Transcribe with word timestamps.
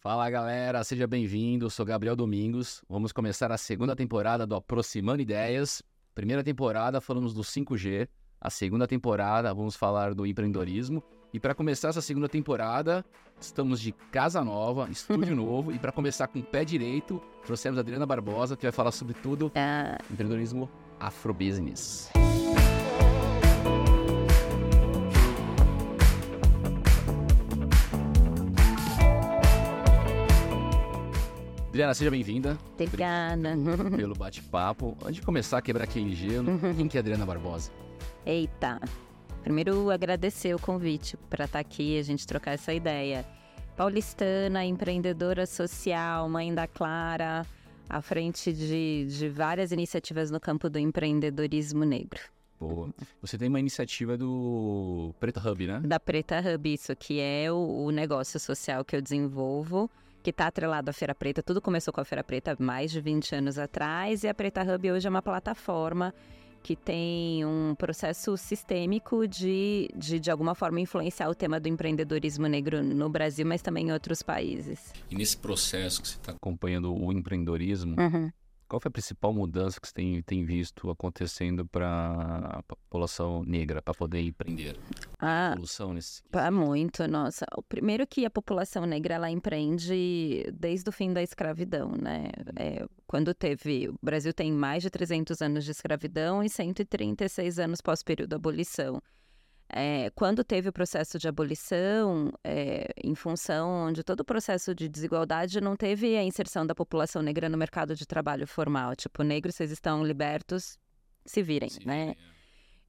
Fala 0.00 0.30
galera, 0.30 0.82
seja 0.82 1.06
bem-vindo. 1.06 1.68
Sou 1.68 1.84
Gabriel 1.84 2.16
Domingos. 2.16 2.82
Vamos 2.88 3.12
começar 3.12 3.52
a 3.52 3.58
segunda 3.58 3.94
temporada 3.94 4.46
do 4.46 4.54
Aproximando 4.54 5.20
Ideias. 5.20 5.82
Primeira 6.14 6.42
temporada 6.42 7.02
falamos 7.02 7.34
do 7.34 7.42
5G. 7.42 8.08
A 8.40 8.48
segunda 8.48 8.86
temporada 8.86 9.52
vamos 9.52 9.76
falar 9.76 10.14
do 10.14 10.24
empreendedorismo. 10.24 11.02
E 11.34 11.38
para 11.38 11.54
começar 11.54 11.90
essa 11.90 12.00
segunda 12.00 12.30
temporada, 12.30 13.04
estamos 13.38 13.78
de 13.78 13.92
casa 13.92 14.42
nova, 14.42 14.88
estúdio 14.90 15.36
novo. 15.36 15.70
E 15.70 15.78
para 15.78 15.92
começar 15.92 16.26
com 16.28 16.38
o 16.38 16.42
pé 16.42 16.64
direito, 16.64 17.22
trouxemos 17.44 17.76
a 17.76 17.82
Adriana 17.82 18.06
Barbosa, 18.06 18.56
que 18.56 18.62
vai 18.62 18.72
falar 18.72 18.92
sobre 18.92 19.12
tudo 19.12 19.52
Ah, 19.54 19.98
empreendedorismo 20.10 20.68
afrobusiness. 20.98 22.10
Adriana, 31.70 31.94
seja 31.94 32.10
bem-vinda 32.10 32.58
obrigada. 32.74 33.56
pelo 33.96 34.12
bate-papo. 34.18 34.96
Antes 35.02 35.16
de 35.16 35.22
começar 35.22 35.58
a 35.58 35.62
quebrar 35.62 35.84
aquele 35.84 36.16
gelo, 36.16 36.58
quem 36.76 36.88
que 36.88 36.96
é 36.96 36.98
a 36.98 37.02
Adriana 37.02 37.24
Barbosa? 37.24 37.70
Eita. 38.26 38.80
Primeiro, 39.44 39.88
agradecer 39.88 40.52
o 40.52 40.58
convite 40.58 41.16
para 41.30 41.44
estar 41.44 41.60
aqui, 41.60 41.96
a 41.96 42.02
gente 42.02 42.26
trocar 42.26 42.54
essa 42.54 42.74
ideia. 42.74 43.24
Paulistana, 43.76 44.64
empreendedora 44.64 45.46
social, 45.46 46.28
mãe 46.28 46.52
da 46.52 46.66
Clara, 46.66 47.46
à 47.88 48.02
frente 48.02 48.52
de, 48.52 49.06
de 49.08 49.28
várias 49.28 49.70
iniciativas 49.70 50.28
no 50.28 50.40
campo 50.40 50.68
do 50.68 50.76
empreendedorismo 50.76 51.84
negro. 51.84 52.20
Boa. 52.58 52.90
Você 53.22 53.38
tem 53.38 53.48
uma 53.48 53.60
iniciativa 53.60 54.18
do 54.18 55.14
Preta 55.20 55.40
Hub, 55.48 55.66
né? 55.68 55.80
Da 55.84 56.00
Preta 56.00 56.40
Hub, 56.40 56.74
isso 56.74 56.96
que 56.96 57.20
é 57.20 57.50
o, 57.50 57.84
o 57.84 57.90
negócio 57.92 58.40
social 58.40 58.84
que 58.84 58.96
eu 58.96 59.00
desenvolvo, 59.00 59.88
que 60.22 60.30
está 60.30 60.46
atrelado 60.46 60.90
à 60.90 60.92
Feira 60.92 61.14
Preta. 61.14 61.42
Tudo 61.42 61.60
começou 61.60 61.92
com 61.92 62.00
a 62.00 62.04
Feira 62.04 62.22
Preta 62.24 62.52
há 62.52 62.62
mais 62.62 62.90
de 62.90 63.00
20 63.00 63.34
anos 63.34 63.58
atrás, 63.58 64.22
e 64.24 64.28
a 64.28 64.34
Preta 64.34 64.62
Hub 64.62 64.92
hoje 64.92 65.06
é 65.06 65.10
uma 65.10 65.22
plataforma 65.22 66.14
que 66.62 66.76
tem 66.76 67.42
um 67.44 67.74
processo 67.74 68.36
sistêmico 68.36 69.26
de, 69.26 69.88
de, 69.96 70.20
de 70.20 70.30
alguma 70.30 70.54
forma, 70.54 70.78
influenciar 70.78 71.30
o 71.30 71.34
tema 71.34 71.58
do 71.58 71.68
empreendedorismo 71.68 72.46
negro 72.46 72.82
no 72.82 73.08
Brasil, 73.08 73.46
mas 73.46 73.62
também 73.62 73.88
em 73.88 73.92
outros 73.92 74.22
países. 74.22 74.92
E 75.10 75.14
nesse 75.14 75.38
processo 75.38 76.02
que 76.02 76.08
você 76.08 76.16
está 76.16 76.32
acompanhando 76.32 76.94
o 76.94 77.10
empreendedorismo, 77.12 77.96
Uhum. 77.98 78.30
Qual 78.70 78.78
foi 78.78 78.88
a 78.88 78.92
principal 78.92 79.32
mudança 79.32 79.80
que 79.80 79.88
você 79.88 79.92
tem, 79.92 80.22
tem 80.22 80.44
visto 80.44 80.88
acontecendo 80.90 81.66
para 81.66 82.60
a 82.60 82.62
população 82.62 83.42
negra, 83.42 83.82
para 83.82 83.92
poder 83.92 84.20
empreender? 84.20 84.78
Ah, 85.18 85.50
Evolução 85.52 85.92
nesse 85.92 86.22
muito, 86.52 87.06
nossa. 87.08 87.44
O 87.56 87.62
primeiro 87.62 88.06
que 88.06 88.24
a 88.24 88.30
população 88.30 88.86
negra 88.86 89.14
ela 89.14 89.28
empreende 89.28 90.46
desde 90.54 90.88
o 90.88 90.92
fim 90.92 91.12
da 91.12 91.20
escravidão, 91.20 91.90
né? 92.00 92.30
É, 92.56 92.86
quando 93.08 93.34
teve, 93.34 93.88
o 93.88 93.94
Brasil 94.00 94.32
tem 94.32 94.52
mais 94.52 94.84
de 94.84 94.90
300 94.90 95.42
anos 95.42 95.64
de 95.64 95.72
escravidão 95.72 96.44
e 96.44 96.48
136 96.48 97.58
anos 97.58 97.80
pós-período 97.80 98.30
da 98.30 98.36
abolição. 98.36 99.02
É, 99.72 100.10
quando 100.14 100.42
teve 100.42 100.68
o 100.68 100.72
processo 100.72 101.18
de 101.18 101.28
abolição, 101.28 102.32
é, 102.42 102.92
em 103.02 103.14
função 103.14 103.92
de 103.92 104.02
todo 104.02 104.20
o 104.20 104.24
processo 104.24 104.74
de 104.74 104.88
desigualdade, 104.88 105.60
não 105.60 105.76
teve 105.76 106.16
a 106.16 106.24
inserção 106.24 106.66
da 106.66 106.74
população 106.74 107.22
negra 107.22 107.48
no 107.48 107.56
mercado 107.56 107.94
de 107.94 108.06
trabalho 108.06 108.46
formal. 108.46 108.96
Tipo, 108.96 109.22
negros, 109.22 109.54
vocês 109.54 109.70
estão 109.70 110.04
libertos, 110.04 110.76
se 111.24 111.42
virem, 111.42 111.68
Sim, 111.68 111.80
né? 111.84 112.10
é. 112.10 112.40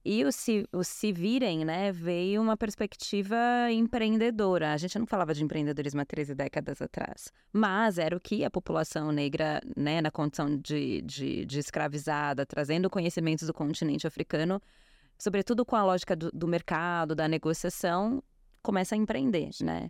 E 0.04 0.24
o 0.24 0.32
se, 0.32 0.66
o 0.72 0.82
se 0.82 1.12
virem, 1.12 1.64
né, 1.64 1.92
veio 1.92 2.42
uma 2.42 2.56
perspectiva 2.56 3.36
empreendedora. 3.70 4.72
A 4.72 4.76
gente 4.76 4.98
não 4.98 5.06
falava 5.06 5.32
de 5.32 5.44
empreendedorismo 5.44 6.00
há 6.00 6.04
13 6.04 6.34
décadas 6.34 6.82
atrás, 6.82 7.32
mas 7.52 7.98
era 7.98 8.16
o 8.16 8.20
que 8.20 8.44
a 8.44 8.50
população 8.50 9.12
negra, 9.12 9.60
né, 9.76 10.00
na 10.00 10.10
condição 10.10 10.56
de, 10.56 11.02
de, 11.02 11.44
de 11.44 11.58
escravizada, 11.60 12.44
trazendo 12.44 12.90
conhecimentos 12.90 13.46
do 13.46 13.54
continente 13.54 14.04
africano, 14.04 14.60
sobretudo 15.22 15.64
com 15.64 15.76
a 15.76 15.84
lógica 15.84 16.16
do, 16.16 16.32
do 16.32 16.48
mercado, 16.48 17.14
da 17.14 17.28
negociação, 17.28 18.20
começa 18.60 18.96
a 18.96 18.98
empreender, 18.98 19.50
né? 19.62 19.88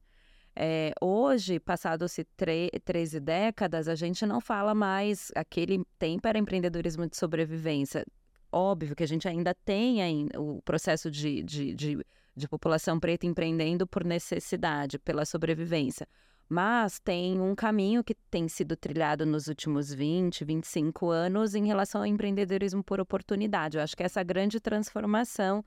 É, 0.54 0.92
hoje, 1.00 1.58
passados-se 1.58 2.22
tre- 2.36 2.70
13 2.84 3.18
décadas, 3.18 3.88
a 3.88 3.94
gente 3.94 4.26
não 4.26 4.42
fala 4.42 4.74
mais. 4.74 5.32
Aquele 5.34 5.82
tempo 5.98 6.28
era 6.28 6.38
empreendedorismo 6.38 7.08
de 7.08 7.16
sobrevivência. 7.16 8.04
Óbvio 8.52 8.94
que 8.94 9.02
a 9.02 9.08
gente 9.08 9.26
ainda 9.26 9.54
tem 9.54 10.02
ain- 10.02 10.28
o 10.36 10.60
processo 10.60 11.10
de, 11.10 11.42
de, 11.42 11.74
de, 11.74 12.06
de 12.36 12.46
população 12.48 13.00
preta 13.00 13.24
empreendendo 13.26 13.86
por 13.86 14.04
necessidade, 14.04 14.98
pela 14.98 15.24
sobrevivência. 15.24 16.06
Mas 16.48 16.98
tem 16.98 17.40
um 17.40 17.54
caminho 17.54 18.04
que 18.04 18.14
tem 18.30 18.46
sido 18.48 18.76
trilhado 18.76 19.24
nos 19.24 19.46
últimos 19.46 19.92
20, 19.92 20.44
25 20.44 21.08
anos 21.08 21.54
em 21.54 21.66
relação 21.66 22.02
ao 22.02 22.06
empreendedorismo 22.06 22.84
por 22.84 23.00
oportunidade. 23.00 23.78
Eu 23.78 23.82
acho 23.82 23.96
que 23.96 24.02
essa 24.02 24.22
grande 24.22 24.60
transformação 24.60 25.64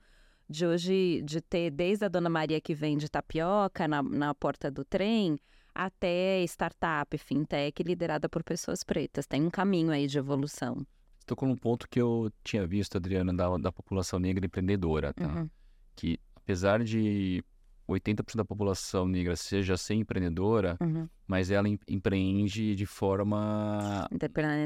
de 0.48 0.64
hoje, 0.64 1.22
de 1.22 1.40
ter 1.40 1.70
desde 1.70 2.04
a 2.04 2.08
Dona 2.08 2.30
Maria 2.30 2.60
que 2.60 2.74
vende 2.74 3.08
tapioca 3.08 3.88
na, 3.88 4.02
na 4.02 4.34
porta 4.34 4.70
do 4.70 4.84
trem, 4.84 5.36
até 5.74 6.42
startup, 6.44 7.18
fintech 7.18 7.82
liderada 7.82 8.28
por 8.28 8.42
pessoas 8.42 8.82
pretas. 8.82 9.26
Tem 9.26 9.42
um 9.42 9.50
caminho 9.50 9.90
aí 9.90 10.06
de 10.06 10.18
evolução. 10.18 10.86
Você 11.18 11.26
tocou 11.26 11.48
num 11.48 11.56
ponto 11.56 11.88
que 11.88 12.00
eu 12.00 12.30
tinha 12.44 12.66
visto, 12.66 12.96
Adriana, 12.96 13.34
da, 13.34 13.56
da 13.58 13.72
população 13.72 14.18
negra 14.18 14.46
empreendedora, 14.46 15.12
tá? 15.12 15.26
Uhum. 15.26 15.50
Que 15.94 16.18
apesar 16.36 16.82
de 16.82 17.44
80% 17.88 18.36
da 18.36 18.44
população 18.44 19.06
negra 19.06 19.36
seja 19.36 19.76
ser 19.76 19.94
empreendedora, 19.94 20.76
Uhum. 20.80 21.08
mas 21.26 21.50
ela 21.50 21.68
em- 21.68 21.78
empreende 21.88 22.74
de 22.74 22.86
forma 22.86 24.08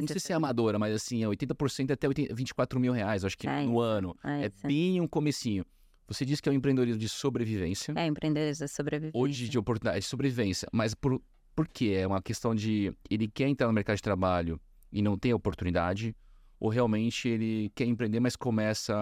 Não 0.00 0.08
sei 0.08 0.18
se 0.20 0.32
é 0.32 0.36
amadora, 0.36 0.78
mas 0.78 0.94
assim, 0.94 1.22
é 1.22 1.28
80% 1.28 1.90
até 1.92 2.08
80, 2.08 2.34
24 2.34 2.80
mil 2.80 2.92
reais, 2.92 3.24
acho 3.24 3.36
que 3.36 3.46
É 3.48 3.62
no 3.64 3.78
ano. 3.80 4.16
É, 4.24 4.46
É 4.46 4.50
bem 4.66 5.00
um 5.00 5.06
comecinho. 5.08 5.64
Você 6.08 6.24
disse 6.24 6.42
que 6.42 6.48
é 6.48 6.52
um 6.52 6.54
empreendedorismo 6.54 6.98
de 6.98 7.08
sobrevivência, 7.08 7.94
É, 7.96 8.06
empreendedores 8.06 8.58
da 8.58 8.66
sobrevivência. 8.68 9.18
hoje 9.20 9.48
de 9.48 9.58
oportunidade 9.58 10.00
de 10.02 10.06
sobrevivência, 10.08 10.68
mas 10.72 10.94
por, 10.94 11.20
por 11.54 11.68
quê? 11.68 11.96
É 11.98 12.06
uma 12.06 12.20
questão 12.22 12.54
de 12.54 12.92
ele 13.08 13.28
quer 13.28 13.46
entrar 13.48 13.66
no 13.68 13.72
mercado 13.72 13.96
de 13.96 14.02
trabalho 14.02 14.60
e 14.92 15.02
não 15.02 15.16
tem 15.16 15.32
oportunidade, 15.32 16.16
ou 16.58 16.68
realmente 16.68 17.28
ele 17.28 17.70
quer 17.76 17.84
empreender, 17.84 18.18
mas 18.18 18.34
começa 18.34 18.92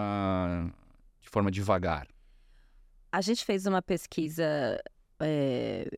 de 1.21 1.29
forma 1.29 1.49
devagar? 1.51 2.07
A 3.11 3.21
gente 3.21 3.43
fez 3.43 3.65
uma 3.65 3.81
pesquisa 3.81 4.79
é, 5.19 5.89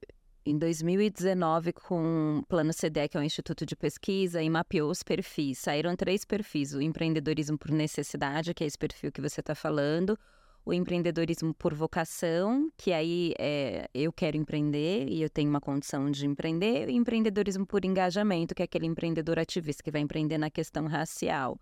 em 0.46 0.58
2019 0.58 1.74
com 1.74 2.40
o 2.40 2.46
Plano 2.46 2.72
CDE, 2.74 3.10
que 3.10 3.18
é 3.18 3.20
um 3.20 3.24
instituto 3.24 3.66
de 3.66 3.76
pesquisa, 3.76 4.42
e 4.42 4.50
mapeou 4.50 4.90
os 4.90 5.04
perfis. 5.04 5.60
Saíram 5.60 5.96
três 5.96 6.24
perfis: 6.24 6.74
o 6.74 6.82
empreendedorismo 6.82 7.58
por 7.58 7.72
necessidade, 7.72 8.54
que 8.54 8.64
é 8.64 8.68
esse 8.68 8.78
perfil 8.78 9.12
que 9.12 9.22
você 9.22 9.42
está 9.42 9.54
falando, 9.54 10.18
o 10.66 10.74
empreendedorismo 10.74 11.54
por 11.54 11.74
vocação, 11.74 12.72
que 12.78 12.94
aí 12.94 13.34
é 13.38 13.90
eu 13.94 14.14
quero 14.14 14.38
empreender 14.38 15.08
e 15.10 15.22
eu 15.22 15.30
tenho 15.30 15.50
uma 15.50 15.62
condição 15.62 16.10
de 16.10 16.26
empreender, 16.26 16.90
e 16.90 16.94
o 16.94 16.96
empreendedorismo 16.96 17.66
por 17.66 17.84
engajamento, 17.84 18.56
que 18.56 18.62
é 18.62 18.66
aquele 18.66 18.86
empreendedor 18.86 19.38
ativista 19.38 19.84
que 19.84 19.92
vai 19.92 20.02
empreender 20.02 20.38
na 20.38 20.50
questão 20.50 20.88
racial. 20.88 21.60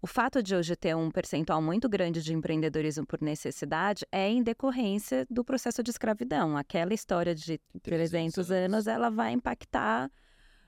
O 0.00 0.06
fato 0.06 0.40
de 0.40 0.54
hoje 0.54 0.76
ter 0.76 0.94
um 0.94 1.10
percentual 1.10 1.60
muito 1.60 1.88
grande 1.88 2.22
de 2.22 2.32
empreendedorismo 2.32 3.04
por 3.04 3.20
necessidade 3.20 4.06
é 4.12 4.28
em 4.28 4.44
decorrência 4.44 5.26
do 5.28 5.44
processo 5.44 5.82
de 5.82 5.90
escravidão. 5.90 6.56
Aquela 6.56 6.94
história 6.94 7.34
de 7.34 7.60
300 7.82 8.52
anos, 8.52 8.86
ela 8.86 9.10
vai 9.10 9.32
impactar 9.32 10.08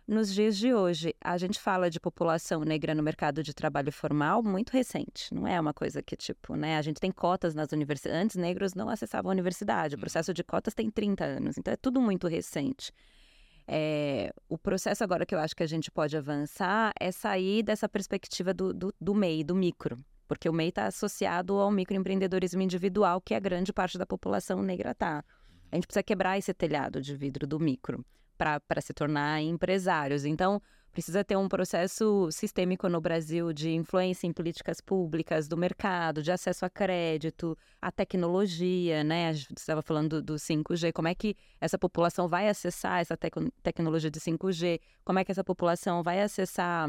nos 0.05 0.35
dias 0.35 0.57
de 0.57 0.75
hoje. 0.75 1.15
A 1.21 1.39
gente 1.39 1.61
fala 1.61 1.89
de 1.89 2.01
população 2.01 2.63
negra 2.63 2.93
no 2.93 3.05
mercado 3.05 3.41
de 3.41 3.55
trabalho 3.55 3.93
formal 3.93 4.43
muito 4.43 4.71
recente. 4.71 5.33
Não 5.33 5.47
é 5.47 5.61
uma 5.61 5.73
coisa 5.73 6.03
que, 6.03 6.17
tipo, 6.17 6.57
né? 6.57 6.77
A 6.77 6.83
gente 6.83 6.99
tem 6.99 7.13
cotas 7.13 7.55
nas 7.55 7.71
universidades. 7.71 8.21
Antes, 8.21 8.37
negros 8.37 8.75
não 8.75 8.89
acessavam 8.89 9.31
a 9.31 9.33
universidade. 9.33 9.95
O 9.95 9.99
processo 9.99 10.35
de 10.35 10.43
cotas 10.43 10.75
tem 10.75 10.91
30 10.91 11.25
anos. 11.25 11.57
Então, 11.57 11.73
é 11.73 11.77
tudo 11.77 12.01
muito 12.01 12.27
recente. 12.27 12.91
É, 13.67 14.33
o 14.49 14.59
processo 14.59 15.05
agora 15.05 15.25
que 15.25 15.35
eu 15.35 15.39
acho 15.39 15.55
que 15.55 15.63
a 15.63 15.67
gente 15.67 15.91
pode 15.91 16.17
avançar 16.17 16.93
é 16.99 17.13
sair 17.13 17.63
dessa 17.63 17.89
perspectiva 17.89 18.53
do, 18.53 18.73
do, 18.73 18.95
do 19.01 19.15
MEI, 19.15 19.45
do 19.45 19.55
micro. 19.55 19.97
Porque 20.27 20.49
o 20.49 20.53
MEI 20.53 20.69
está 20.69 20.87
associado 20.87 21.59
ao 21.59 21.71
microempreendedorismo 21.71 22.63
individual, 22.63 23.21
que 23.21 23.35
a 23.35 23.41
grande 23.41 23.73
parte 23.73 23.99
da 23.99 24.07
população 24.07 24.63
negra 24.63 24.93
está. 24.93 25.25
A 25.71 25.77
gente 25.77 25.87
precisa 25.87 26.03
quebrar 26.03 26.39
esse 26.39 26.53
telhado 26.53 27.01
de 27.01 27.17
vidro 27.17 27.47
do 27.47 27.59
micro 27.59 28.05
para 28.37 28.81
se 28.81 28.93
tornar 28.93 29.43
empresários. 29.43 30.25
Então, 30.25 30.63
precisa 30.93 31.25
ter 31.25 31.37
um 31.37 31.49
processo 31.49 32.29
sistêmico 32.31 32.89
no 32.89 33.01
Brasil 33.01 33.53
de 33.53 33.71
influência 33.71 34.27
em 34.27 34.33
políticas 34.33 34.81
públicas, 34.81 35.47
do 35.47 35.57
mercado, 35.57 36.23
de 36.23 36.33
acesso 36.33 36.65
a 36.65 36.71
crédito, 36.71 37.57
a 37.81 37.93
tecnologia, 37.93 39.05
né? 39.05 39.29
A 39.29 39.33
gente 39.33 39.57
estava 39.57 39.83
falando 39.83 40.21
do, 40.21 40.23
do 40.23 40.35
5G, 40.35 40.93
como 40.93 41.09
é 41.09 41.15
que 41.15 41.37
essa 41.61 41.79
população 41.79 42.29
vai 42.29 42.49
acessar 42.49 43.01
essa 43.01 43.17
tec 43.17 43.35
tecnologia 43.63 44.11
de 44.11 44.21
5G, 44.21 44.81
como 45.05 45.19
é 45.19 45.25
que 45.25 45.33
essa 45.33 45.45
população 45.45 46.03
vai 46.03 46.21
acessar 46.21 46.89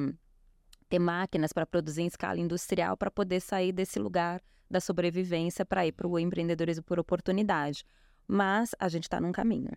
ter 0.89 0.99
máquinas 0.99 1.53
para 1.53 1.65
produzir 1.65 2.01
em 2.01 2.07
escala 2.07 2.39
industrial 2.39 2.97
para 2.97 3.09
poder 3.09 3.39
sair 3.39 3.71
desse 3.71 3.97
lugar 3.97 4.41
da 4.69 4.81
sobrevivência 4.81 5.65
para 5.65 5.85
ir 5.85 5.93
para 5.93 6.07
o 6.07 6.19
empreendedorismo 6.19 6.83
por 6.83 6.99
oportunidade. 6.99 7.85
Mas 8.27 8.75
a 8.79 8.89
gente 8.89 9.03
está 9.03 9.19
num 9.19 9.31
caminho. 9.31 9.71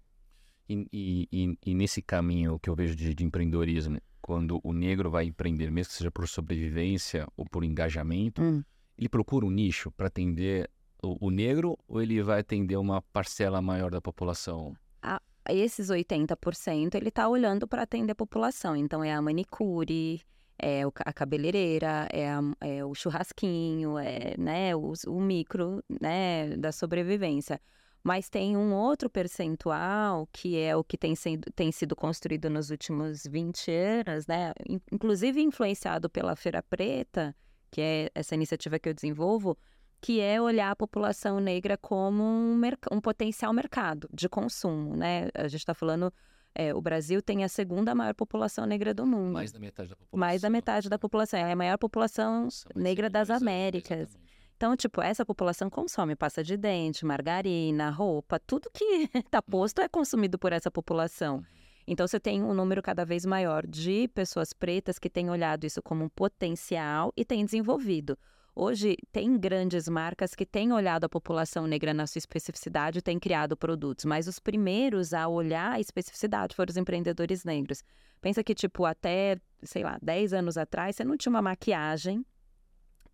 E, 0.69 1.29
e, 1.31 1.59
e, 1.65 1.75
nesse 1.75 2.01
caminho 2.01 2.59
que 2.59 2.71
eu 2.71 2.75
vejo 2.75 2.97
de, 2.97 3.15
de 3.15 3.25
empreendedorismo, 3.25 3.99
quando 4.25 4.59
o 4.65 4.73
negro 4.73 5.11
vai 5.11 5.27
empreender, 5.27 5.71
mesmo 5.71 5.91
que 5.91 5.99
seja 5.99 6.11
por 6.11 6.27
sobrevivência 6.27 7.27
ou 7.37 7.45
por 7.45 7.63
engajamento, 7.63 8.41
Hum. 8.41 8.63
ele 8.97 9.07
procura 9.11 9.45
um 9.45 9.51
nicho 9.51 9.91
para 9.91 10.07
atender 10.07 10.71
o, 11.03 11.27
o 11.27 11.31
negro 11.31 11.77
ou 11.87 12.01
ele 12.01 12.23
vai 12.23 12.41
atender 12.41 12.77
uma 12.79 13.03
parcela 13.03 13.61
maior 13.61 13.91
da 13.91 14.01
população? 14.01 14.75
esses 15.51 15.91
80% 15.91 16.95
ele 16.95 17.11
está 17.11 17.29
olhando 17.29 17.69
para 17.69 17.83
atender 17.83 18.13
a 18.13 18.15
população. 18.15 18.75
Então 18.75 19.05
é 19.05 19.13
a 19.13 19.21
manicure, 19.21 20.23
é 20.59 20.81
a 21.05 21.13
cabeleireira, 21.13 22.09
é, 22.11 22.31
a- 22.31 22.41
é 22.63 22.83
o 22.83 22.95
churrasquinho, 22.95 23.99
é 23.99 24.35
né, 24.39 24.75
o, 24.75 24.95
o 25.07 25.21
micro 25.21 25.85
né, 26.01 26.57
da 26.57 26.73
sobrevivência. 26.73 27.61
Mas 28.07 28.29
tem 28.29 28.55
um 28.57 28.75
outro 28.75 29.09
percentual 29.09 30.29
que 30.33 30.59
é 30.59 30.77
o 30.77 30.85
que 30.85 30.97
tem 30.99 31.15
sido, 31.15 31.51
tem 31.55 31.73
sido 31.73 31.97
construído 31.97 32.51
nos 32.51 32.71
últimos 32.71 33.27
20 33.27 33.71
anos, 33.71 34.27
né? 34.27 34.53
in- 34.69 34.81
Inclusive 34.93 35.41
influenciado 35.41 36.11
pela 36.11 36.37
Feira 36.37 36.63
Preta, 36.63 37.35
que 37.71 37.81
é 37.81 38.11
essa 38.15 38.35
iniciativa 38.35 38.79
que 38.79 38.89
eu 38.89 38.95
desenvolvo, 38.95 39.57
que 40.01 40.21
é 40.21 40.41
olhar 40.41 40.71
a 40.71 40.77
população 40.77 41.41
negra 41.41 41.79
como 41.79 42.23
um, 42.23 42.61
um 42.93 43.01
potencial 43.01 43.53
mercado 43.55 44.09
de 44.13 44.29
consumo, 44.29 44.95
né? 44.97 45.29
A 45.35 45.49
gente 45.49 45.61
está 45.61 45.73
falando, 45.73 46.13
é, 46.55 46.75
o 46.75 46.81
Brasil 46.83 47.23
tem 47.23 47.43
a 47.43 47.49
segunda 47.49 47.95
maior 47.95 48.15
população 48.15 48.67
negra 48.67 48.93
do 48.93 49.07
mundo. 49.07 49.33
Mais 49.33 49.51
da 49.51 49.59
metade 49.59 49.89
da 49.89 49.97
população. 49.97 50.19
Mais 50.21 50.43
da 50.43 50.51
metade 50.51 50.89
da 50.91 50.99
população. 50.99 51.41
É 51.41 51.53
a 51.53 51.57
maior 51.57 51.79
população 51.79 52.49
negra 52.77 53.09
das 53.09 53.31
Américas. 53.31 54.15
Então, 54.57 54.77
tipo, 54.77 55.03
essa 55.03 55.27
população 55.27 55.69
consome 55.69 56.15
pasta 56.15 56.43
de 56.43 56.57
dente, 56.57 57.05
margarina, 57.05 57.91
roupa, 57.91 58.39
tudo 58.39 58.71
que 58.73 59.11
está 59.15 59.43
posto 59.43 59.81
é 59.81 59.89
consumido 59.89 60.39
por 60.39 60.53
essa 60.53 60.71
população. 60.71 61.45
Então, 61.87 62.07
você 62.07 62.19
tem 62.19 62.43
um 62.43 62.55
número 62.55 62.81
cada 62.81 63.05
vez 63.05 63.27
maior 63.27 63.67
de 63.67 64.09
pessoas 64.15 64.53
pretas 64.53 64.99
que 64.99 65.11
têm 65.11 65.29
olhado 65.29 65.67
isso 65.67 65.83
como 65.83 66.05
um 66.05 66.09
potencial 66.09 67.13
e 67.17 67.25
têm 67.25 67.45
desenvolvido. 67.45 68.17
Hoje, 68.57 68.97
tem 69.11 69.37
grandes 69.37 69.89
marcas 69.89 70.35
que 70.35 70.47
têm 70.47 70.73
olhado 70.73 71.05
a 71.05 71.09
população 71.09 71.67
negra 71.67 71.93
na 71.93 72.07
sua 72.07 72.21
especificidade 72.21 73.01
e 73.01 73.03
têm 73.03 73.19
criado 73.19 73.57
produtos, 73.57 74.05
mas 74.05 74.29
os 74.29 74.39
primeiros 74.39 75.13
a 75.13 75.27
olhar 75.27 75.73
a 75.73 75.81
especificidade 75.81 76.55
foram 76.55 76.71
os 76.71 76.77
empreendedores 76.77 77.45
negros. 77.45 77.83
Pensa 78.21 78.45
que, 78.45 78.55
tipo, 78.55 78.85
até, 78.85 79.37
sei 79.65 79.83
lá, 79.83 79.99
10 80.01 80.33
anos 80.33 80.57
atrás, 80.57 80.95
você 80.95 81.05
não 81.05 81.17
tinha 81.17 81.31
uma 81.31 81.43
maquiagem 81.43 82.25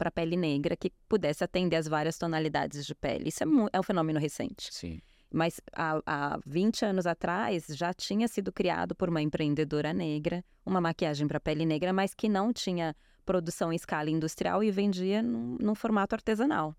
para 0.00 0.10
pele 0.10 0.34
negra 0.34 0.74
que 0.74 0.90
pudesse 1.06 1.44
atender 1.44 1.76
as 1.76 1.86
várias 1.86 2.16
tonalidades 2.16 2.86
de 2.86 2.94
pele. 2.94 3.28
Isso 3.28 3.44
é, 3.44 3.46
é 3.74 3.78
um 3.78 3.82
fenômeno 3.82 4.18
recente. 4.18 4.72
Sim. 4.72 4.98
Mas 5.30 5.60
há, 5.74 6.00
há 6.06 6.40
20 6.46 6.86
anos 6.86 7.06
atrás 7.06 7.66
já 7.68 7.92
tinha 7.92 8.26
sido 8.26 8.50
criado 8.50 8.94
por 8.94 9.10
uma 9.10 9.20
empreendedora 9.20 9.92
negra 9.92 10.42
uma 10.64 10.80
maquiagem 10.80 11.28
para 11.28 11.38
pele 11.38 11.66
negra, 11.66 11.92
mas 11.92 12.14
que 12.14 12.30
não 12.30 12.50
tinha 12.50 12.96
produção 13.26 13.70
em 13.70 13.76
escala 13.76 14.08
industrial 14.08 14.64
e 14.64 14.70
vendia 14.70 15.22
num, 15.22 15.58
num 15.60 15.74
formato 15.74 16.14
artesanal. 16.14 16.74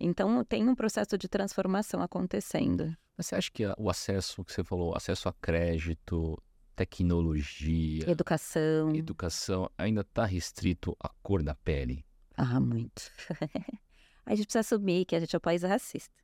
Então 0.00 0.44
tem 0.44 0.68
um 0.68 0.74
processo 0.74 1.16
de 1.16 1.28
transformação 1.28 2.02
acontecendo. 2.02 2.92
Mas 3.16 3.26
você 3.26 3.36
acha 3.36 3.50
que 3.52 3.62
o 3.78 3.88
acesso, 3.88 4.44
que 4.44 4.52
você 4.52 4.64
falou, 4.64 4.96
acesso 4.96 5.28
a 5.28 5.32
crédito, 5.32 6.36
tecnologia, 6.74 8.10
Educação. 8.10 8.92
educação, 8.96 9.70
ainda 9.78 10.00
está 10.00 10.24
restrito 10.24 10.96
à 11.00 11.08
cor 11.22 11.40
da 11.40 11.54
pele? 11.54 12.04
Ah, 12.36 12.58
muito. 12.60 13.10
a 14.26 14.34
gente 14.34 14.46
precisa 14.46 14.60
assumir 14.60 15.04
que 15.04 15.14
a 15.16 15.20
gente 15.20 15.34
é 15.34 15.38
um 15.38 15.40
país 15.40 15.62
racista. 15.62 16.14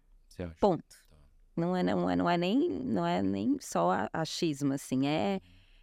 Ponto. 0.61 0.85
Não 1.57 1.77
é, 1.77 1.83
não 1.83 2.09
é, 2.09 2.17
não 2.17 2.31
é, 2.31 2.39
nem, 2.39 2.69
não 2.69 3.07
é 3.07 3.21
nem 3.23 3.59
só 3.61 3.91
a- 3.93 4.11
achismo, 4.13 4.73
assim, 4.73 5.07
é, 5.07 5.41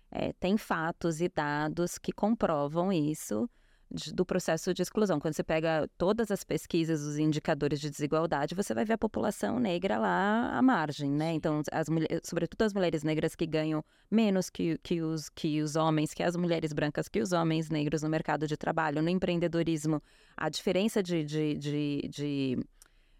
é, 0.09 0.33
tem 0.33 0.57
fatos 0.57 1.21
e 1.21 1.29
dados 1.29 1.97
que 1.97 2.11
comprovam 2.11 2.91
isso 2.91 3.49
de- 3.91 4.13
do 4.13 4.25
processo 4.25 4.73
de 4.73 4.81
exclusão. 4.81 5.19
Quando 5.19 5.33
você 5.33 5.43
pega 5.43 5.89
todas 5.97 6.31
as 6.31 6.43
pesquisas, 6.43 7.01
os 7.01 7.17
indicadores 7.17 7.79
de 7.79 7.89
desigualdade, 7.89 8.55
você 8.55 8.73
vai 8.73 8.85
ver 8.85 8.93
a 8.93 8.97
população 8.97 9.59
negra 9.59 9.97
lá 9.97 10.57
à 10.57 10.61
margem, 10.61 11.09
né? 11.11 11.33
Então, 11.33 11.61
as 11.71 11.89
mulheres, 11.89 12.21
sobretudo 12.23 12.61
as 12.63 12.73
mulheres 12.73 13.03
negras 13.03 13.35
que 13.35 13.45
ganham 13.45 13.83
menos 14.09 14.49
que, 14.49 14.77
que, 14.79 15.01
os, 15.01 15.29
que 15.29 15.61
os 15.61 15.75
homens, 15.75 16.13
que 16.13 16.23
as 16.23 16.35
mulheres 16.35 16.73
brancas, 16.73 17.07
que 17.07 17.21
os 17.21 17.31
homens 17.31 17.69
negros 17.69 18.01
no 18.03 18.09
mercado 18.09 18.47
de 18.47 18.57
trabalho, 18.57 19.01
no 19.01 19.09
empreendedorismo, 19.09 20.01
a 20.35 20.49
diferença 20.49 21.01
de, 21.01 21.23
de, 21.23 21.53
de, 21.55 22.09
de 22.09 22.57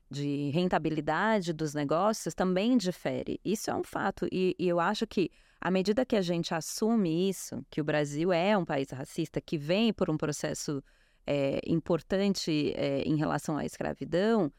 de 0.10 0.52
rentabilidade 0.52 1.52
dos 1.52 1.74
negócios 1.74 2.34
também 2.34 2.78
difere. 2.78 3.42
Isso 3.44 3.70
é 3.70 3.76
um 3.76 3.84
fato. 3.84 4.26
E, 4.32 4.56
e 4.58 4.66
eu 4.66 4.80
acho 4.80 5.06
que, 5.06 5.30
à 5.68 5.72
medida 5.72 6.06
que 6.06 6.16
a 6.16 6.22
gente 6.22 6.54
assume 6.54 7.28
isso, 7.28 7.62
que 7.70 7.82
o 7.82 7.84
Brasil 7.84 8.32
é 8.32 8.58
um 8.58 8.64
país 8.64 8.90
racista, 8.90 9.42
que 9.42 9.58
vem 9.58 9.92
por 9.92 10.10
um 10.10 10.16
processo 10.16 10.82
é, 11.26 11.60
importante 11.68 12.74
é, 12.74 13.02
em 13.02 13.18
relação 13.18 13.58
à 13.58 13.66
escravidão, 13.66 14.50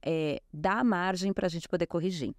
é, 0.00 0.40
dá 0.52 0.84
margem 0.84 1.32
para 1.32 1.46
a 1.46 1.50
gente 1.50 1.68
poder 1.68 1.88
corrigir. 1.88 2.36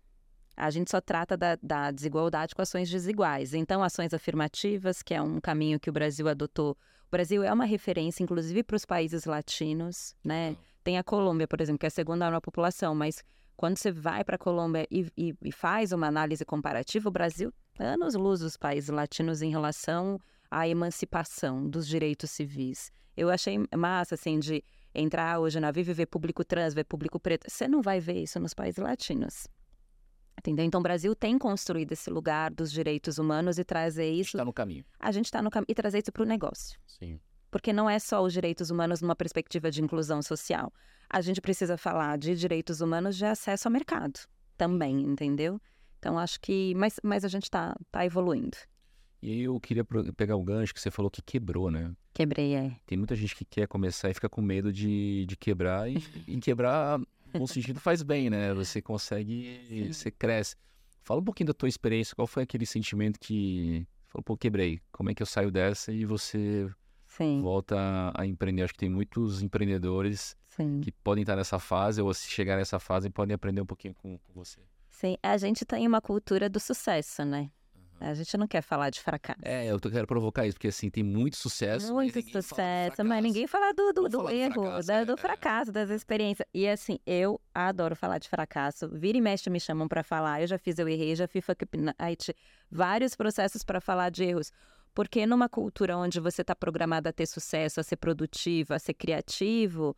A 0.55 0.69
gente 0.69 0.89
só 0.89 1.01
trata 1.01 1.35
da, 1.35 1.57
da 1.61 1.91
desigualdade 1.91 2.55
com 2.55 2.61
ações 2.61 2.89
desiguais. 2.89 3.53
Então, 3.53 3.83
ações 3.83 4.13
afirmativas, 4.13 5.03
que 5.03 5.13
é 5.13 5.21
um 5.21 5.41
caminho 5.41 5.77
que 5.77 5.89
o 5.89 5.93
Brasil 5.93 6.29
adotou. 6.29 6.71
O 6.71 7.11
Brasil 7.11 7.43
é 7.43 7.51
uma 7.51 7.65
referência, 7.65 8.23
inclusive, 8.23 8.63
para 8.63 8.77
os 8.77 8.85
países 8.85 9.25
latinos, 9.25 10.15
né? 10.23 10.55
Tem 10.85 10.97
a 10.97 11.03
Colômbia, 11.03 11.49
por 11.49 11.59
exemplo, 11.59 11.79
que 11.79 11.85
é 11.85 11.87
a 11.87 11.91
segunda 11.91 12.27
maior 12.27 12.39
população, 12.39 12.95
mas 12.95 13.21
quando 13.57 13.77
você 13.77 13.91
vai 13.91 14.23
para 14.23 14.37
a 14.37 14.39
Colômbia 14.39 14.87
e, 14.89 15.05
e- 15.17 15.35
e 15.43 15.51
faz 15.51 15.91
uma 15.91 16.07
análise 16.07 16.45
comparativa, 16.45 17.09
o 17.09 17.11
Brasil 17.11 17.51
anos 17.79 18.15
luz 18.15 18.39
dos 18.39 18.57
países 18.57 18.89
latinos 18.89 19.41
em 19.41 19.49
relação 19.49 20.19
à 20.49 20.67
emancipação 20.67 21.67
dos 21.67 21.87
direitos 21.87 22.31
civis. 22.31 22.91
Eu 23.15 23.29
achei 23.29 23.57
massa, 23.75 24.15
assim, 24.15 24.39
de 24.39 24.63
entrar 24.93 25.39
hoje 25.39 25.59
na 25.59 25.71
Viva 25.71 25.91
e 25.91 25.93
ver 25.93 26.05
público 26.05 26.43
trans, 26.43 26.73
ver 26.73 26.83
público 26.85 27.19
preto. 27.19 27.49
Você 27.49 27.67
não 27.67 27.81
vai 27.81 27.99
ver 27.99 28.23
isso 28.23 28.39
nos 28.39 28.53
países 28.53 28.77
latinos. 28.77 29.47
Entendeu? 30.37 30.65
Então, 30.65 30.79
o 30.79 30.83
Brasil 30.83 31.15
tem 31.15 31.37
construído 31.37 31.91
esse 31.93 32.09
lugar 32.09 32.51
dos 32.51 32.71
direitos 32.71 33.17
humanos 33.17 33.57
e 33.57 33.63
trazer 33.63 34.11
isso. 34.11 34.37
Está 34.37 34.45
no 34.45 34.53
caminho. 34.53 34.85
A 34.99 35.11
gente 35.11 35.25
está 35.25 35.41
no 35.41 35.49
caminho. 35.49 35.67
E 35.69 35.73
trazer 35.73 35.99
isso 35.99 36.11
para 36.11 36.23
o 36.23 36.25
negócio 36.25 36.77
Sim. 36.85 37.19
porque 37.49 37.71
não 37.73 37.89
é 37.89 37.97
só 37.99 38.21
os 38.21 38.33
direitos 38.33 38.69
humanos 38.69 39.01
numa 39.01 39.15
perspectiva 39.15 39.71
de 39.71 39.81
inclusão 39.81 40.21
social. 40.21 40.71
A 41.09 41.21
gente 41.21 41.39
precisa 41.41 41.77
falar 41.77 42.17
de 42.17 42.35
direitos 42.35 42.81
humanos 42.81 43.15
de 43.15 43.25
acesso 43.25 43.67
ao 43.67 43.71
mercado 43.71 44.19
também, 44.57 45.01
entendeu? 45.01 45.59
Então 46.05 46.19
acho 46.19 46.39
que, 46.39 46.75
mas, 46.75 46.99
mas 47.01 47.25
a 47.25 47.27
gente 47.27 47.45
está 47.45 47.75
tá 47.91 48.05
evoluindo. 48.05 48.55
E 49.23 49.31
aí 49.31 49.41
eu 49.41 49.59
queria 49.59 49.83
pegar 50.15 50.35
o 50.35 50.43
gancho 50.43 50.71
que 50.71 50.79
você 50.79 50.91
falou 50.91 51.09
que 51.09 51.19
quebrou, 51.19 51.71
né? 51.71 51.91
Quebrei, 52.13 52.53
é. 52.53 52.75
Tem 52.85 52.95
muita 52.95 53.15
gente 53.15 53.35
que 53.35 53.43
quer 53.43 53.67
começar 53.67 54.11
e 54.11 54.13
fica 54.13 54.29
com 54.29 54.39
medo 54.39 54.71
de, 54.71 55.25
de 55.25 55.35
quebrar. 55.35 55.89
E, 55.89 55.95
e 56.27 56.37
quebrar, 56.37 56.99
no 57.33 57.47
sentido, 57.47 57.79
faz 57.79 58.03
bem, 58.03 58.29
né? 58.29 58.53
Você 58.53 58.83
consegue, 58.83 59.87
você 59.91 60.11
cresce. 60.11 60.55
Fala 61.01 61.21
um 61.21 61.23
pouquinho 61.23 61.47
da 61.47 61.55
tua 61.55 61.67
experiência. 61.67 62.15
Qual 62.15 62.27
foi 62.27 62.43
aquele 62.43 62.67
sentimento 62.67 63.19
que... 63.19 63.87
Falou, 64.05 64.23
pô, 64.23 64.37
quebrei. 64.37 64.79
Como 64.91 65.09
é 65.09 65.15
que 65.15 65.23
eu 65.23 65.27
saio 65.27 65.49
dessa 65.49 65.91
e 65.91 66.05
você 66.05 66.69
Sim, 67.07 67.41
volta 67.41 67.75
a, 67.79 68.21
a 68.21 68.27
empreender? 68.27 68.61
Acho 68.61 68.73
que 68.73 68.79
tem 68.79 68.89
muitos 68.89 69.41
empreendedores 69.41 70.37
sim. 70.45 70.81
que 70.81 70.91
podem 70.91 71.23
estar 71.23 71.35
nessa 71.35 71.57
fase 71.57 71.99
ou 71.99 72.13
se 72.13 72.29
chegar 72.29 72.57
nessa 72.57 72.77
fase 72.79 73.09
podem 73.09 73.33
aprender 73.33 73.61
um 73.61 73.65
pouquinho 73.65 73.95
com, 73.95 74.19
com 74.19 74.33
você. 74.33 74.61
Sim, 74.95 75.17
a 75.21 75.35
gente 75.37 75.65
tem 75.65 75.85
uma 75.85 75.99
cultura 75.99 76.47
do 76.49 76.57
sucesso, 76.57 77.25
né? 77.25 77.49
A 77.99 78.13
gente 78.13 78.37
não 78.37 78.47
quer 78.47 78.61
falar 78.61 78.89
de 78.89 79.01
fracasso. 79.01 79.39
É, 79.43 79.65
eu 79.67 79.77
quero 79.79 80.07
provocar 80.07 80.45
isso, 80.45 80.55
porque 80.55 80.69
assim, 80.69 80.89
tem 80.89 81.03
muito 81.03 81.35
sucesso. 81.35 81.93
Muito 81.93 82.21
sucesso, 82.41 83.03
mas 83.03 83.21
ninguém 83.21 83.45
fala 83.45 83.73
do, 83.73 83.91
do, 83.91 84.07
do 84.07 84.29
erro, 84.29 84.63
fracasso, 84.63 84.87
da- 84.87 84.93
é, 84.93 85.05
do 85.05 85.13
é. 85.13 85.17
fracasso, 85.17 85.71
das 85.71 85.89
experiências. 85.89 86.47
E 86.53 86.65
assim, 86.67 86.97
eu 87.05 87.41
adoro 87.53 87.93
falar 87.93 88.19
de 88.19 88.29
fracasso. 88.29 88.87
Vira 88.89 89.17
e 89.17 89.21
mexe 89.21 89.49
me 89.49 89.59
chamam 89.59 89.87
pra 89.87 90.01
falar. 90.01 90.41
Eu 90.41 90.47
já 90.47 90.57
fiz, 90.57 90.79
eu 90.79 90.87
errei, 90.87 91.13
já 91.13 91.27
fiz 91.27 91.43
fuck 91.45 91.65
night, 91.99 92.33
vários 92.71 93.15
processos 93.15 93.63
pra 93.63 93.81
falar 93.81 94.09
de 94.09 94.23
erros. 94.23 94.49
Porque 94.93 95.25
numa 95.25 95.49
cultura 95.49 95.97
onde 95.97 96.21
você 96.21 96.41
está 96.41 96.55
programado 96.55 97.09
a 97.09 97.11
ter 97.11 97.25
sucesso, 97.25 97.81
a 97.81 97.83
ser 97.83 97.97
produtivo, 97.97 98.73
a 98.73 98.79
ser 98.79 98.93
criativo, 98.93 99.95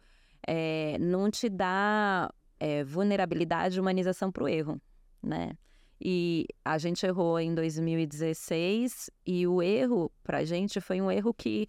é, 0.48 0.98
não 1.00 1.30
te 1.30 1.50
dá 1.50 2.32
é, 2.60 2.84
vulnerabilidade 2.84 3.78
e 3.78 3.80
humanização 3.80 4.32
para 4.32 4.44
o 4.44 4.48
erro, 4.48 4.82
né? 5.22 5.52
E 6.00 6.46
a 6.64 6.78
gente 6.78 7.06
errou 7.06 7.40
em 7.40 7.56
2016 7.56 9.10
e 9.26 9.48
o 9.48 9.62
erro 9.62 10.12
para 10.24 10.40
a 10.40 10.46
gente 10.46 10.80
foi 10.80 11.02
um 11.02 11.10
erro 11.10 11.34
que 11.34 11.68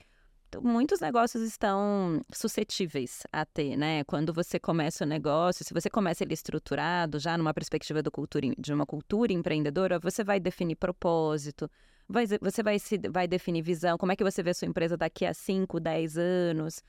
muitos 0.62 1.00
negócios 1.00 1.42
estão 1.42 2.24
suscetíveis 2.32 3.22
a 3.32 3.44
ter, 3.44 3.76
né? 3.76 4.04
Quando 4.04 4.32
você 4.32 4.58
começa 4.58 5.04
o 5.04 5.06
negócio, 5.06 5.64
se 5.64 5.74
você 5.74 5.90
começa 5.90 6.24
ele 6.24 6.32
estruturado, 6.32 7.18
já 7.18 7.36
numa 7.36 7.52
perspectiva 7.52 8.02
cultura, 8.10 8.48
de 8.58 8.72
uma 8.72 8.86
cultura 8.86 9.32
empreendedora, 9.32 9.98
você 9.98 10.24
vai 10.24 10.40
definir 10.40 10.76
propósito, 10.76 11.70
vai, 12.08 12.26
você 12.26 12.62
vai, 12.62 12.78
se, 12.78 12.98
vai 13.10 13.28
definir 13.28 13.62
visão, 13.62 13.98
como 13.98 14.12
é 14.12 14.16
que 14.16 14.24
você 14.24 14.42
vê 14.42 14.50
a 14.50 14.54
sua 14.54 14.68
empresa 14.68 14.96
daqui 14.96 15.26
a 15.26 15.34
5, 15.34 15.78
10 15.78 16.16
anos. 16.16 16.82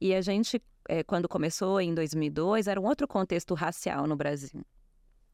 E 0.00 0.14
a 0.14 0.20
gente, 0.20 0.62
eh, 0.88 1.02
quando 1.02 1.28
começou 1.28 1.80
em 1.80 1.94
2002, 1.94 2.66
era 2.66 2.80
um 2.80 2.84
outro 2.84 3.06
contexto 3.06 3.54
racial 3.54 4.06
no 4.06 4.16
Brasil. 4.16 4.64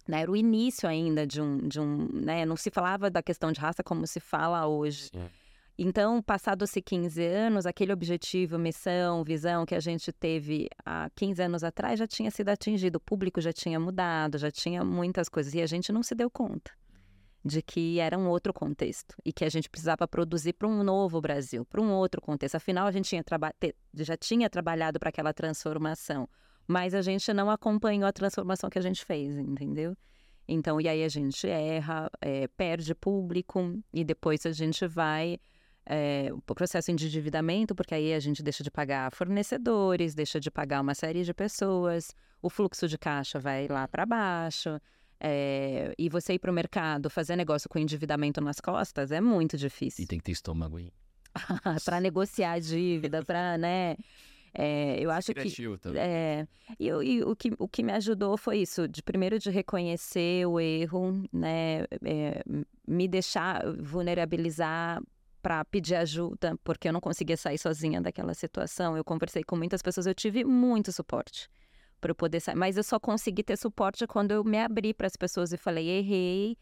Né, 0.06 0.22
era 0.22 0.30
o 0.30 0.36
início 0.36 0.88
ainda 0.88 1.24
de 1.26 1.40
um, 1.40 1.68
de 1.68 1.78
um 1.78 2.08
né, 2.12 2.44
não 2.44 2.56
se 2.56 2.70
falava 2.70 3.08
da 3.08 3.22
questão 3.22 3.52
de 3.52 3.60
raça 3.60 3.84
como 3.84 4.06
se 4.06 4.18
fala 4.18 4.66
hoje. 4.66 5.10
Sim. 5.12 5.28
Então, 5.78 6.20
passados-se 6.20 6.82
15 6.82 7.24
anos, 7.24 7.66
aquele 7.66 7.92
objetivo, 7.92 8.58
missão, 8.58 9.24
visão 9.24 9.64
que 9.64 9.74
a 9.74 9.80
gente 9.80 10.12
teve 10.12 10.68
há 10.84 11.08
15 11.14 11.42
anos 11.42 11.64
atrás 11.64 11.98
já 11.98 12.06
tinha 12.06 12.30
sido 12.30 12.50
atingido, 12.50 12.96
o 12.96 13.00
público 13.00 13.40
já 13.40 13.52
tinha 13.52 13.80
mudado, 13.80 14.38
já 14.38 14.50
tinha 14.50 14.84
muitas 14.84 15.28
coisas 15.28 15.54
e 15.54 15.62
a 15.62 15.66
gente 15.66 15.90
não 15.90 16.02
se 16.02 16.14
deu 16.14 16.30
conta 16.30 16.72
de 17.44 17.60
que 17.60 17.98
era 17.98 18.16
um 18.16 18.28
outro 18.28 18.52
contexto 18.52 19.16
e 19.24 19.32
que 19.32 19.44
a 19.44 19.48
gente 19.48 19.68
precisava 19.68 20.06
produzir 20.06 20.52
para 20.52 20.68
um 20.68 20.82
novo 20.82 21.20
Brasil, 21.20 21.64
para 21.64 21.80
um 21.80 21.92
outro 21.92 22.20
contexto. 22.20 22.54
Afinal, 22.54 22.86
a 22.86 22.92
gente 22.92 23.08
tinha 23.08 23.24
já 23.94 24.16
tinha 24.16 24.48
trabalhado 24.48 24.98
para 25.00 25.08
aquela 25.08 25.32
transformação, 25.32 26.28
mas 26.66 26.94
a 26.94 27.02
gente 27.02 27.32
não 27.32 27.50
acompanhou 27.50 28.06
a 28.06 28.12
transformação 28.12 28.70
que 28.70 28.78
a 28.78 28.82
gente 28.82 29.04
fez, 29.04 29.36
entendeu? 29.36 29.96
Então, 30.46 30.80
e 30.80 30.88
aí 30.88 31.02
a 31.02 31.08
gente 31.08 31.46
erra, 31.48 32.10
é, 32.20 32.46
perde 32.48 32.94
público 32.94 33.78
e 33.92 34.04
depois 34.04 34.44
a 34.46 34.52
gente 34.52 34.86
vai 34.86 35.38
é, 35.84 36.30
o 36.32 36.40
processo 36.54 36.94
de 36.94 37.06
endividamento, 37.06 37.74
porque 37.74 37.94
aí 37.94 38.14
a 38.14 38.20
gente 38.20 38.42
deixa 38.42 38.62
de 38.62 38.70
pagar 38.70 39.12
fornecedores, 39.12 40.14
deixa 40.14 40.38
de 40.38 40.50
pagar 40.50 40.80
uma 40.80 40.94
série 40.94 41.24
de 41.24 41.34
pessoas, 41.34 42.14
o 42.40 42.48
fluxo 42.48 42.86
de 42.88 42.98
caixa 42.98 43.38
vai 43.38 43.66
lá 43.68 43.86
para 43.88 44.06
baixo. 44.06 44.80
É, 45.24 45.94
e 45.96 46.08
você 46.08 46.34
ir 46.34 46.40
para 46.40 46.50
o 46.50 46.54
mercado 46.54 47.08
fazer 47.08 47.36
negócio 47.36 47.68
com 47.68 47.78
endividamento 47.78 48.40
nas 48.40 48.60
costas 48.60 49.12
é 49.12 49.20
muito 49.20 49.56
difícil. 49.56 50.02
E 50.02 50.06
tem 50.06 50.18
que 50.18 50.24
ter 50.24 50.32
estômago, 50.32 50.80
hein? 50.80 50.90
para 51.84 52.00
negociar 52.00 52.54
a 52.54 52.58
dívida, 52.58 53.24
para, 53.24 53.56
né? 53.56 53.96
É, 54.52 54.98
eu 54.98 55.12
acho 55.12 55.32
que 55.32 55.48
é, 55.96 56.46
e, 56.78 56.88
e, 56.88 57.22
o 57.22 57.34
que 57.34 57.52
o 57.58 57.66
que 57.66 57.82
me 57.82 57.92
ajudou 57.92 58.36
foi 58.36 58.58
isso, 58.58 58.86
de 58.86 59.02
primeiro 59.02 59.38
de 59.38 59.48
reconhecer 59.48 60.44
o 60.44 60.60
erro, 60.60 61.24
né, 61.32 61.84
é, 62.04 62.42
me 62.86 63.08
deixar 63.08 63.62
vulnerabilizar 63.80 65.00
para 65.40 65.64
pedir 65.64 65.94
ajuda, 65.94 66.54
porque 66.62 66.88
eu 66.88 66.92
não 66.92 67.00
conseguia 67.00 67.36
sair 67.36 67.56
sozinha 67.56 67.98
daquela 67.98 68.34
situação. 68.34 68.94
Eu 68.94 69.02
conversei 69.02 69.42
com 69.42 69.56
muitas 69.56 69.80
pessoas, 69.80 70.06
eu 70.06 70.14
tive 70.14 70.44
muito 70.44 70.92
suporte 70.92 71.48
para 72.02 72.10
eu 72.10 72.14
poder 72.14 72.40
sair. 72.40 72.56
Mas 72.56 72.76
eu 72.76 72.82
só 72.82 72.98
consegui 72.98 73.44
ter 73.44 73.56
suporte 73.56 74.06
quando 74.06 74.32
eu 74.32 74.44
me 74.44 74.58
abri 74.58 74.92
para 74.92 75.06
as 75.06 75.16
pessoas 75.16 75.52
e 75.52 75.56
falei, 75.56 75.88
errei 75.88 76.58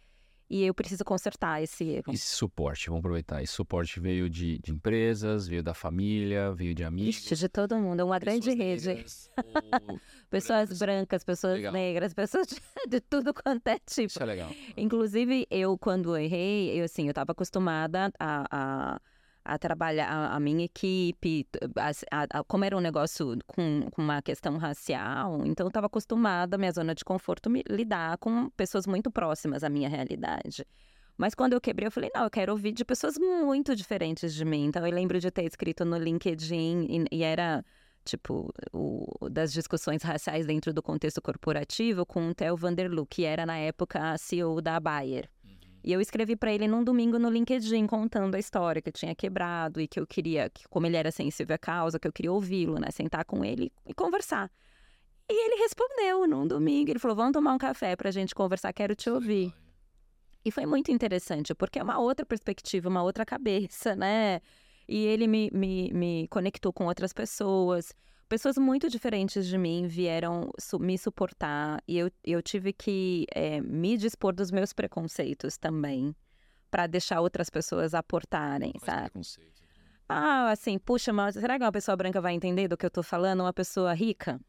e 0.50 0.64
eu 0.64 0.74
preciso 0.74 1.04
consertar 1.04 1.62
esse 1.62 1.84
erro. 1.84 2.12
Esse 2.12 2.34
suporte, 2.34 2.88
vamos 2.88 2.98
aproveitar. 2.98 3.40
Esse 3.40 3.52
suporte 3.52 4.00
veio 4.00 4.28
de, 4.28 4.58
de 4.58 4.72
empresas, 4.72 5.46
veio 5.46 5.62
da 5.62 5.72
família, 5.72 6.52
veio 6.52 6.74
de 6.74 6.82
amigos. 6.82 7.18
Ixi, 7.18 7.36
de 7.36 7.48
todo 7.48 7.76
mundo, 7.76 8.00
é 8.00 8.04
uma 8.04 8.18
grande 8.18 8.50
rede. 8.50 8.88
Negras, 8.88 9.30
pessoas 10.28 10.68
brancas, 10.70 10.78
brancas 10.78 11.24
pessoas 11.24 11.54
legal. 11.54 11.72
negras, 11.72 12.12
pessoas 12.12 12.48
de, 12.48 12.56
de, 12.90 13.00
tudo 13.00 13.32
quanto 13.32 13.68
é 13.68 13.78
tipo. 13.78 14.08
Isso 14.08 14.22
é 14.22 14.26
legal. 14.26 14.50
Inclusive, 14.76 15.46
eu, 15.48 15.78
quando 15.78 16.16
errei, 16.16 16.80
eu 16.80 16.84
assim, 16.84 17.04
eu 17.04 17.10
estava 17.10 17.30
acostumada 17.30 18.12
a, 18.18 18.46
a 18.50 19.00
a 19.50 19.58
trabalhar 19.58 20.08
a, 20.08 20.36
a 20.36 20.40
minha 20.40 20.64
equipe, 20.64 21.44
a, 21.76 22.38
a, 22.38 22.44
como 22.44 22.64
era 22.64 22.76
um 22.76 22.80
negócio 22.80 23.36
com, 23.48 23.88
com 23.90 24.00
uma 24.00 24.22
questão 24.22 24.56
racial, 24.56 25.44
então 25.44 25.66
eu 25.66 25.68
estava 25.68 25.86
acostumada, 25.86 26.56
minha 26.56 26.70
zona 26.70 26.94
de 26.94 27.04
conforto, 27.04 27.50
me 27.50 27.64
lidar 27.68 28.16
com 28.18 28.48
pessoas 28.50 28.86
muito 28.86 29.10
próximas 29.10 29.64
à 29.64 29.68
minha 29.68 29.88
realidade. 29.88 30.64
Mas 31.18 31.34
quando 31.34 31.52
eu 31.52 31.60
quebrei, 31.60 31.88
eu 31.88 31.90
falei, 31.90 32.10
não, 32.14 32.22
eu 32.22 32.30
quero 32.30 32.52
ouvir 32.52 32.70
de 32.72 32.84
pessoas 32.84 33.18
muito 33.18 33.74
diferentes 33.74 34.32
de 34.32 34.44
mim. 34.44 34.66
Então 34.66 34.86
eu 34.86 34.94
lembro 34.94 35.18
de 35.18 35.30
ter 35.30 35.44
escrito 35.44 35.84
no 35.84 35.98
LinkedIn 35.98 36.86
e, 36.88 37.16
e 37.18 37.22
era 37.22 37.62
tipo, 38.04 38.54
o, 38.72 39.28
das 39.28 39.52
discussões 39.52 40.02
raciais 40.02 40.46
dentro 40.46 40.72
do 40.72 40.82
contexto 40.82 41.20
corporativo 41.20 42.06
com 42.06 42.30
o 42.30 42.34
Theo 42.34 42.56
Vanderloo, 42.56 43.04
que 43.04 43.24
era 43.24 43.44
na 43.44 43.58
época 43.58 44.12
a 44.12 44.16
CEO 44.16 44.62
da 44.62 44.78
Bayer. 44.78 45.28
E 45.82 45.92
eu 45.92 46.00
escrevi 46.00 46.36
para 46.36 46.52
ele 46.52 46.68
num 46.68 46.84
domingo 46.84 47.18
no 47.18 47.30
LinkedIn 47.30 47.86
contando 47.86 48.34
a 48.34 48.38
história 48.38 48.82
que 48.82 48.92
tinha 48.92 49.14
quebrado 49.14 49.80
e 49.80 49.88
que 49.88 49.98
eu 49.98 50.06
queria, 50.06 50.50
que 50.50 50.68
como 50.68 50.86
ele 50.86 50.96
era 50.96 51.10
sensível 51.10 51.54
à 51.54 51.58
causa, 51.58 51.98
que 51.98 52.06
eu 52.06 52.12
queria 52.12 52.32
ouvi-lo, 52.32 52.78
né, 52.78 52.90
sentar 52.90 53.24
com 53.24 53.44
ele 53.44 53.72
e 53.86 53.94
conversar. 53.94 54.50
E 55.28 55.46
ele 55.46 55.62
respondeu 55.62 56.26
num 56.26 56.46
domingo, 56.46 56.90
ele 56.90 56.98
falou: 56.98 57.16
"Vamos 57.16 57.32
tomar 57.32 57.54
um 57.54 57.58
café 57.58 57.96
pra 57.96 58.10
gente 58.10 58.34
conversar, 58.34 58.72
quero 58.72 58.94
te 58.94 59.08
ouvir". 59.08 59.54
E 60.44 60.50
foi 60.50 60.66
muito 60.66 60.90
interessante, 60.90 61.54
porque 61.54 61.78
é 61.78 61.82
uma 61.82 61.98
outra 61.98 62.24
perspectiva, 62.26 62.88
uma 62.88 63.02
outra 63.02 63.24
cabeça, 63.24 63.94
né? 63.94 64.40
E 64.88 65.06
ele 65.06 65.26
me, 65.26 65.50
me, 65.52 65.92
me 65.92 66.28
conectou 66.28 66.72
com 66.72 66.86
outras 66.86 67.12
pessoas 67.12 67.94
pessoas 68.30 68.56
muito 68.56 68.88
diferentes 68.88 69.44
de 69.44 69.58
mim 69.58 69.88
vieram 69.88 70.52
me 70.78 70.96
suportar 70.96 71.82
e 71.86 71.98
eu, 71.98 72.10
eu 72.24 72.40
tive 72.40 72.72
que 72.72 73.26
é, 73.34 73.60
me 73.60 73.96
dispor 73.96 74.32
dos 74.32 74.52
meus 74.52 74.72
preconceitos 74.72 75.58
também 75.58 76.14
para 76.70 76.86
deixar 76.86 77.20
outras 77.20 77.50
pessoas 77.50 77.92
aportarem, 77.92 78.70
Quais 78.70 78.84
sabe? 78.84 79.02
Preconceitos? 79.02 79.60
Ah, 80.08 80.50
assim, 80.52 80.78
puxa, 80.78 81.12
mas 81.12 81.34
será 81.34 81.58
que 81.58 81.64
uma 81.64 81.72
pessoa 81.72 81.96
branca 81.96 82.20
vai 82.20 82.32
entender 82.32 82.68
do 82.68 82.76
que 82.76 82.86
eu 82.86 82.90
tô 82.90 83.02
falando? 83.02 83.40
Uma 83.40 83.52
pessoa 83.52 83.92
rica? 83.92 84.40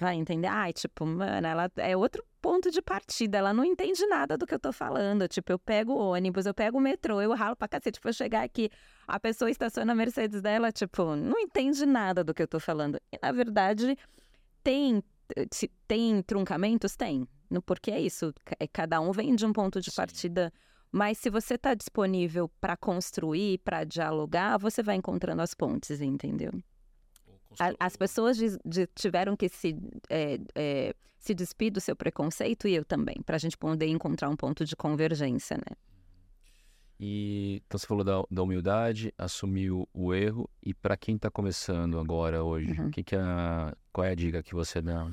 Vai 0.00 0.16
entender. 0.16 0.46
Ai, 0.46 0.72
tipo, 0.72 1.04
mano, 1.06 1.46
ela 1.46 1.70
é 1.76 1.96
outro 1.96 2.24
ponto 2.40 2.70
de 2.70 2.80
partida, 2.80 3.38
ela 3.38 3.52
não 3.52 3.64
entende 3.64 4.04
nada 4.06 4.36
do 4.36 4.46
que 4.46 4.54
eu 4.54 4.58
tô 4.58 4.72
falando. 4.72 5.28
Tipo, 5.28 5.52
eu 5.52 5.58
pego 5.58 5.92
o 5.92 6.12
ônibus, 6.12 6.46
eu 6.46 6.54
pego 6.54 6.78
o 6.78 6.80
metrô, 6.80 7.20
eu 7.20 7.32
ralo 7.34 7.54
pra 7.54 7.68
cacete 7.68 8.00
pra 8.00 8.12
chegar 8.12 8.42
aqui. 8.42 8.70
A 9.06 9.20
pessoa 9.20 9.50
estaciona 9.50 9.92
a 9.92 9.94
Mercedes 9.94 10.40
dela, 10.40 10.72
tipo, 10.72 11.14
não 11.14 11.38
entende 11.38 11.84
nada 11.84 12.24
do 12.24 12.32
que 12.32 12.42
eu 12.42 12.48
tô 12.48 12.58
falando. 12.58 12.98
E, 13.12 13.18
na 13.22 13.30
verdade, 13.30 13.96
tem, 14.62 15.02
tem 15.86 16.22
truncamentos? 16.22 16.96
Tem. 16.96 17.28
Porque 17.66 17.90
é 17.90 18.00
isso, 18.00 18.32
é, 18.58 18.66
cada 18.66 19.00
um 19.00 19.10
vem 19.12 19.34
de 19.34 19.44
um 19.44 19.52
ponto 19.52 19.80
de 19.80 19.90
Sim. 19.90 19.96
partida. 19.96 20.52
Mas 20.92 21.18
se 21.18 21.30
você 21.30 21.54
está 21.54 21.74
disponível 21.74 22.48
para 22.60 22.76
construir, 22.76 23.58
para 23.58 23.84
dialogar, 23.84 24.58
você 24.58 24.82
vai 24.82 24.96
encontrando 24.96 25.42
as 25.42 25.54
pontes, 25.54 26.00
entendeu? 26.00 26.52
As 27.78 27.96
pessoas 27.96 28.36
de, 28.36 28.58
de, 28.64 28.86
tiveram 28.94 29.36
que 29.36 29.48
se, 29.48 29.76
é, 30.08 30.38
é, 30.54 30.94
se 31.18 31.34
despir 31.34 31.72
do 31.72 31.80
seu 31.80 31.96
preconceito 31.96 32.68
e 32.68 32.74
eu 32.74 32.84
também, 32.84 33.16
para 33.24 33.36
a 33.36 33.38
gente 33.38 33.56
poder 33.56 33.86
encontrar 33.88 34.28
um 34.28 34.36
ponto 34.36 34.64
de 34.64 34.76
convergência, 34.76 35.56
né? 35.56 35.76
E 37.02 37.62
então 37.66 37.78
você 37.78 37.86
falou 37.86 38.04
da, 38.04 38.22
da 38.30 38.42
humildade, 38.42 39.12
assumiu 39.16 39.88
o 39.94 40.12
erro 40.12 40.48
e 40.62 40.74
para 40.74 40.98
quem 40.98 41.16
está 41.16 41.30
começando 41.30 41.98
agora 41.98 42.44
hoje, 42.44 42.78
uhum. 42.78 42.90
que 42.90 43.02
que 43.02 43.16
é 43.16 43.20
a, 43.20 43.74
qual 43.90 44.06
é 44.06 44.10
a 44.10 44.14
dica 44.14 44.42
que 44.42 44.54
você 44.54 44.82
dá? 44.82 45.10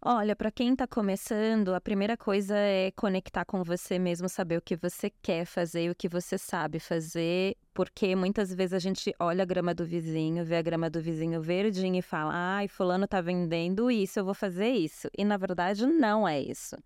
Olha, 0.00 0.36
para 0.36 0.50
quem 0.52 0.72
está 0.72 0.86
começando, 0.86 1.74
a 1.74 1.80
primeira 1.80 2.16
coisa 2.16 2.56
é 2.56 2.92
conectar 2.92 3.44
com 3.44 3.64
você 3.64 3.98
mesmo, 3.98 4.28
saber 4.28 4.56
o 4.56 4.62
que 4.62 4.76
você 4.76 5.10
quer 5.20 5.44
fazer 5.44 5.84
e 5.86 5.90
o 5.90 5.94
que 5.94 6.08
você 6.08 6.38
sabe 6.38 6.78
fazer, 6.78 7.56
porque 7.74 8.14
muitas 8.14 8.54
vezes 8.54 8.74
a 8.74 8.78
gente 8.78 9.12
olha 9.18 9.42
a 9.42 9.46
grama 9.46 9.74
do 9.74 9.84
vizinho, 9.84 10.44
vê 10.44 10.56
a 10.56 10.62
grama 10.62 10.88
do 10.88 11.00
vizinho 11.02 11.42
verdinha 11.42 11.98
e 11.98 12.02
fala: 12.02 12.30
"Ai, 12.32 12.68
fulano 12.68 13.06
está 13.06 13.20
vendendo 13.20 13.90
isso, 13.90 14.20
eu 14.20 14.24
vou 14.24 14.34
fazer 14.34 14.70
isso". 14.70 15.08
E 15.18 15.24
na 15.24 15.36
verdade 15.36 15.84
não 15.84 16.28
é 16.28 16.40
isso. 16.40 16.76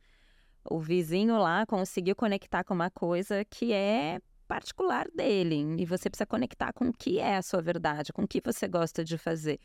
O 0.70 0.80
vizinho 0.80 1.38
lá 1.38 1.66
conseguiu 1.66 2.16
conectar 2.16 2.64
com 2.64 2.74
uma 2.74 2.90
coisa 2.90 3.44
que 3.44 3.72
é 3.72 4.20
particular 4.48 5.06
dele, 5.14 5.56
e 5.78 5.86
você 5.86 6.10
precisa 6.10 6.26
conectar 6.26 6.72
com 6.72 6.88
o 6.88 6.92
que 6.92 7.18
é 7.18 7.36
a 7.36 7.42
sua 7.42 7.62
verdade, 7.62 8.12
com 8.12 8.22
o 8.22 8.28
que 8.28 8.40
você 8.44 8.68
gosta 8.68 9.04
de 9.04 9.18
fazer. 9.18 9.58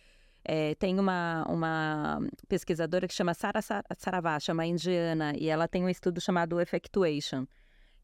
É, 0.49 0.75
tem 0.75 0.97
uma, 0.97 1.45
uma 1.49 2.19
pesquisadora 2.47 3.05
que 3.05 3.13
chama 3.13 3.33
Sara 3.33 3.59
Saravati, 3.97 4.49
uma 4.49 4.65
indiana, 4.65 5.33
e 5.37 5.49
ela 5.49 5.67
tem 5.67 5.83
um 5.83 5.89
estudo 5.89 6.21
chamado 6.21 6.61
Effectuation, 6.61 7.45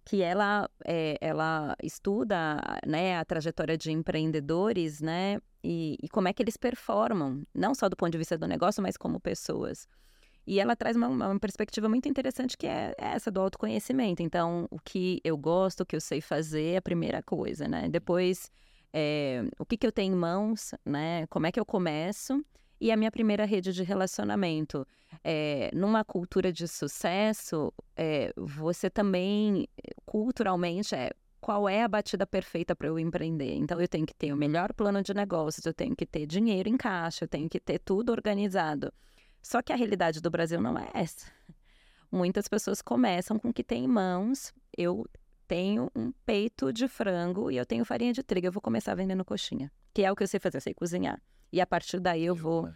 que 0.03 0.21
ela, 0.21 0.69
é, 0.85 1.17
ela 1.21 1.73
estuda 1.81 2.57
né, 2.85 3.17
a 3.17 3.23
trajetória 3.23 3.77
de 3.77 3.93
empreendedores, 3.93 4.99
né, 4.99 5.39
e, 5.63 5.97
e, 6.03 6.09
como 6.09 6.27
é 6.27 6.33
que 6.33 6.43
eles 6.43 6.57
performam, 6.57 7.43
não 7.55 7.73
só 7.73 7.87
do 7.87 7.95
ponto 7.95 8.11
de 8.11 8.17
vista 8.17 8.37
do 8.37 8.45
negócio, 8.45 8.83
mas 8.83 8.97
como 8.97 9.21
pessoas. 9.21 9.87
E 10.45 10.59
ela 10.59 10.75
traz 10.75 10.97
uma, 10.97 11.07
uma 11.07 11.39
perspectiva 11.39 11.87
muito 11.87 12.09
interessante 12.09 12.57
que 12.57 12.67
é 12.67 12.93
essa 12.97 13.31
do 13.31 13.39
autoconhecimento. 13.39 14.21
Então, 14.21 14.67
o 14.69 14.77
que 14.77 15.21
eu 15.23 15.37
gosto, 15.37 15.81
o 15.81 15.85
que 15.85 15.95
eu 15.95 16.01
sei 16.01 16.19
fazer 16.19 16.73
é 16.73 16.77
a 16.77 16.81
primeira 16.81 17.23
coisa, 17.23 17.65
né? 17.65 17.87
Depois 17.87 18.51
é, 18.93 19.43
o 19.57 19.65
que, 19.65 19.75
que 19.75 19.87
eu 19.87 19.91
tenho 19.91 20.13
em 20.13 20.17
mãos, 20.17 20.73
né? 20.85 21.25
Como 21.27 21.47
é 21.47 21.51
que 21.51 21.59
eu 21.59 21.65
começo? 21.65 22.45
E 22.79 22.91
a 22.91 22.97
minha 22.97 23.11
primeira 23.11 23.45
rede 23.45 23.73
de 23.73 23.81
relacionamento. 23.83 24.85
É, 25.23 25.71
numa 25.73 26.03
cultura 26.03 26.51
de 26.51 26.67
sucesso, 26.67 27.73
é, 27.95 28.33
você 28.35 28.89
também, 28.89 29.67
culturalmente, 30.05 30.93
é 30.93 31.11
qual 31.39 31.67
é 31.67 31.83
a 31.83 31.87
batida 31.87 32.25
perfeita 32.25 32.75
para 32.75 32.87
eu 32.87 32.97
empreender. 32.99 33.55
Então, 33.55 33.79
eu 33.81 33.87
tenho 33.87 34.05
que 34.05 34.13
ter 34.13 34.31
o 34.31 34.37
melhor 34.37 34.73
plano 34.73 35.01
de 35.01 35.13
negócios, 35.13 35.65
eu 35.65 35.73
tenho 35.73 35.95
que 35.95 36.05
ter 36.05 36.25
dinheiro 36.25 36.69
em 36.69 36.77
caixa, 36.77 37.25
eu 37.25 37.27
tenho 37.27 37.49
que 37.49 37.59
ter 37.59 37.79
tudo 37.79 38.11
organizado. 38.11 38.93
Só 39.41 39.61
que 39.61 39.73
a 39.73 39.75
realidade 39.75 40.21
do 40.21 40.29
Brasil 40.29 40.61
não 40.61 40.77
é 40.77 40.89
essa. 40.93 41.27
Muitas 42.11 42.47
pessoas 42.47 42.81
começam 42.81 43.37
com 43.37 43.49
o 43.49 43.53
que 43.53 43.63
tem 43.63 43.83
em 43.83 43.87
mãos. 43.87 44.53
Eu 44.77 45.05
tenho 45.47 45.89
um 45.95 46.11
peito 46.25 46.71
de 46.73 46.87
frango 46.87 47.51
e 47.51 47.57
eu 47.57 47.65
tenho 47.65 47.85
farinha 47.85 48.13
de 48.13 48.23
trigo, 48.23 48.47
eu 48.47 48.51
vou 48.51 48.61
começar 48.61 48.95
vendendo 48.95 49.23
coxinha, 49.25 49.71
que 49.93 50.03
é 50.03 50.11
o 50.11 50.15
que 50.15 50.23
eu 50.23 50.27
sei 50.27 50.39
fazer, 50.39 50.57
eu 50.57 50.61
sei 50.61 50.73
cozinhar. 50.73 51.21
E 51.51 51.61
a 51.61 51.67
partir 51.67 51.99
daí 51.99 52.25
eu 52.25 52.35
vou. 52.35 52.69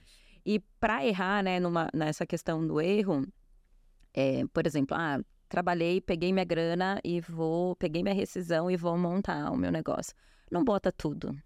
E 0.45 0.59
para 0.79 1.05
errar, 1.05 1.43
né, 1.43 1.59
numa, 1.59 1.89
nessa 1.93 2.25
questão 2.25 2.65
do 2.65 2.79
erro, 2.79 3.25
É, 4.13 4.43
por 4.51 4.65
exemplo, 4.65 4.97
ah, 4.97 5.19
trabalhei, 5.47 6.01
peguei 6.01 6.33
minha 6.33 6.45
grana 6.45 6.99
e 7.03 7.21
vou, 7.21 7.75
peguei 7.75 8.01
minha 8.01 8.15
rescisão 8.15 8.69
e 8.71 8.75
vou 8.75 8.97
montar 8.97 9.51
o 9.51 9.55
meu 9.55 9.71
negócio. 9.71 10.15
Não 10.49 10.63
bota 10.63 10.91
tudo. 10.91 11.37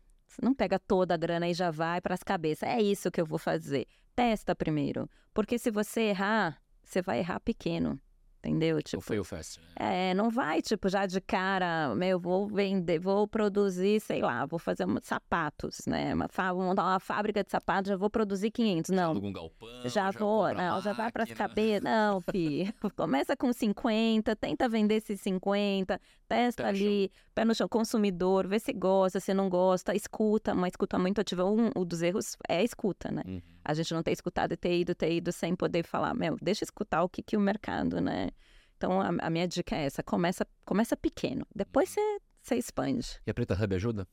Não 0.42 0.54
pega 0.54 0.80
toda 0.80 1.13
a 1.13 1.18
grana 1.18 1.50
e 1.50 1.54
já 1.54 1.70
vai 1.70 2.00
para 2.00 2.13
as 2.13 2.24
cabeças. 2.24 2.70
É 2.70 2.82
isso 2.82 3.12
que 3.12 3.20
eu 3.20 3.25
vou 3.25 3.38
fazer. 3.38 3.86
Testa 4.16 4.56
primeiro. 4.56 5.10
Porque 5.34 5.60
se 5.60 5.70
você 5.70 6.01
errar, 6.12 6.62
você 6.82 7.01
vai 7.01 7.20
errar 7.20 7.42
pequeno. 7.42 8.00
Entendeu? 8.44 8.82
Tipo, 8.82 8.98
o 8.98 9.02
fail 9.02 9.24
fast. 9.24 9.60
Né? 9.60 10.10
É, 10.10 10.14
não 10.16 10.32
vai, 10.32 10.64
tipo, 10.64 10.90
já 10.90 11.06
de 11.06 11.22
cara, 11.22 11.94
meu, 11.96 12.20
vou 12.20 12.48
vender, 12.48 12.98
vou 12.98 13.28
produzir, 13.28 14.00
sei 14.02 14.20
lá, 14.22 14.48
vou 14.48 14.58
fazer 14.58 14.88
um, 14.88 14.98
sapatos, 15.04 15.82
né? 15.86 16.16
Uma, 16.16 16.28
vou 16.52 16.64
montar 16.64 16.84
uma 16.84 17.00
fábrica 17.00 17.44
de 17.44 17.52
sapatos, 17.52 17.90
já 17.90 17.96
vou 17.96 18.10
produzir 18.10 18.50
500. 18.50 18.90
Não. 18.90 19.12
Um 19.14 19.32
galpão, 19.32 19.70
já, 19.84 19.90
já 19.90 20.12
vou, 20.12 20.52
não, 20.56 20.82
já 20.82 20.92
vai 20.92 21.12
para 21.12 21.28
cabeças. 21.28 21.84
Não, 21.84 22.20
fi. 22.22 22.74
Começa 22.98 23.38
com 23.38 23.54
50, 23.54 24.36
tenta 24.36 24.68
vender 24.68 24.96
esses 24.96 25.22
50, 25.22 26.02
testa 26.28 26.64
pé 26.64 26.70
ali, 26.70 27.12
pé 27.36 27.46
no 27.46 27.54
chão, 27.54 27.68
consumidor, 27.68 28.48
vê 28.48 28.58
se 28.58 28.74
gosta, 28.74 29.20
se 29.20 29.36
não 29.36 29.50
gosta, 29.50 29.96
escuta, 29.96 30.54
uma 30.54 30.68
escuta 30.68 30.98
muito 30.98 31.22
ativa. 31.22 31.46
Um, 31.46 31.70
um 31.76 31.86
dos 31.86 32.02
erros 32.02 32.36
é 32.50 32.58
a 32.58 32.64
escuta, 32.64 33.12
né? 33.12 33.22
Uhum. 33.26 33.42
A 33.63 33.74
gente 33.74 33.94
não 33.94 34.03
ter 34.03 34.12
escutado 34.12 34.53
e 34.53 34.58
ter 34.58 34.80
ido, 34.80 34.96
ter 34.96 35.13
ido 35.13 35.32
sem 35.32 35.56
poder 35.56 35.84
falar, 35.84 36.13
meu, 36.13 36.38
deixa 36.41 36.63
escutar 36.63 37.03
o 37.03 37.10
que, 37.10 37.22
que 37.22 37.38
o 37.38 37.39
mercado, 37.39 38.01
né? 38.01 38.30
Então, 38.77 39.00
a, 39.00 39.10
a, 39.27 39.30
minha 39.30 39.48
dica 39.48 39.75
é 39.75 39.86
essa: 39.86 40.01
começa, 40.01 40.46
começa 40.65 40.98
pequeno, 40.98 41.46
depois 41.56 41.96
você, 42.41 42.56
expande. 42.56 43.22
E 43.25 43.32
a 43.32 43.34
Preta 43.34 43.53
Hub 43.53 43.75
ajuda? 43.75 44.08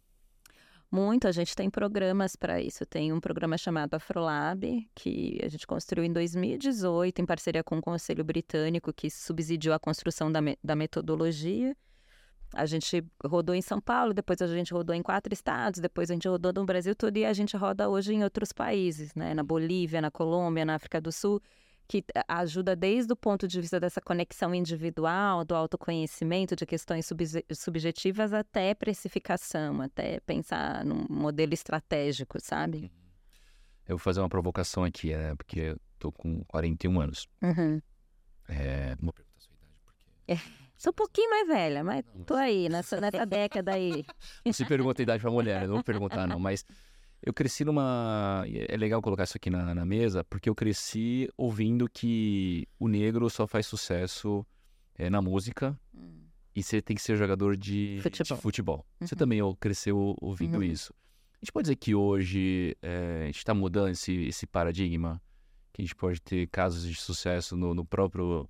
Muito, 0.91 1.29
a 1.29 1.33
gente 1.33 1.55
tem 1.55 1.69
programas 1.69 2.35
para 2.35 2.61
isso. 2.61 2.87
Tem 2.87 3.13
um 3.13 3.21
programa 3.21 3.59
chamado 3.59 3.95
Afrolab, 3.95 4.89
que 4.95 5.39
a 5.43 5.49
gente 5.49 5.67
construiu 5.67 6.05
em 6.05 6.13
2018, 6.13 7.21
em 7.21 7.27
parceria 7.27 7.63
com 7.63 7.79
o 7.79 7.83
Conselho 7.83 8.25
Britânico, 8.25 8.93
que 8.93 9.11
subsidiou 9.11 9.75
a 9.75 9.79
construção 9.79 10.33
da, 10.33 10.41
me 10.41 10.59
da 10.65 10.75
metodologia. 10.75 11.77
A 12.55 12.65
gente 12.67 13.05
rodou 13.25 13.55
em 13.55 13.63
São 13.63 13.81
Paulo, 13.81 14.15
depois 14.15 14.41
a 14.41 14.47
gente 14.47 14.73
rodou 14.73 14.95
em 14.95 15.03
quatro 15.03 15.33
estados, 15.33 15.81
depois 15.81 16.11
a 16.11 16.15
gente 16.15 16.27
rodou 16.27 16.53
no 16.53 16.65
Brasil 16.65 16.95
todo 16.95 17.17
e 17.17 17.25
a 17.25 17.33
gente 17.33 17.57
roda 17.57 17.89
hoje 17.89 18.15
em 18.15 18.25
outros 18.25 18.53
países, 18.53 19.15
né? 19.15 19.35
Na 19.35 19.43
Bolívia, 19.43 20.01
na 20.01 20.11
Colômbia, 20.11 20.65
na 20.65 20.75
África 20.75 21.01
do 21.01 21.13
Sul 21.13 21.43
que 21.89 22.05
ajuda 22.29 22.77
desde 22.77 23.11
o 23.15 23.17
ponto 23.17 23.49
de 23.49 23.59
vista 23.59 23.81
dessa 23.81 23.99
conexão 23.99 24.55
individual, 24.55 25.43
do 25.43 25.55
autoconhecimento, 25.55 26.55
de 26.55 26.67
questões 26.67 27.11
subjetivas, 27.51 28.35
até 28.35 28.75
precificação, 28.75 29.81
até 29.81 30.21
pensar 30.21 30.85
num 30.85 31.07
modelo 31.09 31.55
estratégico, 31.55 32.39
sabe? 32.43 32.79
Uhum. 32.79 32.91
Eu 33.89 33.97
vou 33.97 33.99
fazer 33.99 34.21
uma 34.21 34.29
provocação 34.29 34.85
aqui, 34.85 35.15
é, 35.15 35.35
porque 35.35 35.61
eu 35.61 35.81
tô 35.99 36.13
com 36.13 36.45
41 36.45 37.01
anos. 37.01 37.27
Uhum. 37.43 37.81
É, 38.47 38.95
vou 39.01 39.13
perguntar 39.15 39.39
a 39.39 39.41
sua 39.41 39.55
idade, 39.55 39.75
porque... 39.83 40.05
É, 40.29 40.68
sou 40.79 40.91
um 40.91 40.95
pouquinho 40.95 41.29
mais 41.29 41.47
velha, 41.49 41.85
mas 41.85 42.05
tô 42.25 42.35
aí, 42.35 42.69
nessa, 42.69 43.01
nessa 43.01 43.27
década 43.27 43.73
aí. 43.73 44.05
Não 44.47 44.53
se 44.53 44.65
pergunta 44.65 45.03
a 45.03 45.05
idade 45.05 45.21
pra 45.21 45.31
mulher, 45.31 45.67
não 45.67 45.75
vou 45.75 45.85
perguntar 45.85 46.27
não, 46.27 46.39
mas 46.39 46.65
eu 47.23 47.35
cresci 47.35 47.65
numa. 47.65 48.45
É 48.69 48.77
legal 48.77 49.03
colocar 49.03 49.25
isso 49.25 49.37
aqui 49.37 49.51
na, 49.51 49.75
na, 49.75 49.85
mesa, 49.85 50.23
porque 50.25 50.49
eu 50.49 50.55
cresci 50.55 51.29
ouvindo 51.37 51.89
que 51.91 52.67
o 52.79 52.87
negro 52.87 53.29
só 53.29 53.47
faz 53.47 53.67
sucesso 53.67 54.47
é, 54.95 55.11
na 55.11 55.21
música 55.21 55.79
hum. 55.93 56.23
e 56.55 56.63
você 56.63 56.81
tem 56.81 56.97
que 56.97 57.03
ser 57.03 57.17
jogador 57.17 57.57
de 57.57 57.99
futebol. 58.03 58.37
De 58.37 58.43
futebol. 58.43 58.87
Uhum. 59.01 59.07
Você 59.07 59.17
também 59.17 59.41
cresceu 59.59 60.17
ouvindo 60.21 60.59
uhum. 60.59 60.63
isso. 60.63 60.95
A 61.35 61.45
gente 61.45 61.53
pode 61.53 61.65
dizer 61.65 61.77
que 61.77 61.95
hoje 61.95 62.77
é, 62.83 63.23
a 63.23 63.27
gente 63.27 63.39
está 63.39 63.55
mudando 63.55 63.91
esse, 63.91 64.13
esse 64.27 64.47
paradigma, 64.47 65.21
que 65.73 65.83
a 65.83 65.85
gente 65.85 65.95
pode 65.95 66.21
ter 66.21 66.49
casos 66.49 66.85
de 66.85 66.95
sucesso 66.95 67.57
no, 67.57 67.75
no 67.75 67.85
próprio 67.85 68.49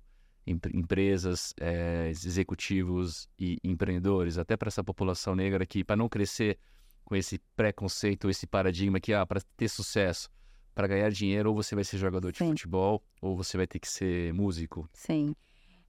empresas, 0.73 1.53
é, 1.59 2.09
executivos 2.09 3.27
e 3.37 3.57
empreendedores, 3.63 4.37
até 4.37 4.57
para 4.57 4.67
essa 4.67 4.83
população 4.83 5.35
negra 5.35 5.65
que, 5.65 5.83
para 5.83 5.95
não 5.95 6.09
crescer 6.09 6.57
com 7.03 7.15
esse 7.15 7.39
preconceito, 7.55 8.29
esse 8.29 8.45
paradigma 8.45 8.99
que, 8.99 9.13
ah, 9.13 9.25
para 9.25 9.41
ter 9.57 9.67
sucesso, 9.67 10.29
para 10.75 10.87
ganhar 10.87 11.09
dinheiro, 11.09 11.49
ou 11.49 11.55
você 11.55 11.75
vai 11.75 11.83
ser 11.83 11.97
jogador 11.97 12.31
de 12.31 12.37
Sim. 12.37 12.49
futebol, 12.49 13.03
ou 13.21 13.35
você 13.35 13.57
vai 13.57 13.67
ter 13.67 13.79
que 13.79 13.87
ser 13.87 14.33
músico. 14.33 14.87
Sim. 14.93 15.35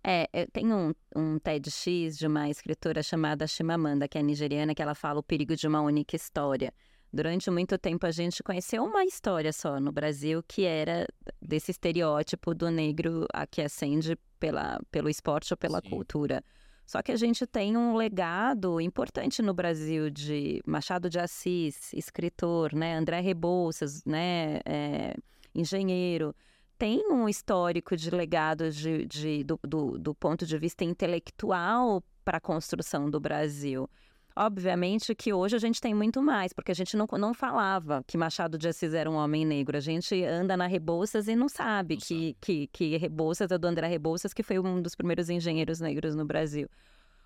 É, 0.03 0.27
tem 0.53 0.73
um, 0.73 0.95
um 1.15 1.39
TEDx 1.39 2.17
de 2.17 2.27
uma 2.27 2.49
escritora 2.49 3.03
chamada 3.03 3.47
Shimamanda, 3.47 4.09
que 4.09 4.17
é 4.17 4.23
nigeriana, 4.23 4.75
que 4.75 4.81
ela 4.81 4.95
fala 4.95 5.21
o 5.21 5.23
perigo 5.23 5.55
de 5.55 5.67
uma 5.67 5.83
única 5.83 6.17
história. 6.17 6.73
Durante 7.13 7.51
muito 7.51 7.77
tempo 7.77 8.07
a 8.07 8.11
gente 8.11 8.43
conheceu 8.43 8.85
uma 8.85 9.05
história 9.05 9.53
só 9.53 9.81
no 9.81 9.91
Brasil, 9.91 10.43
que 10.47 10.65
era 10.65 11.07
desse 11.43 11.73
estereótipo 11.73 12.55
do 12.55 12.71
negro 12.71 13.27
a 13.33 13.47
que 13.47 13.61
ascende 13.61 14.17
pela, 14.41 14.81
pelo 14.91 15.09
esporte 15.09 15.53
ou 15.53 15.57
pela 15.57 15.81
Sim. 15.81 15.91
cultura. 15.91 16.43
Só 16.87 17.01
que 17.03 17.13
a 17.13 17.17
gente 17.17 17.47
tem 17.47 17.77
um 17.77 17.95
legado 17.95 18.81
importante 18.81 19.41
no 19.43 19.55
Brasil 19.55 20.11
de 20.11 20.61
Machado 20.67 21.09
de 21.09 21.21
Assis, 21.21 21.93
escritor, 21.93 22.75
né? 22.75 22.97
André 22.97 23.21
Rebouças, 23.21 24.05
né? 24.05 24.59
É, 24.65 25.15
engenheiro. 25.55 26.35
Tem 26.77 27.07
um 27.13 27.29
histórico 27.29 27.97
de 27.97 28.11
legado 28.11 28.71
de, 28.73 29.07
de 29.07 29.45
do, 29.45 29.61
do, 29.63 29.99
do 29.99 30.15
ponto 30.17 30.45
de 30.45 30.59
vista 30.59 30.83
intelectual 30.83 32.03
para 32.25 32.39
a 32.39 32.41
construção 32.41 33.09
do 33.09 33.21
Brasil. 33.21 33.89
Obviamente 34.37 35.15
que 35.15 35.33
hoje 35.33 35.57
a 35.57 35.59
gente 35.59 35.81
tem 35.81 35.93
muito 35.93 36.23
mais, 36.23 36.53
porque 36.53 36.71
a 36.71 36.75
gente 36.75 36.97
não, 36.97 37.07
não 37.19 37.35
falava 37.35 38.03
que 38.07 38.17
Machado 38.17 38.57
de 38.57 38.69
Assis 38.69 38.95
era 38.95 39.11
um 39.11 39.15
homem 39.15 39.45
negro. 39.45 39.77
A 39.77 39.81
gente 39.81 40.25
anda 40.25 40.57
na 40.57 40.67
Rebouças 40.67 41.29
e 41.29 41.35
não 41.35 41.49
sabe, 41.49 41.95
não 41.95 42.01
que, 42.01 42.25
sabe. 42.25 42.37
que, 42.41 42.67
que 42.69 42.97
Rebouças 42.97 43.51
é 43.51 43.59
do 43.59 43.67
André 43.67 43.89
Rebouças, 43.89 44.33
que 44.33 44.43
foi 44.43 44.59
um 44.59 44.81
dos 44.81 44.95
primeiros 44.95 45.29
engenheiros 45.29 45.81
negros 45.81 46.15
no 46.15 46.25
Brasil. 46.25 46.69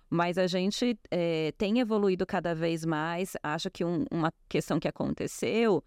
Mas 0.09 0.37
a 0.37 0.47
gente 0.47 0.97
é, 1.09 1.51
tem 1.57 1.79
evoluído 1.79 2.25
cada 2.25 2.53
vez 2.53 2.85
mais. 2.85 3.33
Acho 3.41 3.69
que 3.69 3.83
um, 3.83 4.05
uma 4.11 4.31
questão 4.47 4.79
que 4.79 4.87
aconteceu 4.87 5.83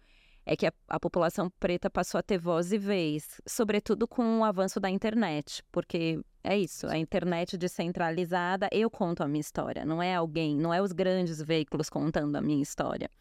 é 0.51 0.55
que 0.55 0.65
a, 0.65 0.73
a, 0.87 0.99
população 0.99 1.47
preta 1.59 1.91
passou 1.91 2.17
a 2.17 2.23
ter 2.23 2.39
voz 2.39 2.71
e 2.71 2.77
vez, 2.79 3.39
sobretudo 3.45 4.07
com 4.07 4.39
o 4.39 4.43
avanço 4.43 4.79
da 4.79 4.89
internet, 4.89 5.63
porque 5.71 6.19
é 6.43 6.57
isso, 6.57 6.87
a 6.87 6.97
internet 6.97 7.55
descentralizada, 7.55 8.67
eu 8.71 8.89
conto 8.89 9.21
a 9.21 9.27
minha 9.27 9.41
história, 9.41 9.85
não 9.85 10.01
é 10.01 10.15
alguém, 10.15 10.57
não 10.57 10.73
é 10.73 10.81
os 10.81 10.91
grandes 10.91 11.39
veículos 11.39 11.87
contando 11.87 12.35
a 12.35 12.41
minha 12.41 12.63
história. 12.63 13.11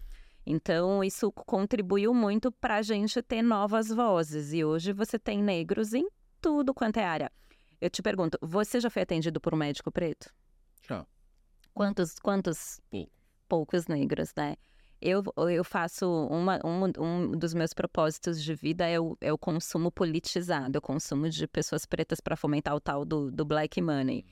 Então, 0.47 1.05
isso 1.05 1.31
contribuiu 1.31 2.15
muito 2.15 2.51
para 2.51 2.77
a 2.77 2.83
gente 2.83 3.21
ter 3.21 3.43
novas 3.43 3.89
vozes, 3.89 4.55
e 4.55 4.65
hoje 4.65 4.95
você 4.95 5.19
tem 5.19 5.43
negros 5.43 5.93
em 5.93 6.09
tudo 6.41 6.73
quanto 6.73 6.97
é 6.97 7.05
área. 7.05 7.31
Eu 7.79 7.91
te 7.91 8.01
pergunto, 8.01 8.39
você 8.41 8.81
já 8.81 8.89
foi 8.89 9.03
atendido 9.03 9.39
por 9.39 9.53
um 9.53 9.59
médico 9.59 9.93
preto? 9.93 10.33
Já. 10.89 11.07
Quantos, 11.75 12.19
quantos? 12.19 12.81
Pouco. 12.91 13.13
Poucos 13.47 13.87
negros, 13.87 14.33
né? 14.35 14.57
Eu, 15.01 15.23
eu 15.49 15.63
faço 15.63 16.11
uma, 16.27 16.59
um, 16.65 16.91
um 16.99 17.31
dos 17.33 17.55
meus 17.55 17.73
propósitos 17.73 18.43
de 18.43 18.55
vida 18.55 18.87
é 18.87 18.99
o, 18.99 19.17
é 19.21 19.33
o 19.33 19.39
consumo 19.39 19.93
politizado, 19.93 20.79
o 20.79 20.83
consumo 20.83 21.29
de 21.29 21.47
pessoas 21.47 21.87
pretas 21.87 22.21
para 22.21 22.37
fomentar 22.37 22.75
o 22.75 22.81
tal 22.81 23.05
do, 23.05 23.31
do 23.31 23.45
black 23.45 23.81
money. 23.81 24.25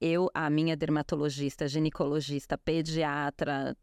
Eu, 0.00 0.28
a 0.34 0.50
minha 0.50 0.76
dermatologista, 0.76 1.68
ginecologista, 1.68 2.58
pediatra, 2.58 3.76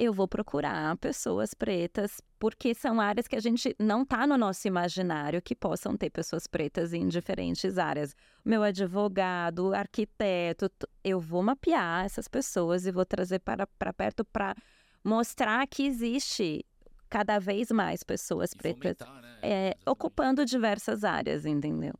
eu 0.00 0.14
vou 0.14 0.26
procurar 0.26 0.96
pessoas 0.96 1.52
pretas, 1.52 2.22
porque 2.38 2.74
são 2.74 2.98
áreas 2.98 3.28
que 3.28 3.36
a 3.36 3.40
gente 3.40 3.76
não 3.78 4.00
está 4.00 4.26
no 4.26 4.38
nosso 4.38 4.66
imaginário 4.66 5.42
que 5.42 5.54
possam 5.54 5.94
ter 5.94 6.08
pessoas 6.08 6.46
pretas 6.46 6.94
em 6.94 7.06
diferentes 7.06 7.76
áreas. 7.76 8.16
Meu 8.42 8.62
advogado, 8.62 9.74
arquiteto, 9.74 10.70
eu 11.04 11.20
vou 11.20 11.42
mapear 11.42 12.06
essas 12.06 12.28
pessoas 12.28 12.86
e 12.86 12.90
vou 12.90 13.04
trazer 13.04 13.40
para, 13.40 13.66
para 13.66 13.92
perto 13.92 14.24
para 14.24 14.56
mostrar 15.02 15.66
que 15.66 15.84
existe 15.84 16.64
cada 17.08 17.38
vez 17.38 17.70
mais 17.70 18.02
pessoas 18.02 18.52
e 18.52 18.56
pretas 18.56 19.06
fomentar, 19.06 19.22
né? 19.22 19.38
é, 19.42 19.76
ocupando 19.84 20.44
diversas 20.44 21.02
áreas, 21.04 21.44
entendeu? 21.44 21.94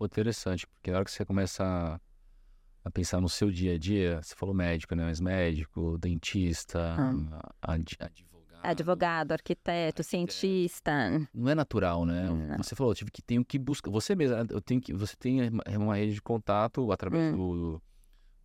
Interessante, 0.00 0.66
porque 0.66 0.90
na 0.90 0.98
hora 0.98 1.04
que 1.04 1.12
você 1.12 1.24
começa 1.24 1.64
a, 1.64 2.00
a, 2.84 2.90
pensar 2.90 3.20
no 3.20 3.28
seu 3.28 3.50
dia 3.50 3.74
a 3.74 3.78
dia, 3.78 4.20
você 4.20 4.34
falou 4.34 4.54
médico, 4.54 4.94
né? 4.96 5.04
Mas 5.04 5.20
médico, 5.20 5.96
dentista, 5.98 6.96
hum. 6.98 7.28
advogado. 7.60 8.32
Advogado, 8.64 9.32
arquiteto, 9.32 9.70
arquiteto, 9.70 10.02
cientista. 10.02 11.28
Não 11.34 11.50
é 11.50 11.54
natural, 11.54 12.04
né? 12.04 12.28
Não. 12.28 12.56
Você 12.58 12.74
falou, 12.74 12.92
eu 12.92 12.96
tive 12.96 13.10
que 13.10 13.22
tenho 13.22 13.44
que 13.44 13.58
buscar. 13.58 13.90
Você 13.90 14.14
mesmo, 14.14 14.36
eu 14.50 14.60
tenho 14.60 14.80
que. 14.80 14.92
Você 14.92 15.16
tem 15.16 15.50
uma 15.76 15.96
rede 15.96 16.14
de 16.14 16.22
contato 16.22 16.90
através 16.90 17.32
hum. 17.32 17.36
do 17.36 17.82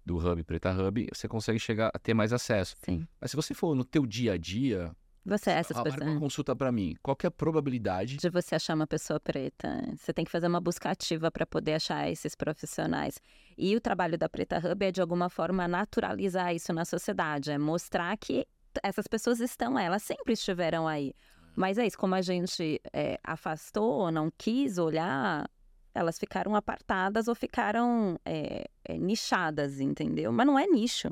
do 0.07 0.17
Hub 0.17 0.43
Preta 0.43 0.71
Hub, 0.71 1.07
você 1.13 1.27
consegue 1.27 1.59
chegar 1.59 1.91
a 1.93 1.99
ter 1.99 2.13
mais 2.13 2.31
acesso. 2.31 2.75
Sim. 2.81 3.05
Mas 3.19 3.31
se 3.31 3.35
você 3.35 3.53
for 3.53 3.75
no 3.75 3.83
teu 3.83 4.07
dia 4.07 4.33
a 4.33 4.37
dia, 4.37 4.95
você 5.25 5.49
é 5.49 5.55
essas 5.55 5.75
ah, 5.75 5.83
pessoas. 5.83 6.01
uma 6.01 6.19
consulta 6.19 6.55
para 6.55 6.71
mim. 6.71 6.95
Qual 7.03 7.17
é 7.21 7.27
a 7.27 7.31
probabilidade 7.31 8.15
de 8.15 8.29
você 8.29 8.55
achar 8.55 8.73
uma 8.73 8.87
pessoa 8.87 9.19
preta? 9.19 9.83
Você 9.97 10.13
tem 10.13 10.23
que 10.23 10.31
fazer 10.31 10.47
uma 10.47 10.61
busca 10.61 10.89
ativa 10.89 11.29
para 11.29 11.45
poder 11.45 11.73
achar 11.73 12.09
esses 12.09 12.33
profissionais. 12.33 13.19
E 13.57 13.75
o 13.75 13.81
trabalho 13.81 14.17
da 14.17 14.29
Preta 14.29 14.57
Hub 14.57 14.85
é 14.85 14.91
de 14.91 15.01
alguma 15.01 15.29
forma 15.29 15.67
naturalizar 15.67 16.55
isso 16.55 16.71
na 16.71 16.85
sociedade, 16.85 17.51
é 17.51 17.57
mostrar 17.57 18.15
que 18.15 18.47
essas 18.81 19.05
pessoas 19.05 19.41
estão, 19.41 19.77
elas 19.77 20.03
sempre 20.03 20.33
estiveram 20.33 20.87
aí. 20.87 21.13
Mas 21.57 21.77
é 21.77 21.85
isso, 21.85 21.97
como 21.97 22.15
a 22.15 22.21
gente 22.21 22.79
é, 22.93 23.19
afastou, 23.23 24.09
não 24.11 24.31
quis 24.37 24.77
olhar, 24.77 25.49
elas 25.97 26.17
ficaram 26.19 26.55
apartadas 26.55 27.27
ou 27.27 27.35
ficaram 27.35 28.19
é, 28.25 28.69
é, 28.85 28.97
nichadas, 28.97 29.79
entendeu? 29.79 30.31
Mas 30.31 30.45
não 30.45 30.57
é 30.57 30.67
nicho. 30.67 31.09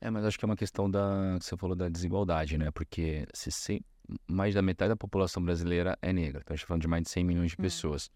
É, 0.00 0.10
mas 0.10 0.24
acho 0.24 0.38
que 0.38 0.44
é 0.44 0.46
uma 0.46 0.56
questão 0.56 0.90
da 0.90 1.36
que 1.38 1.44
você 1.44 1.56
falou 1.56 1.76
da 1.76 1.88
desigualdade, 1.88 2.58
né? 2.58 2.70
Porque 2.72 3.26
se, 3.32 3.50
se 3.52 3.84
mais 4.28 4.54
da 4.54 4.60
metade 4.60 4.88
da 4.90 4.96
população 4.96 5.42
brasileira 5.42 5.96
é 6.02 6.12
negra, 6.12 6.40
então 6.42 6.52
a 6.52 6.56
gente 6.56 6.64
tá 6.64 6.68
falando 6.68 6.82
de 6.82 6.88
mais 6.88 7.02
de 7.04 7.10
100 7.10 7.24
milhões 7.24 7.50
de 7.52 7.56
Hum. 7.58 7.62
pessoas. 7.62 8.10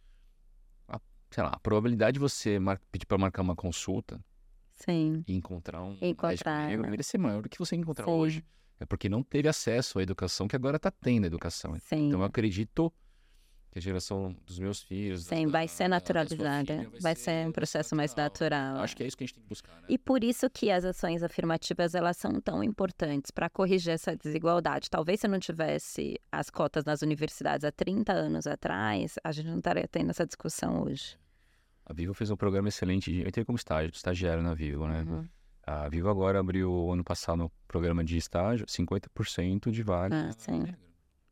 A, 0.88 1.00
sei 1.30 1.42
lá, 1.44 1.50
a 1.50 1.60
probabilidade 1.60 2.14
de 2.14 2.20
você 2.20 2.58
mar- 2.58 2.80
pedir 2.90 3.06
para 3.06 3.16
marcar 3.18 3.42
uma 3.42 3.54
consulta 3.54 4.20
Sim. 4.74 5.24
e 5.26 5.34
encontrar 5.34 5.82
um 5.82 5.96
Encontrar, 6.00 6.66
negro 6.66 6.82
né? 6.82 6.86
deveria 6.88 7.04
ser 7.04 7.18
maior 7.18 7.40
do 7.42 7.48
que 7.48 7.58
você 7.58 7.76
encontrar 7.76 8.04
Sim. 8.06 8.10
hoje. 8.10 8.44
É 8.78 8.84
porque 8.84 9.08
não 9.08 9.22
teve 9.22 9.48
acesso 9.48 9.98
à 9.98 10.02
educação 10.02 10.46
que 10.48 10.54
agora 10.56 10.76
está 10.76 10.90
tendo 10.90 11.24
a 11.24 11.26
educação. 11.28 11.78
Sim. 11.78 12.08
Então 12.08 12.20
eu 12.20 12.26
acredito 12.26 12.92
que 13.76 13.78
a 13.78 13.82
geração 13.82 14.34
dos 14.46 14.58
meus 14.58 14.80
filhos. 14.82 15.26
da- 15.26 15.36
Sim, 15.36 15.46
vai 15.48 15.66
da- 15.66 15.68
ser 15.68 15.84
da 15.84 15.88
sua 15.88 15.88
naturalizada. 15.88 16.64
filha 16.78 16.90
Vai 17.00 17.14
ser 17.14 17.46
um 17.46 17.52
processo 17.52 17.94
mais 17.94 18.14
natural. 18.14 18.78
Acho 18.78 18.96
que 18.96 19.02
é 19.02 19.06
isso 19.06 19.16
que 19.16 19.24
a 19.24 19.26
gente 19.26 19.34
tem 19.34 19.42
que 19.42 19.48
buscar, 19.50 19.74
né? 19.74 19.82
E 19.88 19.98
por 19.98 20.24
isso 20.24 20.48
que 20.48 20.70
as 20.70 20.82
ações 20.84 21.22
afirmativas 21.22 21.94
elas 21.94 22.16
são 22.16 22.40
tão 22.40 22.64
importantes 22.64 23.30
para 23.30 23.50
corrigir 23.50 23.92
essa 23.92 24.16
desigualdade. 24.16 24.88
Talvez 24.88 25.20
se 25.20 25.28
não 25.28 25.38
tivesse 25.38 26.18
as 26.32 26.48
cotas 26.48 26.84
nas 26.86 27.02
universidades 27.02 27.64
há 27.64 27.70
30 27.70 28.12
anos 28.14 28.46
atrás, 28.46 29.16
a 29.22 29.30
gente 29.30 29.48
não 29.48 29.58
estaria 29.58 29.86
tendo 29.86 30.08
essa 30.10 30.24
discussão 30.26 30.82
hoje. 30.82 31.18
A 31.84 31.92
Vivo 31.92 32.14
fez 32.14 32.30
um 32.30 32.36
programa 32.36 32.68
excelente. 32.68 33.12
de- 33.12 33.20
Eu 33.20 33.28
entrei 33.28 33.44
como 33.44 33.56
estágio, 33.56 33.92
estagiário 33.94 34.42
na 34.42 34.54
Vivo, 34.54 34.86
né? 34.88 35.02
Uhum. 35.06 35.28
A 35.66 35.86
Vivo 35.88 36.08
agora 36.08 36.40
abriu 36.40 36.90
ano 36.90 37.04
passado 37.04 37.36
no 37.38 37.52
programa 37.68 38.02
de 38.02 38.16
estágio 38.16 38.64
50% 38.66 39.70
de 39.70 39.82
vaga. 39.82 40.28
Ah, 40.28 40.32
sim. 40.32 40.62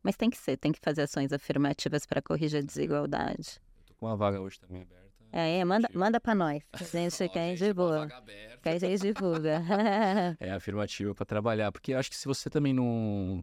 Mas 0.05 0.17
tem 0.17 0.29
que 0.29 0.37
ser, 0.37 0.59
tem 0.59 0.71
que 0.71 0.79
fazer 0.81 1.03
ações 1.03 1.33
afirmativas 1.33 2.05
para 2.05 2.21
corrigir 2.21 2.59
a 2.59 2.62
desigualdade. 2.62 3.59
Eu 3.79 3.85
tô 3.87 3.95
com 3.95 4.07
uma 4.07 4.17
vaga 4.17 4.38
hoje 4.38 4.61
também 4.61 4.83
aberta. 4.83 5.05
É, 5.33 5.59
é, 5.59 5.64
manda, 5.64 5.88
manda 5.93 6.21
para 6.21 6.35
nós. 6.35 6.62
A 6.73 6.85
gente 6.85 7.27
quer 7.31 7.49
uma 7.49 7.57
divulga. 7.57 8.23
Quer 8.62 8.79
gente 8.79 9.01
divulga. 9.01 9.62
É 10.38 10.53
afirmativo 10.53 11.14
para 11.14 11.25
trabalhar, 11.25 11.73
porque 11.73 11.93
eu 11.93 11.99
acho 11.99 12.11
que 12.11 12.17
se 12.17 12.27
você 12.27 12.51
também 12.51 12.73
não 12.73 13.43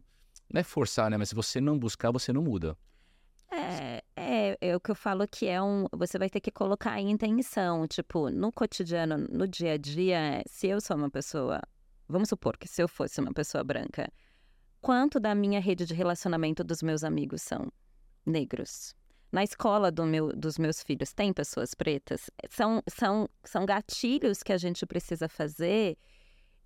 não 0.50 0.60
é 0.60 0.62
forçar, 0.62 1.10
né, 1.10 1.16
mas 1.16 1.30
se 1.30 1.34
você 1.34 1.60
não 1.60 1.78
buscar, 1.78 2.10
você 2.12 2.32
não 2.32 2.42
muda. 2.42 2.76
É, 3.50 4.02
é, 4.16 4.58
é 4.60 4.76
o 4.76 4.80
que 4.80 4.90
eu 4.90 4.94
falo 4.94 5.26
que 5.28 5.46
é 5.46 5.60
um. 5.60 5.86
Você 5.92 6.18
vai 6.18 6.30
ter 6.30 6.40
que 6.40 6.50
colocar 6.50 6.98
em 7.00 7.10
intenção. 7.10 7.86
Tipo, 7.86 8.30
no 8.30 8.52
cotidiano, 8.52 9.18
no 9.18 9.46
dia 9.48 9.72
a 9.72 9.76
dia, 9.76 10.42
se 10.46 10.68
eu 10.68 10.80
sou 10.80 10.96
uma 10.96 11.10
pessoa. 11.10 11.60
Vamos 12.08 12.28
supor 12.28 12.56
que 12.56 12.68
se 12.68 12.82
eu 12.82 12.88
fosse 12.88 13.20
uma 13.20 13.32
pessoa 13.32 13.64
branca, 13.64 14.10
quanto 14.82 15.20
da 15.20 15.34
minha 15.34 15.60
rede 15.60 15.86
de 15.86 15.94
relacionamento 15.94 16.62
dos 16.62 16.82
meus 16.82 17.04
amigos 17.04 17.40
são 17.40 17.72
negros? 18.26 18.94
Na 19.30 19.42
escola 19.42 19.90
do 19.90 20.04
meu, 20.04 20.30
dos 20.36 20.58
meus 20.58 20.82
filhos 20.82 21.14
tem 21.14 21.32
pessoas 21.32 21.72
pretas? 21.72 22.28
São, 22.50 22.82
são, 22.86 23.28
são 23.42 23.64
gatilhos 23.64 24.42
que 24.42 24.52
a 24.52 24.58
gente 24.58 24.84
precisa 24.84 25.26
fazer 25.28 25.96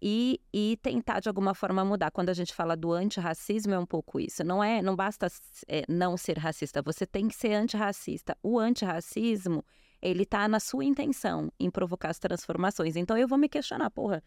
e, 0.03 0.41
e 0.53 0.77
tentar 0.83 1.21
de 1.21 1.29
alguma 1.29 1.55
forma 1.55 1.85
mudar. 1.85 2.11
Quando 2.11 2.31
a 2.31 2.35
gente 2.35 2.53
fala 2.53 2.77
do 2.77 2.93
antirracismo 2.93 3.75
é 3.75 3.79
um 3.79 3.87
pouco 3.87 4.19
isso. 4.19 4.43
Não 4.43 4.65
é, 4.65 4.83
não 4.83 4.97
basta 4.97 5.29
é, 5.69 5.85
não 5.89 6.17
ser 6.17 6.39
racista, 6.39 6.83
você 6.83 7.07
tem 7.07 7.29
que 7.29 7.37
ser 7.37 7.53
antirracista. 7.53 8.37
O 8.43 8.59
antirracismo, 8.59 9.65
ele 10.03 10.25
tá 10.25 10.49
na 10.49 10.59
sua 10.59 10.85
intenção 10.85 11.53
em 11.61 11.71
provocar 11.71 12.11
as 12.11 12.19
transformações. 12.19 12.97
Então 12.97 13.17
eu 13.17 13.29
vou 13.29 13.39
me 13.39 13.49
questionar, 13.49 13.91
porra, 13.91 14.23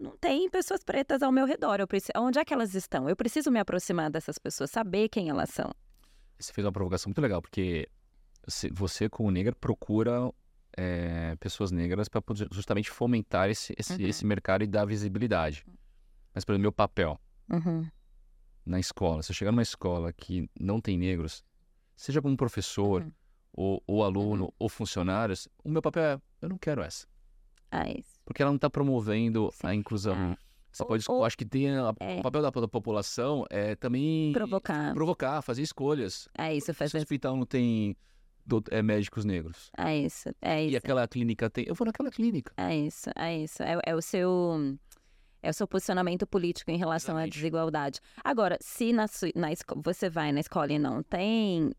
não, 0.00 0.16
tem 0.18 0.48
pessoas 0.50 0.82
pretas 0.84 1.22
ao 1.22 1.32
meu 1.32 1.46
redor. 1.46 1.80
Eu 1.80 1.86
preciso, 1.86 2.12
onde 2.16 2.38
é 2.38 2.44
que 2.44 2.52
elas 2.54 2.74
estão? 2.74 3.08
Eu 3.08 3.16
preciso 3.16 3.50
me 3.50 3.58
aproximar 3.60 4.10
dessas 4.10 4.38
pessoas, 4.38 4.70
saber 4.70 5.08
quem 5.08 5.28
elas 5.28 5.50
são. 5.50 5.70
Você 6.38 6.52
fez 6.52 6.64
uma 6.64 6.72
provocação 6.72 7.08
muito 7.10 7.20
legal, 7.20 7.40
porque 7.42 7.88
você, 8.46 8.70
você 8.70 9.08
como 9.08 9.30
negra, 9.30 9.54
procura 9.54 10.32
é, 10.76 11.34
pessoas 11.36 11.70
negras 11.72 12.08
para 12.08 12.22
justamente 12.52 12.90
fomentar 12.90 13.48
esse, 13.50 13.74
esse, 13.76 13.94
Uhum. 13.94 14.08
esse 14.08 14.24
mercado 14.26 14.62
e 14.62 14.66
dar 14.66 14.84
visibilidade. 14.84 15.64
Mas, 16.34 16.44
por 16.44 16.52
exemplo, 16.52 16.62
meu 16.62 16.72
papel 16.72 17.18
Uhum. 17.50 17.88
na 18.64 18.78
escola, 18.78 19.22
se 19.22 19.30
eu 19.32 19.34
chegar 19.34 19.50
numa 19.50 19.62
escola 19.62 20.12
que 20.12 20.48
não 20.58 20.80
tem 20.80 20.96
negros, 20.98 21.42
seja 21.96 22.22
como 22.22 22.36
professor, 22.36 23.02
Uhum. 23.02 23.12
ou, 23.52 23.82
ou 23.86 24.04
aluno, 24.04 24.52
ou 24.58 24.68
funcionários, 24.68 25.48
o 25.64 25.68
meu 25.68 25.82
papel 25.82 26.02
é, 26.04 26.20
eu 26.42 26.48
não 26.48 26.58
quero 26.58 26.82
essa. 26.82 27.06
Ah, 27.70 27.88
isso. 27.90 28.17
Porque 28.28 28.42
ela 28.42 28.50
não 28.50 28.56
está 28.56 28.68
promovendo 28.68 29.50
Sim. 29.54 29.66
a 29.66 29.74
inclusão. 29.74 30.14
Ah, 30.14 30.36
Você 30.70 30.82
Ou- 30.82 30.88
pode, 30.88 31.04
ou- 31.08 31.24
acho 31.24 31.36
que 31.36 31.46
tem 31.46 31.70
a- 31.70 31.94
é. 31.98 32.20
o 32.20 32.22
papel 32.22 32.42
da, 32.42 32.50
da 32.50 32.68
população 32.68 33.44
é 33.50 33.74
também 33.74 34.32
Provocar. 34.32 34.92
provocar, 34.94 35.40
fazer 35.42 35.62
escolhas. 35.62 36.28
É 36.36 36.54
isso, 36.54 36.72
fazer. 36.74 36.88
Esse 36.98 37.04
hospital 37.04 37.34
não 37.36 37.46
tem 37.46 37.96
do- 38.46 38.62
é, 38.70 38.82
médicos 38.82 39.24
negros. 39.24 39.70
É 39.76 39.96
isso, 39.98 40.28
é 40.42 40.62
E 40.62 40.68
isso. 40.68 40.76
aquela 40.76 41.08
clínica 41.08 41.48
tem. 41.50 41.64
Eu 41.66 41.74
vou 41.74 41.86
naquela 41.86 42.10
clínica. 42.10 42.52
É 42.56 42.76
isso, 42.76 43.10
é 43.16 43.38
isso. 43.38 43.62
É, 43.62 43.78
é 43.84 43.96
o 43.96 44.02
seu. 44.02 44.76
É 45.42 45.50
o 45.50 45.54
seu 45.54 45.66
posicionamento 45.68 46.26
político 46.26 46.70
em 46.70 46.76
relação 46.76 47.14
à 47.16 47.20
Exatamente. 47.20 47.34
desigualdade. 47.34 48.00
Agora, 48.24 48.58
se 48.60 48.92
na, 48.92 49.06
na 49.36 49.48
você 49.82 50.10
vai 50.10 50.32
na 50.32 50.40
escola 50.40 50.72
e 50.72 50.78
não 50.78 51.02
tem. 51.02 51.72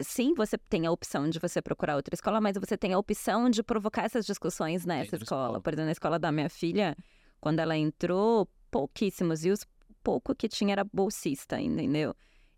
Sim, 0.00 0.34
você 0.34 0.56
tem 0.56 0.86
a 0.86 0.90
opção 0.90 1.28
de 1.28 1.38
você 1.38 1.60
procurar 1.60 1.96
outra 1.96 2.14
escola, 2.14 2.40
mas 2.40 2.56
você 2.56 2.76
tem 2.76 2.92
a 2.92 2.98
opção 2.98 3.50
de 3.50 3.62
provocar 3.62 4.04
essas 4.04 4.24
discussões 4.24 4.86
nessa 4.86 5.16
escola. 5.16 5.22
escola. 5.22 5.60
Por 5.60 5.72
exemplo, 5.72 5.86
na 5.86 5.92
escola 5.92 6.18
da 6.18 6.32
minha 6.32 6.48
filha, 6.48 6.96
quando 7.40 7.58
ela 7.58 7.76
entrou, 7.76 8.48
pouquíssimos, 8.70 9.44
e 9.44 9.50
os 9.50 9.66
pouco 10.02 10.34
que 10.34 10.48
tinha 10.48 10.72
era 10.72 10.84
bolsista, 10.84 11.60
entendeu? 11.60 12.14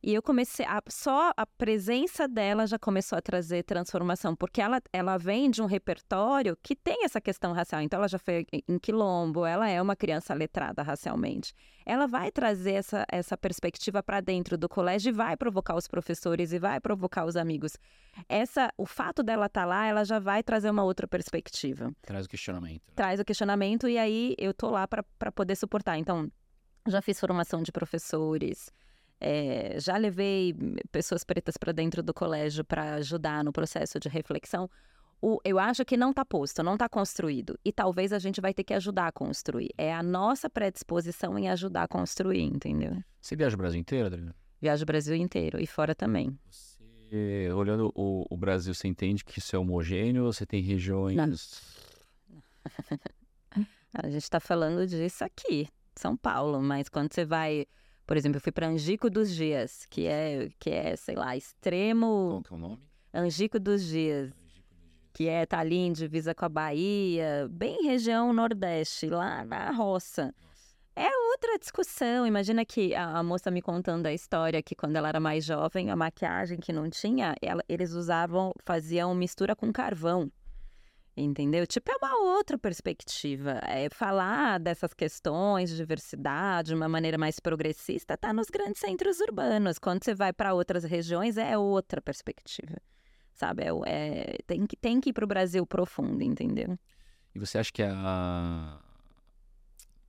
E 0.07 0.12
eu 0.12 0.21
comecei, 0.23 0.67
a, 0.67 0.83
só 0.87 1.33
a 1.35 1.47
presença 1.47 2.29
dela 2.29 2.67
já 2.67 2.79
começou 2.79 3.17
a 3.17 3.23
trazer 3.23 3.62
transformação, 3.62 4.37
porque 4.37 4.61
ela, 4.61 4.79
ela 4.93 5.17
vem 5.17 5.51
de 5.51 5.62
um 5.62 5.64
repertório 5.67 6.59
que 6.62 6.77
tem 6.77 7.05
essa 7.07 7.23
questão 7.23 7.55
racial. 7.55 7.81
Então, 7.81 7.99
ela 7.99 8.07
já 8.07 8.19
foi 8.19 8.47
em- 8.69 8.79
quilombo, 8.79 9.47
ela 9.47 9.67
é 9.67 9.81
uma 9.81 9.97
criança 9.97 10.35
letrada 10.35 10.83
racialmente. 10.83 11.55
Ela 11.87 12.07
vai 12.07 12.31
trazer 12.31 12.73
essa, 12.73 13.07
essa 13.11 13.35
perspectiva 13.35 14.03
para 14.03 14.21
dentro 14.21 14.59
do 14.59 14.69
colégio 14.69 15.09
e 15.09 15.12
vai 15.12 15.38
provocar 15.38 15.75
os 15.75 15.88
professores 15.88 16.53
e 16.53 16.59
vai 16.59 16.79
provocar 16.81 17.25
os 17.25 17.35
amigos. 17.35 17.79
Essa, 18.29 18.71
o 18.77 18.85
fato 18.85 19.23
dela 19.23 19.47
estar 19.47 19.64
lá, 19.64 19.87
ela 19.87 20.05
já 20.05 20.19
vai 20.19 20.43
trazer 20.43 20.69
uma 20.69 20.85
outra 20.85 21.09
perspectiva 21.09 21.90
Traz 22.03 22.27
o 22.27 22.29
questionamento. 22.29 22.83
né? 22.88 22.93
traz 22.95 23.21
o 23.21 23.25
questionamento 23.25 23.88
e 23.88 23.97
aí 23.97 24.35
eu 24.37 24.53
tô 24.53 24.69
lá 24.69 24.87
para 24.87 25.33
poder 25.33 25.57
suportar. 25.57 25.97
Então, 25.97 26.31
já 26.87 27.01
fiz 27.01 27.19
formação 27.19 27.62
de 27.62 27.73
professores, 27.73 28.71
é, 29.26 29.80
já 29.80 29.96
levei 29.96 30.54
pessoas 30.92 31.24
pretas 31.24 31.56
para 31.56 31.72
dentro 31.72 32.02
do 32.02 32.12
colégio 32.12 32.62
para 32.62 32.96
ajudar 32.96 33.42
no 33.42 33.52
processo 33.52 33.98
de 33.98 34.06
reflexão. 34.06 34.68
O, 35.22 35.40
eu 35.42 35.58
acho 35.58 35.82
que 35.87 35.96
não 35.96 36.10
está 36.10 36.22
posto, 36.26 36.62
não 36.62 36.74
está 36.74 36.87
construído. 36.87 37.58
E 37.64 37.72
talvez 37.72 38.12
a 38.12 38.18
gente 38.18 38.42
vai 38.42 38.52
ter 38.52 38.62
que 38.62 38.74
ajudar 38.74 39.06
a 39.06 39.12
construir. 39.12 39.70
É 39.78 39.94
a 39.94 40.02
nossa 40.02 40.50
predisposição 40.50 41.38
em 41.38 41.48
ajudar 41.48 41.84
a 41.84 41.88
construir, 41.88 42.42
entendeu? 42.42 43.02
Você 43.18 43.34
viaja 43.34 43.54
o 43.54 43.58
Brasil 43.58 43.80
inteiro, 43.80 44.06
Adriana? 44.08 44.37
Viajo 44.60 44.82
o 44.82 44.87
Brasil 44.87 45.14
inteiro 45.14 45.58
e 45.58 45.66
fora 45.66 45.94
também. 45.94 46.38
Você, 46.50 47.50
olhando 47.54 47.90
o, 47.94 48.26
o 48.28 48.37
Brasil, 48.37 48.74
você 48.74 48.87
entende 48.87 49.24
que 49.24 49.38
isso 49.38 49.56
é 49.56 49.58
homogêneo? 49.58 50.24
Você 50.24 50.44
tem 50.44 50.60
regiões. 50.60 51.16
A 53.94 54.08
gente 54.10 54.24
está 54.24 54.40
falando 54.40 54.87
disso 54.87 55.24
aqui, 55.24 55.68
São 55.96 56.14
Paulo, 56.14 56.60
mas 56.60 56.88
quando 56.88 57.12
você 57.12 57.24
vai, 57.24 57.64
por 58.07 58.17
exemplo, 58.17 58.37
eu 58.37 58.40
fui 58.40 58.53
para 58.53 58.67
Angico 58.69 59.09
dos 59.11 59.35
Dias, 59.35 59.87
que 59.90 60.07
é, 60.07 60.51
que 60.59 60.71
é, 60.71 60.97
sei 60.97 61.14
lá, 61.14 61.37
extremo 61.37 62.29
Qual 62.31 62.43
que 62.43 62.53
é 62.53 62.57
o 62.57 62.59
nome? 62.61 62.83
Angico 63.12 63.59
dos 63.61 63.85
Dias, 63.85 64.33
que 65.12 65.29
é 65.29 65.47
tá 65.47 65.61
ali 65.61 65.77
em 65.77 65.93
divisa 65.93 66.35
com 66.35 66.45
a 66.45 66.49
Bahia, 66.49 67.49
bem 67.51 67.85
região 67.87 68.33
Nordeste, 68.33 69.07
lá 69.09 69.45
na 69.45 69.71
roça. 69.71 70.35
É 70.97 71.09
outra 71.33 71.59
discussão. 71.59 72.25
Imagina 72.27 72.64
que 72.64 72.95
a, 72.95 73.19
a 73.19 73.23
moça 73.23 73.51
me 73.51 73.61
contando 73.61 74.07
a 74.07 74.12
história 74.12 74.62
que 74.62 74.75
quando 74.77 74.95
ela 74.97 75.09
era 75.09 75.19
mais 75.21 75.45
jovem, 75.45 75.90
a 75.90 75.97
maquiagem 75.97 76.59
que 76.59 76.73
não 76.73 76.88
tinha, 76.88 77.35
ela- 77.43 77.64
eles 77.69 77.93
usavam, 77.93 78.53
faziam 78.64 79.12
mistura 79.14 79.57
com 79.57 79.73
carvão. 79.73 80.31
Entendeu? 81.16 81.64
Tipo, 81.64 81.92
é 81.92 81.96
uma 81.96 82.37
outra 82.37 82.59
perspectiva. 82.59 83.61
É 83.62 83.88
falar 83.88 84.59
dessas 84.59 84.92
questões 84.92 85.70
de 85.70 85.77
diversidade 85.77 86.68
de 86.68 86.74
uma 86.74 86.88
maneira 86.88 87.16
mais 87.16 87.38
progressista 87.38 88.16
tá 88.16 88.33
nos 88.33 88.48
grandes 88.48 88.81
centros 88.81 89.20
urbanos. 89.20 89.79
Quando 89.79 90.03
você 90.03 90.12
vai 90.14 90.33
para 90.33 90.55
outras 90.55 90.83
regiões, 90.83 91.37
é 91.37 91.57
outra 91.57 92.03
perspectiva. 92.03 92.77
Sabe? 93.33 93.62
É, 93.62 93.68
é- 93.87 94.38
tem, 94.46 94.66
que, 94.66 94.77
tem 94.77 95.00
que 95.00 95.11
ir 95.11 95.12
para 95.12 95.24
o 95.24 95.29
Brasil 95.29 95.64
profundo, 95.64 96.22
entendeu? 96.22 96.77
E 97.35 97.38
você 97.38 97.59
acha 97.59 97.72
que 97.72 97.83
a. 97.83 98.81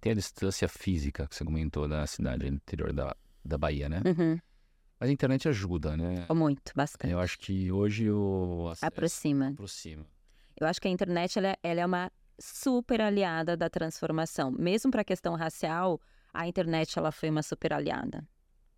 Tem 0.01 0.11
a 0.11 0.15
distância 0.15 0.67
física 0.67 1.27
que 1.27 1.35
você 1.35 1.43
comentou 1.43 1.87
da 1.87 2.05
cidade 2.05 2.47
interior 2.47 2.93
da, 2.93 3.15
da 3.43 3.57
Bahia, 3.57 3.89
né? 3.89 4.01
Uhum. 4.05 4.39
Mas 4.99 5.09
a 5.09 5.11
internet 5.11 5.49
ajuda, 5.49 5.97
né? 5.97 6.27
Muito, 6.29 6.71
bastante. 6.75 7.11
Eu 7.11 7.19
acho 7.19 7.37
que 7.39 7.71
hoje 7.71 8.09
o 8.09 8.69
acesso 8.69 8.85
Aproxima. 8.85 9.49
aproxima. 9.49 10.05
Eu 10.59 10.67
acho 10.67 10.79
que 10.81 10.87
a 10.87 10.91
internet 10.91 11.37
ela, 11.37 11.49
é- 11.49 11.57
ela 11.63 11.81
é 11.81 11.85
uma 11.85 12.11
super 12.39 13.01
aliada 13.01 13.55
da 13.55 13.69
transformação. 13.69 14.51
Mesmo 14.51 14.91
para 14.91 15.01
a 15.01 15.05
questão 15.05 15.35
racial, 15.35 15.99
a 16.33 16.47
internet 16.47 16.97
ela 16.97 17.11
foi 17.11 17.29
uma 17.29 17.43
super 17.43 17.73
aliada 17.73 18.27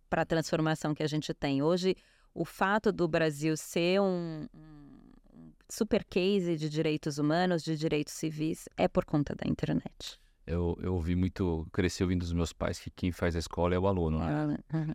para 0.08 0.22
a 0.22 0.26
transformação 0.26 0.94
que 0.94 1.02
a 1.02 1.06
gente 1.06 1.34
tem. 1.34 1.62
Hoje, 1.62 1.96
o 2.34 2.44
fato 2.44 2.92
do 2.92 3.06
Brasil 3.08 3.56
ser 3.56 4.00
um, 4.00 4.46
um 4.54 5.52
super 5.68 6.04
case 6.04 6.56
de 6.56 6.68
direitos 6.68 7.18
humanos, 7.18 7.62
de 7.62 7.76
direitos 7.76 8.14
civis, 8.14 8.68
é 8.76 8.88
por 8.88 9.04
conta 9.04 9.34
da 9.34 9.48
internet. 9.48 10.18
Eu, 10.46 10.78
eu 10.80 10.94
ouvi 10.94 11.14
muito, 11.14 11.66
cresci 11.72 12.02
ouvindo 12.02 12.20
dos 12.20 12.32
meus 12.32 12.52
pais 12.54 12.78
que 12.78 12.90
quem 12.90 13.12
faz 13.12 13.36
a 13.36 13.38
escola 13.38 13.74
é 13.74 13.78
o 13.78 13.86
aluno, 13.86 14.18
né? 14.18 14.58
Uhum. 14.72 14.94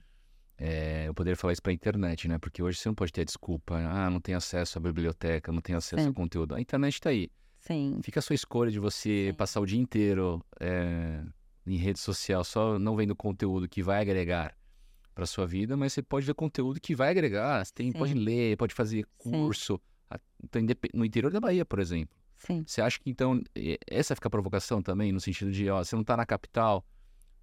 É, 0.58 1.08
eu 1.08 1.14
poderia 1.14 1.36
falar 1.36 1.54
isso 1.54 1.62
para 1.62 1.72
a 1.72 1.74
internet, 1.74 2.28
né? 2.28 2.38
Porque 2.38 2.62
hoje 2.62 2.78
você 2.78 2.88
não 2.88 2.96
pode 2.96 3.12
ter 3.12 3.26
desculpa. 3.26 3.76
Ah, 3.76 4.10
não 4.10 4.20
tem 4.22 4.36
acesso 4.36 4.78
à 4.78 4.82
biblioteca, 4.82 5.52
não 5.52 5.62
tem 5.62 5.76
acesso 5.76 6.02
Sim. 6.04 6.08
ao 6.10 6.14
conteúdo. 6.14 6.56
A 6.56 6.62
internet 6.62 6.94
está 6.94 7.10
aí. 7.10 7.30
Sim, 7.60 8.00
Fica 8.04 8.20
a 8.20 8.22
sua 8.22 8.34
escolha 8.36 8.70
de 8.70 8.80
você 8.80 9.30
Sim. 9.32 9.34
passar 9.38 9.62
o 9.62 9.66
dia 9.66 9.80
inteiro 9.80 10.44
é, 10.60 11.24
em 11.66 11.78
rede 11.78 11.98
social 12.00 12.44
só 12.44 12.78
não 12.78 12.94
vendo 12.96 13.16
conteúdo 13.16 13.70
que 13.70 13.82
vai 13.82 14.02
agregar 14.02 14.54
para 15.16 15.26
sua 15.26 15.46
vida, 15.48 15.78
mas 15.78 15.94
você 15.94 16.02
pode 16.02 16.26
ver 16.26 16.34
conteúdo 16.34 16.80
que 16.82 16.94
vai 16.94 17.10
agregar. 17.10 17.64
Você 17.66 17.72
tem, 17.74 17.92
pode 17.92 18.14
ler, 18.14 18.58
pode 18.58 18.74
fazer 18.74 19.06
curso. 19.18 19.80
Então, 20.44 20.62
No 20.94 21.06
interior 21.06 21.32
da 21.32 21.40
Bahia, 21.40 21.64
por 21.66 21.80
exemplo. 21.80 22.16
sim. 22.38 22.64
Você 22.68 22.82
acha 22.82 23.00
que 23.00 23.10
então 23.10 23.42
essa 23.90 24.14
fica 24.16 24.28
a 24.28 24.32
provocação 24.32 24.82
também, 24.82 25.12
no 25.12 25.20
sentido 25.20 25.52
de, 25.52 25.70
ó, 25.70 25.84
você 25.84 25.96
não 25.96 26.02
está 26.02 26.18
na 26.18 26.26
capital, 26.26 26.86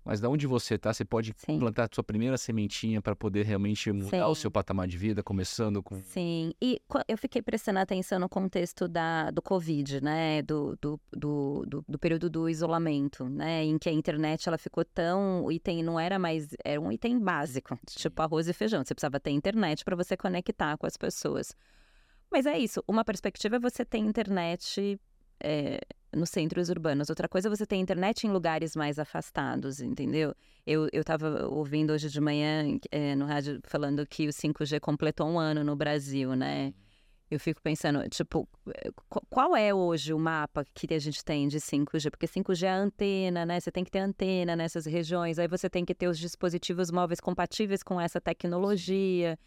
mas 0.04 0.20
da 0.20 0.28
onde 0.28 0.46
você 0.46 0.74
está, 0.74 0.92
você 0.92 1.04
pode 1.04 1.34
Sim. 1.36 1.58
plantar 1.58 1.84
a 1.84 1.88
sua 1.94 2.02
primeira 2.02 2.38
sementinha 2.38 3.02
para 3.02 3.14
poder 3.14 3.44
realmente 3.44 3.92
mudar 3.92 4.28
o 4.28 4.34
Sim. 4.34 4.42
seu 4.42 4.50
patamar 4.50 4.88
de 4.88 4.96
vida, 4.96 5.22
começando 5.22 5.82
com 5.82 6.00
Sim, 6.02 6.52
e 6.60 6.80
eu 7.06 7.18
fiquei 7.18 7.42
prestando 7.42 7.78
atenção 7.78 8.18
no 8.18 8.28
contexto 8.28 8.88
da, 8.88 9.30
do 9.30 9.42
Covid, 9.42 10.02
né, 10.02 10.42
do, 10.42 10.76
do, 10.80 11.00
do, 11.12 11.64
do, 11.66 11.84
do 11.86 11.98
período 11.98 12.30
do 12.30 12.48
isolamento, 12.48 13.28
né, 13.28 13.64
em 13.64 13.78
que 13.78 13.88
a 13.88 13.92
internet 13.92 14.48
ela 14.48 14.58
ficou 14.58 14.84
tão, 14.84 15.44
o 15.44 15.52
item 15.52 15.82
não 15.82 15.98
era 15.98 16.18
mais, 16.18 16.48
era 16.64 16.80
um 16.80 16.90
item 16.90 17.18
básico, 17.18 17.78
tipo 17.86 18.22
arroz 18.22 18.48
e 18.48 18.52
feijão, 18.52 18.84
você 18.84 18.94
precisava 18.94 19.20
ter 19.20 19.30
internet 19.30 19.84
para 19.84 19.96
você 19.96 20.16
conectar 20.16 20.76
com 20.76 20.86
as 20.86 20.96
pessoas. 20.96 21.54
Mas 22.30 22.46
é 22.46 22.56
isso, 22.58 22.82
uma 22.86 23.04
perspectiva 23.04 23.56
é 23.56 23.58
você 23.58 23.84
ter 23.84 23.98
internet 23.98 25.00
é, 25.42 25.80
nos 26.14 26.30
centros 26.30 26.68
urbanos, 26.68 27.08
outra 27.08 27.28
coisa 27.28 27.48
é 27.48 27.50
você 27.50 27.64
ter 27.64 27.76
internet 27.76 28.26
em 28.26 28.30
lugares 28.30 28.74
mais 28.74 28.98
afastados, 28.98 29.80
entendeu? 29.80 30.34
Eu, 30.66 30.88
eu 30.92 31.04
tava 31.04 31.46
ouvindo 31.46 31.92
hoje 31.92 32.08
de 32.08 32.20
manhã 32.20 32.64
é, 32.90 33.14
no 33.14 33.26
rádio 33.26 33.60
falando 33.64 34.06
que 34.06 34.26
o 34.26 34.32
5G 34.32 34.80
completou 34.80 35.26
um 35.28 35.38
ano 35.38 35.62
no 35.62 35.76
Brasil, 35.76 36.34
né? 36.34 36.74
Eu 37.30 37.38
fico 37.38 37.62
pensando, 37.62 38.08
tipo, 38.08 38.48
qu- 39.08 39.24
qual 39.30 39.54
é 39.54 39.72
hoje 39.72 40.12
o 40.12 40.18
mapa 40.18 40.64
que 40.74 40.92
a 40.92 40.98
gente 40.98 41.24
tem 41.24 41.46
de 41.46 41.60
5G? 41.60 42.10
Porque 42.10 42.26
5G 42.26 42.66
é 42.66 42.70
antena, 42.70 43.46
né? 43.46 43.60
Você 43.60 43.70
tem 43.70 43.84
que 43.84 43.90
ter 43.90 44.00
antena 44.00 44.56
nessas 44.56 44.84
regiões, 44.84 45.38
aí 45.38 45.46
você 45.46 45.70
tem 45.70 45.84
que 45.84 45.94
ter 45.94 46.08
os 46.08 46.18
dispositivos 46.18 46.90
móveis 46.90 47.20
compatíveis 47.20 47.84
com 47.84 48.00
essa 48.00 48.20
tecnologia. 48.20 49.38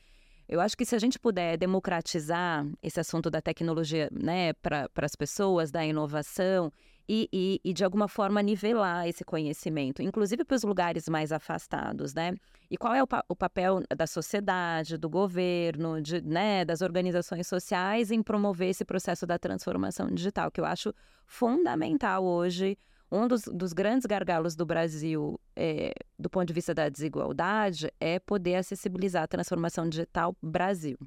Eu 0.47 0.59
acho 0.59 0.75
que 0.75 0.85
se 0.85 0.95
a 0.95 0.99
gente 0.99 1.17
puder 1.17 1.57
democratizar 1.57 2.65
esse 2.81 2.99
assunto 2.99 3.29
da 3.29 3.41
tecnologia, 3.41 4.09
né, 4.11 4.53
para 4.53 4.89
as 4.97 5.15
pessoas, 5.15 5.71
da 5.71 5.85
inovação 5.85 6.71
e, 7.07 7.29
e, 7.31 7.61
e, 7.63 7.73
de 7.73 7.83
alguma 7.83 8.07
forma 8.07 8.41
nivelar 8.41 9.07
esse 9.07 9.23
conhecimento, 9.23 10.01
inclusive 10.01 10.43
para 10.45 10.55
os 10.55 10.63
lugares 10.63 11.09
mais 11.09 11.31
afastados, 11.31 12.13
né? 12.13 12.33
E 12.71 12.77
qual 12.77 12.93
é 12.93 13.03
o, 13.03 13.07
pa 13.07 13.23
o 13.27 13.35
papel 13.35 13.83
da 13.95 14.07
sociedade, 14.07 14.97
do 14.97 15.09
governo, 15.09 16.01
de, 16.01 16.21
né, 16.21 16.63
das 16.63 16.81
organizações 16.81 17.45
sociais 17.45 18.09
em 18.09 18.23
promover 18.23 18.69
esse 18.69 18.85
processo 18.85 19.27
da 19.27 19.37
transformação 19.37 20.07
digital, 20.07 20.49
que 20.49 20.61
eu 20.61 20.65
acho 20.65 20.93
fundamental 21.25 22.23
hoje. 22.23 22.77
Um 23.15 23.27
dos, 23.27 23.43
dos 23.43 23.73
grandes 23.73 24.07
gargalos 24.07 24.55
do 24.55 24.65
Brasil, 24.65 25.39
é, 25.55 25.93
do 26.17 26.31
ponto 26.31 26.47
de 26.47 26.53
vista 26.53 26.73
da 26.73 26.89
desigualdade, 26.89 27.93
é 27.99 28.17
poder 28.17 28.55
acessibilizar 28.55 29.21
a 29.21 29.27
transformação 29.27 29.87
digital 29.87 30.35
Brasil. 30.41 30.97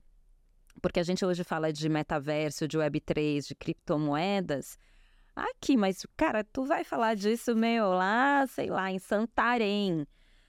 Porque 0.81 1.01
a 1.01 1.03
gente 1.03 1.27
hoje 1.27 1.43
fala 1.43 1.73
de 1.73 1.89
metaverso, 1.89 2.69
de 2.69 2.79
Web3, 2.79 3.49
de 3.49 3.57
criptomoedas. 3.57 4.79
Aqui, 5.35 5.77
mas, 5.77 6.07
cara, 6.17 6.45
tu 6.45 6.65
vai 6.65 6.85
falar 6.85 7.17
disso, 7.17 7.57
meu, 7.57 7.89
lá, 7.89 8.47
sei 8.47 8.71
lá, 8.71 8.89
em 8.89 9.01
Santarém, 9.01 10.07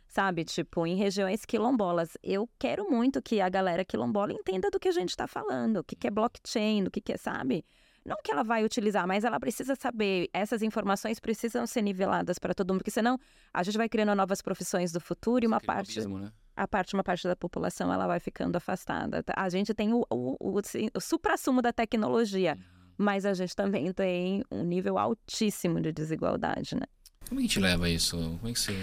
sabe? 0.08 0.46
Tipo, 0.46 0.86
em 0.86 0.96
regiões 0.96 1.44
quilombolas. 1.44 2.16
Eu 2.22 2.48
quero 2.60 2.88
muito 2.88 3.20
que 3.20 3.42
a 3.42 3.50
galera 3.50 3.84
quilombola 3.84 4.32
entenda 4.32 4.70
do 4.70 4.80
que 4.80 4.90
a 4.90 4.94
gente 4.94 5.10
está 5.10 5.26
falando, 5.26 5.78
o 5.78 5.84
que, 5.84 5.96
que 5.96 6.06
é 6.06 6.12
blockchain, 6.12 6.84
do 6.84 6.92
que, 6.92 7.02
que 7.02 7.14
é, 7.14 7.18
sabe? 7.18 7.66
Não 8.08 8.18
que 8.24 8.32
ela 8.32 8.44
vai 8.44 8.64
utilizar, 8.64 9.06
mas 9.06 9.24
ela 9.24 9.40
precisa 9.40 9.76
saber. 9.76 10.30
Essas 10.34 10.62
informações 10.62 11.20
precisam 11.20 11.68
ser 11.68 11.82
niveladas 11.82 12.40
para 12.40 12.54
todo 12.54 12.72
mundo, 12.72 12.80
porque 12.80 12.92
senão 12.92 13.20
a 13.54 13.64
gente 13.64 13.78
vai 13.78 13.90
criando 13.90 14.16
novas 14.16 14.42
profissões 14.42 14.92
do 14.92 15.02
futuro 15.02 15.44
e 15.44 15.48
uma 15.48 15.58
um 15.58 15.60
parte 15.60 16.00
abismo, 16.00 16.18
né? 16.18 16.32
a 16.56 16.68
parte, 16.68 16.94
uma 16.94 17.04
parte 17.04 17.28
da 17.28 17.36
população 17.36 17.94
ela 17.94 18.08
vai 18.08 18.20
ficando 18.20 18.56
afastada. 18.56 19.24
A 19.36 19.50
gente 19.50 19.74
tem 19.74 19.94
o, 19.94 20.06
o, 20.10 20.36
o, 20.40 20.60
o 20.96 21.02
supra-sumo 21.02 21.62
da 21.62 21.74
tecnologia, 21.74 22.58
mas 22.98 23.26
a 23.26 23.34
gente 23.34 23.56
também 23.56 23.92
tem 23.92 24.44
um 24.50 24.64
nível 24.64 24.98
altíssimo 24.98 25.80
de 25.80 25.92
desigualdade, 25.92 26.76
né? 26.76 26.86
Como 27.28 27.42
é 27.42 27.44
que 27.44 27.46
a 27.46 27.50
gente 27.50 27.60
leva 27.60 27.90
isso? 27.90 28.18
Como 28.18 28.48
é 28.48 28.54
que 28.54 28.60
você. 28.60 28.74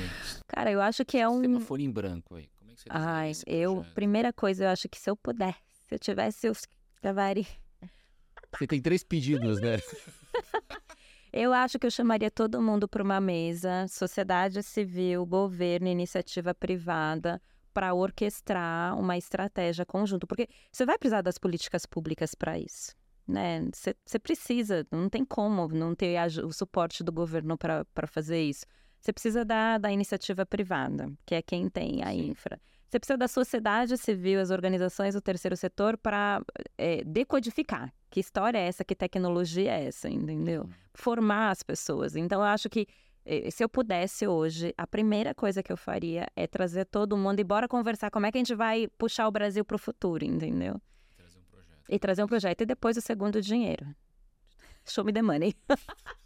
Cara, 0.46 0.70
eu 0.70 0.80
acho 0.80 1.04
que 1.04 1.16
é 1.16 1.26
Você 1.26 1.40
tem 1.40 1.50
um. 1.50 1.56
uma 1.56 1.60
folha 1.60 1.82
em 1.82 1.90
branco 1.90 2.36
aí. 2.36 2.48
Como 2.58 2.70
é 2.70 2.74
que 2.74 2.82
você 2.82 2.88
Ai, 2.90 3.32
eu. 3.46 3.76
projeto? 3.76 3.94
Primeira 3.94 4.32
coisa, 4.32 4.64
eu 4.64 4.68
acho 4.68 4.88
que 4.88 4.98
se 4.98 5.08
eu 5.10 5.16
puder, 5.16 5.56
se 5.88 5.94
eu 5.94 5.98
tivesse 5.98 6.48
os 6.48 6.66
cavari. 7.00 7.46
Você 8.56 8.66
tem 8.66 8.80
três 8.80 9.02
pedidos, 9.02 9.60
né? 9.60 9.78
Eu 11.36 11.52
acho 11.52 11.80
que 11.80 11.86
eu 11.86 11.90
chamaria 11.90 12.30
todo 12.30 12.62
mundo 12.62 12.86
para 12.86 13.02
uma 13.02 13.20
mesa, 13.20 13.88
sociedade 13.88 14.62
civil, 14.62 15.26
governo, 15.26 15.88
iniciativa 15.88 16.54
privada, 16.54 17.42
para 17.72 17.92
orquestrar 17.92 18.96
uma 18.96 19.18
estratégia 19.18 19.84
conjunta, 19.84 20.28
porque 20.28 20.48
você 20.70 20.86
vai 20.86 20.96
precisar 20.96 21.22
das 21.22 21.36
políticas 21.36 21.84
públicas 21.84 22.36
para 22.36 22.56
isso, 22.56 22.94
né? 23.26 23.68
Você, 24.06 24.18
precisa, 24.20 24.86
não 24.92 25.08
tem 25.08 25.24
como 25.24 25.66
não 25.66 25.92
ter 25.92 26.16
o 26.44 26.52
suporte 26.52 27.02
do 27.02 27.10
governo 27.10 27.58
para 27.58 28.06
fazer 28.06 28.40
isso. 28.40 28.64
Você 29.00 29.12
precisa 29.12 29.44
da, 29.44 29.76
da 29.76 29.90
iniciativa 29.90 30.46
privada, 30.46 31.12
que 31.26 31.34
é 31.34 31.42
quem 31.42 31.68
tem 31.68 32.04
a 32.04 32.12
Sim. 32.12 32.28
infra. 32.28 32.60
Você 32.88 33.00
precisa 33.00 33.18
da 33.18 33.26
sociedade 33.26 33.98
civil, 33.98 34.40
as 34.40 34.50
organizações 34.50 35.14
do 35.14 35.20
terceiro 35.20 35.56
setor 35.56 35.98
para 35.98 36.40
decodificar. 37.04 37.92
Que 38.14 38.20
história 38.20 38.58
é 38.58 38.68
essa? 38.68 38.84
Que 38.84 38.94
tecnologia 38.94 39.72
é 39.72 39.86
essa? 39.86 40.08
Entendeu? 40.08 40.70
Formar 40.92 41.50
as 41.50 41.64
pessoas. 41.64 42.14
Então, 42.14 42.42
eu 42.42 42.46
acho 42.46 42.70
que 42.70 42.86
eh, 43.26 43.50
se 43.50 43.64
eu 43.64 43.68
pudesse 43.68 44.24
hoje, 44.24 44.72
a 44.78 44.86
primeira 44.86 45.34
coisa 45.34 45.64
que 45.64 45.72
eu 45.72 45.76
faria 45.76 46.28
é 46.36 46.46
trazer 46.46 46.84
todo 46.84 47.16
mundo 47.16 47.40
e 47.40 47.42
bora 47.42 47.66
conversar 47.66 48.12
como 48.12 48.24
é 48.24 48.30
que 48.30 48.38
a 48.38 48.40
gente 48.40 48.54
vai 48.54 48.86
puxar 48.86 49.26
o 49.26 49.32
Brasil 49.32 49.64
para 49.64 49.74
o 49.74 49.78
futuro, 49.80 50.24
entendeu? 50.24 50.80
Trazer 51.16 51.40
um 51.40 51.42
projeto. 51.50 51.84
E 51.88 51.98
trazer 51.98 52.22
um 52.22 52.28
projeto. 52.28 52.60
E 52.60 52.66
depois 52.66 52.96
o 52.96 53.00
segundo, 53.00 53.42
dinheiro. 53.42 53.84
Show 54.88 55.04
me 55.04 55.12
the 55.12 55.20
money. 55.20 55.52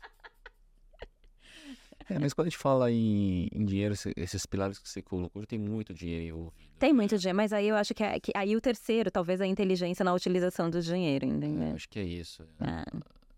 É, 2.11 2.19
mas 2.19 2.33
quando 2.33 2.47
a 2.47 2.51
gente 2.51 2.59
fala 2.59 2.91
em, 2.91 3.49
em 3.53 3.65
dinheiro, 3.65 3.95
esse- 3.95 4.13
esses 4.17 4.47
pilares 4.47 4.79
que 4.79 4.89
você 4.89 5.03
colocou, 5.03 5.45
tem 5.47 5.59
muito 5.59 5.93
dinheiro 5.93 6.25
envolvido. 6.25 6.69
Tem 6.79 6.93
muito 6.93 7.19
dinheiro, 7.19 7.37
mas 7.37 7.53
aí 7.53 7.69
eu 7.69 7.77
acho 7.77 7.93
que, 7.95 8.03
é, 8.05 8.19
que 8.21 8.33
aí 8.35 8.55
o 8.57 8.61
terceiro, 8.61 9.11
talvez 9.11 9.41
a 9.41 9.47
inteligência 9.47 10.05
na 10.05 10.13
utilização 10.15 10.71
do 10.71 10.81
dinheiro, 10.81 11.27
É, 11.27 11.29
entendeu? 11.29 11.75
acho 11.75 11.89
que 11.89 11.99
é 11.99 12.05
isso. 12.05 12.43
Ah. 12.61 12.85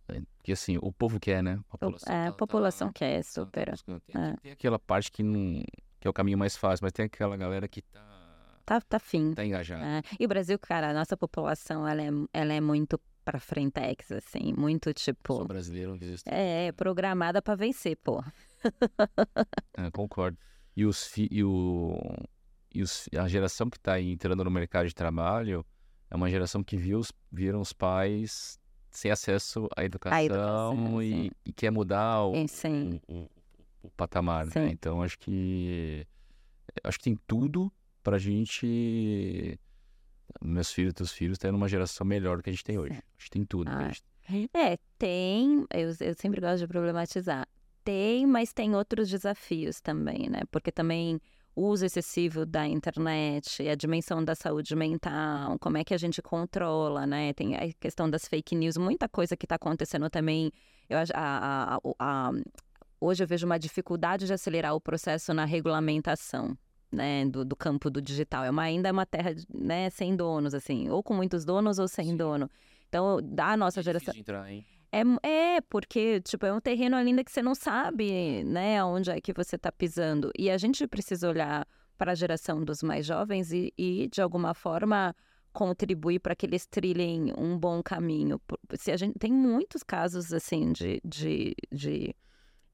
É, 0.08 0.20
Porque 0.36 0.52
assim, 0.52 0.78
o 0.82 0.92
povo 0.92 1.18
quer, 1.20 1.42
né? 1.42 1.58
A 1.70 1.86
O- 1.86 1.96
é, 2.12 2.26
a 2.28 2.32
população 2.32 2.92
quer, 2.92 3.18
tá- 3.18 3.22
tá 3.22 3.22
super. 3.30 3.78
Tem, 4.06 4.22
é. 4.22 4.36
tem 4.42 4.52
aquela 4.52 4.78
parte 4.78 5.10
que 5.12 5.22
não. 5.22 5.62
que 6.00 6.06
é 6.06 6.10
o 6.10 6.12
caminho 6.14 6.38
mais 6.38 6.56
fácil, 6.56 6.84
mas 6.84 6.92
tem 6.92 7.04
aquela 7.04 7.36
galera 7.36 7.68
que 7.68 7.82
tá, 7.82 8.00
Tá, 8.64 8.80
tá 8.80 8.98
fim. 8.98 9.34
tá 9.34 9.44
engajada. 9.44 9.84
É, 9.84 10.02
E 10.18 10.24
o 10.24 10.28
Brasil, 10.28 10.58
cara, 10.58 10.90
a 10.90 10.94
nossa 10.94 11.16
população, 11.16 11.86
ela 11.86 12.02
é, 12.02 12.08
ela 12.32 12.52
é 12.54 12.60
muito 12.60 12.98
pra 13.24 13.38
frentex, 13.38 14.10
assim, 14.10 14.52
muito 14.56 14.92
tipo. 14.94 15.34
Sou 15.36 15.46
brasileiro, 15.46 15.90
não 15.94 15.98
existe. 16.02 16.28
É, 16.28 16.66
é 16.68 16.72
programada 16.72 17.40
pra 17.42 17.54
vencer, 17.54 17.96
pô. 18.02 18.24
É, 19.76 19.90
concordo. 19.90 20.36
E, 20.76 20.84
os, 20.84 21.10
e, 21.16 21.42
o, 21.44 21.98
e 22.74 22.82
os, 22.82 23.08
a 23.18 23.26
geração 23.28 23.68
que 23.70 23.76
está 23.76 24.00
entrando 24.00 24.44
no 24.44 24.50
mercado 24.50 24.86
de 24.88 24.94
trabalho 24.94 25.64
é 26.10 26.16
uma 26.16 26.28
geração 26.28 26.62
que 26.62 26.76
viu 26.76 26.98
os, 26.98 27.12
viram 27.30 27.60
os 27.60 27.72
pais 27.72 28.58
sem 28.90 29.10
acesso 29.10 29.68
à 29.76 29.84
educação, 29.84 30.18
educação, 30.74 31.02
e, 31.02 31.30
e 31.46 31.52
quer 31.52 31.70
mudar 31.70 32.22
o, 32.24 32.34
o, 33.08 33.14
o- 33.22 33.30
o 33.84 33.90
patamar. 33.90 34.44
né? 34.46 34.52
Então 34.70 35.02
acho 35.02 35.18
que 35.18 36.06
acho 36.84 36.98
que 36.98 37.04
tem 37.04 37.16
tudo 37.26 37.72
para 38.02 38.16
a 38.16 38.18
gente 38.18 39.58
meus 40.42 40.72
filhos, 40.72 40.92
teus 40.94 41.12
filhos, 41.12 41.38
terem 41.38 41.56
uma 41.56 41.68
geração 41.68 42.06
melhor 42.06 42.36
do 42.38 42.42
que 42.42 42.50
a 42.50 42.52
gente 42.52 42.64
tem 42.64 42.78
hoje. 42.78 42.92
Acho 43.16 43.24
que 43.26 43.30
tem 43.30 43.44
tudo. 43.44 43.70
Ah, 43.70 43.88
gente. 44.28 44.48
É, 44.54 44.76
tem. 44.98 45.66
Eu, 45.72 45.88
eu 46.00 46.14
sempre 46.14 46.40
gosto 46.40 46.58
de 46.58 46.68
problematizar. 46.68 47.48
Tem, 47.84 48.26
mas 48.26 48.52
tem 48.52 48.74
outros 48.74 49.08
desafios 49.08 49.80
também, 49.80 50.28
né? 50.28 50.40
Porque 50.50 50.70
também 50.70 51.20
o 51.54 51.66
uso 51.66 51.84
excessivo 51.84 52.46
da 52.46 52.66
internet, 52.66 53.66
a 53.68 53.74
dimensão 53.74 54.24
da 54.24 54.34
saúde 54.34 54.74
mental, 54.76 55.58
como 55.58 55.78
é 55.78 55.84
que 55.84 55.92
a 55.94 55.98
gente 55.98 56.22
controla, 56.22 57.06
né? 57.06 57.32
Tem 57.32 57.56
a 57.56 57.72
questão 57.80 58.08
das 58.08 58.26
fake 58.26 58.54
news, 58.54 58.76
muita 58.76 59.08
coisa 59.08 59.36
que 59.36 59.46
está 59.46 59.56
acontecendo 59.56 60.08
também. 60.10 60.52
Eu, 60.88 60.98
a- 60.98 61.04
a- 61.14 61.80
a- 61.98 62.32
hoje 63.00 63.22
eu 63.24 63.26
vejo 63.26 63.46
uma 63.46 63.58
dificuldade 63.58 64.26
de 64.26 64.32
acelerar 64.32 64.74
o 64.74 64.80
processo 64.80 65.32
na 65.34 65.44
regulamentação. 65.44 66.56
né, 66.92 67.24
do, 67.24 67.44
do 67.44 67.54
campo 67.54 67.88
do 67.88 68.02
digital. 68.02 68.42
É 68.44 68.50
uma, 68.50 68.62
ainda 68.62 68.88
é 68.88 68.92
uma 68.92 69.06
terra, 69.06 69.30
né, 69.48 69.88
sem 69.90 70.16
donos, 70.16 70.54
assim, 70.54 70.88
ou 70.90 71.04
com 71.04 71.14
muitos 71.14 71.44
donos 71.44 71.78
ou 71.78 71.86
sem 71.86 72.06
Sim. 72.06 72.16
dono. 72.16 72.50
Então, 72.88 73.20
da 73.22 73.56
nossa 73.56 73.78
É 73.78 73.82
geração. 73.84 74.12
entrar, 74.16 74.50
hein? 74.50 74.66
É, 74.92 75.02
é, 75.28 75.60
porque, 75.62 76.20
tipo, 76.20 76.44
é 76.44 76.52
um 76.52 76.60
terreno 76.60 76.96
ainda 76.96 77.22
que 77.22 77.30
você 77.30 77.42
não 77.42 77.54
sabe, 77.54 78.42
né, 78.44 78.82
onde 78.82 79.10
é 79.10 79.20
que 79.20 79.32
você 79.32 79.56
tá 79.56 79.70
pisando. 79.70 80.30
E 80.36 80.50
a 80.50 80.58
gente 80.58 80.86
precisa 80.86 81.28
olhar 81.28 81.66
para 81.96 82.12
a 82.12 82.14
geração 82.14 82.64
dos 82.64 82.82
mais 82.82 83.06
jovens 83.06 83.52
e, 83.52 83.72
e 83.78 84.08
de 84.08 84.20
alguma 84.20 84.54
forma, 84.54 85.14
contribuir 85.52 86.20
para 86.20 86.34
que 86.34 86.46
eles 86.46 86.66
trilhem 86.66 87.32
um 87.36 87.58
bom 87.58 87.82
caminho. 87.82 88.40
Se 88.78 88.90
a 88.90 88.96
gente 88.96 89.18
tem 89.18 89.32
muitos 89.32 89.82
casos, 89.82 90.32
assim, 90.32 90.72
de, 90.72 91.00
de, 91.04 91.54
de, 91.70 92.14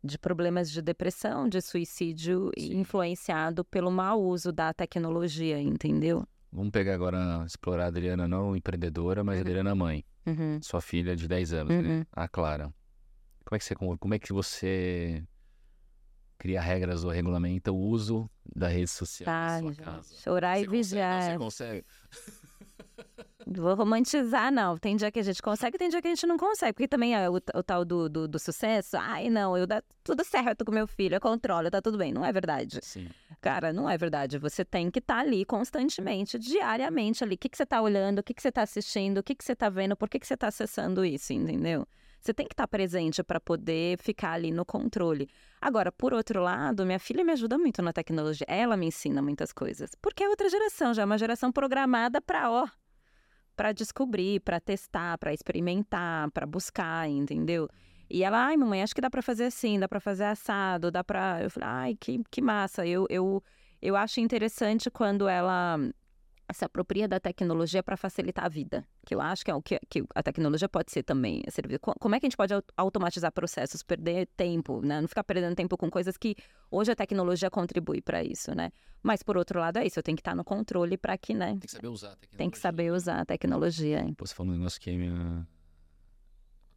de 0.02 0.18
problemas 0.18 0.70
de 0.70 0.80
depressão, 0.80 1.48
de 1.48 1.60
suicídio 1.60 2.50
Sim. 2.58 2.78
influenciado 2.78 3.64
pelo 3.64 3.90
mau 3.90 4.22
uso 4.22 4.52
da 4.52 4.72
tecnologia, 4.72 5.60
entendeu? 5.60 6.26
Vamos 6.56 6.70
pegar 6.70 6.94
agora, 6.94 7.44
explorar 7.46 7.84
a 7.84 7.88
Adriana, 7.88 8.26
não 8.26 8.56
empreendedora, 8.56 9.22
mas 9.22 9.36
a 9.36 9.40
Adriana 9.42 9.74
mãe. 9.74 10.02
Uhum, 10.26 10.58
Sua 10.62 10.80
filha 10.80 11.14
de 11.14 11.28
10 11.28 11.52
anos, 11.52 11.70
né? 11.84 11.98
uhum. 11.98 12.06
A 12.10 12.26
Clara. 12.26 12.72
Como 13.44 13.56
é 13.56 13.58
que 13.58 13.64
você, 13.66 13.74
como 13.74 14.14
é 14.14 14.18
que 14.18 14.32
você 14.32 15.22
cria 16.38 16.60
regras 16.62 17.04
ou 17.04 17.10
regulamenta 17.10 17.70
o 17.70 17.76
uso 17.76 18.28
da 18.54 18.68
rede 18.68 18.88
social 18.88 19.26
Tá, 19.26 19.60
na 19.60 19.74
sua 19.74 19.74
casa? 19.84 20.30
Orar 20.30 20.56
e 20.58 20.60
Você 20.60 20.66
consegue- 20.66 20.76
vigiar. 20.82 21.22
Você 21.32 21.38
consegue? 21.38 21.84
Vou 23.46 23.74
romantizar, 23.74 24.50
não. 24.50 24.76
Tem 24.76 24.96
dia 24.96 25.12
que 25.12 25.20
a 25.20 25.22
gente 25.22 25.40
consegue, 25.40 25.78
tem 25.78 25.88
dia 25.88 26.00
que 26.02 26.08
a 26.08 26.14
gente 26.14 26.26
não 26.26 26.36
consegue. 26.36 26.72
Porque 26.72 26.88
também 26.88 27.14
é 27.14 27.28
o, 27.30 27.34
o 27.34 27.62
tal 27.62 27.84
do, 27.84 28.08
do, 28.08 28.26
do 28.26 28.38
sucesso. 28.38 28.96
Ai, 28.98 29.28
não, 29.30 29.56
eu 29.56 29.66
dá 29.66 29.82
tudo 30.02 30.24
certo 30.24 30.64
com 30.64 30.72
meu 30.72 30.86
filho, 30.88 31.14
eu 31.16 31.20
controlo, 31.20 31.70
tá 31.70 31.80
tudo 31.80 31.96
bem. 31.98 32.12
Não 32.12 32.24
é 32.24 32.32
verdade. 32.32 32.80
Sim. 32.82 33.08
Cara, 33.40 33.72
não 33.72 33.88
é 33.88 33.96
verdade. 33.96 34.38
Você 34.38 34.64
tem 34.64 34.90
que 34.90 34.98
estar 34.98 35.18
ali 35.18 35.44
constantemente, 35.44 36.38
diariamente 36.38 37.22
ali. 37.22 37.34
O 37.34 37.38
que, 37.38 37.48
que 37.48 37.56
você 37.56 37.66
tá 37.66 37.80
olhando, 37.80 38.18
o 38.18 38.22
que, 38.22 38.34
que 38.34 38.42
você 38.42 38.50
tá 38.50 38.62
assistindo, 38.62 39.18
o 39.18 39.22
que, 39.22 39.34
que 39.34 39.44
você 39.44 39.54
tá 39.54 39.68
vendo, 39.68 39.96
por 39.96 40.08
que, 40.08 40.18
que 40.18 40.26
você 40.26 40.36
tá 40.36 40.48
acessando 40.48 41.04
isso, 41.04 41.32
entendeu? 41.32 41.86
Você 42.20 42.34
tem 42.34 42.46
que 42.46 42.54
estar 42.54 42.66
presente 42.66 43.22
para 43.22 43.38
poder 43.38 43.98
ficar 43.98 44.32
ali 44.32 44.50
no 44.50 44.64
controle. 44.64 45.28
Agora, 45.60 45.92
por 45.92 46.12
outro 46.12 46.42
lado, 46.42 46.84
minha 46.84 46.98
filha 46.98 47.22
me 47.22 47.30
ajuda 47.30 47.56
muito 47.56 47.80
na 47.82 47.92
tecnologia. 47.92 48.46
Ela 48.48 48.76
me 48.76 48.86
ensina 48.86 49.22
muitas 49.22 49.52
coisas. 49.52 49.90
Porque 50.02 50.24
é 50.24 50.28
outra 50.28 50.48
geração, 50.48 50.92
já 50.92 51.02
é 51.02 51.04
uma 51.04 51.18
geração 51.18 51.52
programada 51.52 52.20
para, 52.20 52.50
ó, 52.50 52.66
para 53.54 53.70
descobrir, 53.70 54.40
para 54.40 54.58
testar, 54.58 55.16
para 55.18 55.32
experimentar, 55.32 56.30
para 56.32 56.46
buscar, 56.46 57.08
entendeu? 57.08 57.68
E 58.08 58.22
ela, 58.22 58.46
ai, 58.46 58.56
mamãe, 58.56 58.82
acho 58.82 58.94
que 58.94 59.00
dá 59.00 59.10
para 59.10 59.22
fazer 59.22 59.44
assim, 59.44 59.78
dá 59.78 59.88
para 59.88 60.00
fazer 60.00 60.24
assado, 60.24 60.90
dá 60.90 61.02
para. 61.02 61.42
Eu 61.42 61.50
falei, 61.50 61.68
ai, 61.68 61.96
que, 61.98 62.20
que 62.30 62.40
massa. 62.40 62.86
Eu, 62.86 63.06
eu, 63.10 63.42
eu 63.82 63.96
acho 63.96 64.20
interessante 64.20 64.90
quando 64.90 65.28
ela 65.28 65.78
se 66.52 66.64
apropria 66.64 67.08
da 67.08 67.18
tecnologia 67.18 67.82
para 67.82 67.96
facilitar 67.96 68.44
a 68.44 68.48
vida, 68.48 68.84
que 69.04 69.12
eu 69.12 69.20
acho 69.20 69.44
que 69.44 69.50
é 69.50 69.54
o 69.56 69.60
que, 69.60 69.80
que 69.90 70.04
a 70.14 70.22
tecnologia 70.22 70.68
pode 70.68 70.92
ser 70.92 71.02
também 71.02 71.42
servir. 71.50 71.80
Co- 71.80 71.94
Como 71.98 72.14
é 72.14 72.20
que 72.20 72.26
a 72.26 72.28
gente 72.28 72.36
pode 72.36 72.54
au- 72.54 72.62
automatizar 72.76 73.32
processos, 73.32 73.82
perder 73.82 74.28
tempo, 74.36 74.80
né? 74.80 75.00
Não 75.00 75.08
ficar 75.08 75.24
perdendo 75.24 75.56
tempo 75.56 75.76
com 75.76 75.90
coisas 75.90 76.16
que 76.16 76.36
hoje 76.70 76.92
a 76.92 76.94
tecnologia 76.94 77.50
contribui 77.50 78.00
para 78.00 78.22
isso, 78.22 78.54
né? 78.54 78.70
Mas 79.02 79.24
por 79.24 79.36
outro 79.36 79.58
lado 79.58 79.78
é 79.78 79.86
isso, 79.86 79.98
eu 79.98 80.04
tenho 80.04 80.14
que 80.16 80.20
estar 80.20 80.36
no 80.36 80.44
controle 80.44 80.96
para 80.96 81.18
que, 81.18 81.34
né? 81.34 81.48
Tem 81.50 81.58
que 81.58 81.68
saber 81.72 81.88
usar 81.88 82.12
a 82.12 82.16
tecnologia. 82.16 82.38
Tem 82.38 82.50
que 82.50 82.58
saber 82.60 82.92
usar 82.92 83.20
a 83.20 83.24
tecnologia. 83.24 84.00
hein? 84.04 84.14
Pô, 84.14 84.24
você 84.24 84.32
falou 84.34 84.52
um 84.52 84.56
negócio 84.56 84.80
que 84.80 84.88
a 84.88 84.92
minha... 84.92 85.48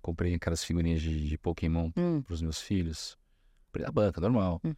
Comprei 0.10 0.34
aquelas 0.34 0.64
figurinhas 0.64 1.02
de, 1.04 1.30
de 1.30 1.38
Pokémon 1.38 1.92
Hum, 1.96 2.24
pros 2.24 2.42
meus 2.42 2.60
filhos. 2.60 3.16
Comprei 3.68 3.86
da 3.86 3.92
banca, 3.92 4.20
normal. 4.20 4.60
Hum. 4.64 4.74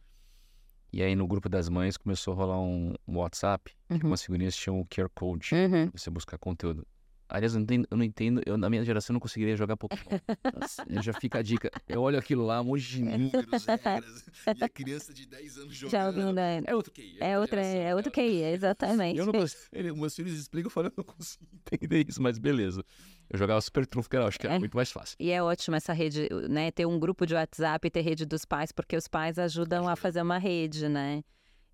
E 0.92 1.02
aí 1.02 1.16
no 1.16 1.26
grupo 1.26 1.48
das 1.48 1.70
mães 1.70 1.96
começou 1.96 2.34
a 2.34 2.36
rolar 2.36 2.60
um, 2.60 2.92
um 3.08 3.16
WhatsApp, 3.16 3.74
que 3.88 3.94
uhum, 3.94 4.10
umas 4.10 4.22
figurinhas 4.22 4.54
tinham 4.54 4.78
o 4.78 4.84
QR 4.84 5.08
Code. 5.14 5.54
uhum. 5.54 5.88
pra 5.88 5.98
Você 5.98 6.10
buscar 6.10 6.36
conteúdo. 6.36 6.86
Aliás, 7.30 7.54
eu 7.54 7.60
não 7.60 7.64
entendo, 7.64 7.88
eu 7.90 7.96
não 7.96 8.04
entendo 8.04 8.42
eu, 8.44 8.58
na 8.58 8.68
minha 8.68 8.84
geração 8.84 9.14
eu 9.14 9.14
não 9.14 9.20
conseguiria 9.20 9.56
jogar 9.56 9.74
Pokémon. 9.74 10.18
Nossa, 10.54 10.84
já 11.02 11.14
fica 11.14 11.38
a 11.38 11.42
dica. 11.42 11.70
Eu 11.88 12.02
olho 12.02 12.18
aquilo 12.18 12.44
lá, 12.44 12.60
um 12.60 12.64
monte 12.64 12.82
de 12.82 13.02
números, 13.02 13.64
regras, 13.64 14.26
e 14.54 14.62
a 14.62 14.68
criança 14.68 15.14
de 15.14 15.24
10 15.24 15.56
anos 15.56 15.74
jogando. 15.74 16.30
Né? 16.34 16.60
É 16.66 16.76
outro 16.76 16.92
QI. 16.92 17.16
É 17.20 17.38
outra, 17.38 17.62
geração, 17.62 17.88
é 17.88 17.94
outro 17.94 18.12
QI, 18.12 18.42
exatamente. 18.42 19.18
Eu 19.18 19.24
não. 19.24 19.32
Ele, 19.72 19.92
meus 19.92 20.14
filhos 20.14 20.38
explicam, 20.38 20.66
eu 20.66 20.70
falo, 20.70 20.88
eu 20.88 20.92
não 20.94 21.04
consigo 21.04 21.46
entender 21.72 22.06
isso, 22.06 22.20
mas 22.20 22.38
beleza. 22.38 22.84
Eu 23.32 23.38
jogava 23.38 23.60
Super 23.62 23.86
Trunfo, 23.86 24.10
que 24.10 24.16
eu 24.16 24.26
acho 24.26 24.38
que 24.38 24.46
era 24.46 24.56
É. 24.56 24.58
muito 24.58 24.76
mais 24.76 24.92
fácil. 24.92 25.16
E 25.18 25.30
é 25.30 25.42
ótimo 25.42 25.74
essa 25.74 25.92
rede, 25.94 26.28
né? 26.50 26.70
Ter 26.70 26.84
um 26.84 26.98
grupo 26.98 27.24
de 27.26 27.34
WhatsApp 27.34 27.86
e 27.86 27.90
ter 27.90 28.02
rede 28.02 28.26
dos 28.26 28.44
pais, 28.44 28.70
porque 28.72 28.94
os 28.96 29.08
pais 29.08 29.38
ajudam 29.38 29.88
a 29.88 29.96
fazer 29.96 30.20
uma 30.20 30.36
rede, 30.36 30.86
né? 30.88 31.22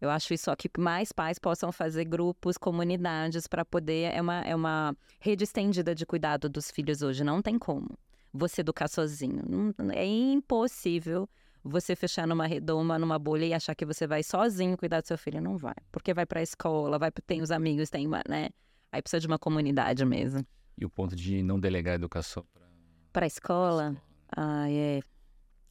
Eu 0.00 0.08
acho 0.10 0.32
isso 0.32 0.48
ó, 0.52 0.54
que 0.54 0.70
mais 0.78 1.10
pais 1.10 1.40
possam 1.40 1.72
fazer 1.72 2.04
grupos, 2.04 2.56
comunidades 2.56 3.48
para 3.48 3.64
poder. 3.64 4.14
É 4.14 4.20
uma, 4.22 4.40
é 4.42 4.54
uma 4.54 4.96
rede 5.18 5.42
estendida 5.42 5.92
de 5.96 6.06
cuidado 6.06 6.48
dos 6.48 6.70
filhos 6.70 7.02
hoje. 7.02 7.24
Não 7.24 7.42
tem 7.42 7.58
como 7.58 7.88
você 8.32 8.60
educar 8.60 8.86
sozinho. 8.86 9.42
Não- 9.48 9.90
é 9.90 10.06
impossível 10.06 11.28
você 11.64 11.96
fechar 11.96 12.26
numa 12.28 12.46
redoma, 12.46 12.96
numa 12.98 13.18
bolha 13.18 13.44
e 13.46 13.52
achar 13.52 13.74
que 13.74 13.84
você 13.84 14.06
vai 14.06 14.22
sozinho 14.22 14.76
cuidar 14.78 15.00
do 15.00 15.08
seu 15.08 15.18
filho. 15.18 15.40
Não 15.40 15.56
vai. 15.58 15.74
Porque 15.90 16.14
vai 16.14 16.24
para 16.24 16.38
a 16.38 16.42
escola, 16.44 16.96
vai, 16.98 17.10
tem 17.26 17.42
os 17.42 17.50
amigos, 17.50 17.90
tem 17.90 18.06
uma, 18.06 18.22
né? 18.28 18.50
Aí 18.92 19.02
precisa 19.02 19.20
de 19.20 19.26
uma 19.26 19.38
comunidade 19.38 20.04
mesmo. 20.04 20.46
E 20.80 20.84
o 20.84 20.90
ponto 20.90 21.16
de 21.16 21.42
não 21.42 21.58
delegar 21.58 21.92
a 21.92 21.96
educação 21.96 22.44
para 22.54 22.66
Para 23.12 23.26
a 23.26 23.26
escola. 23.26 23.96
Ai, 24.34 24.72
é, 24.74 25.00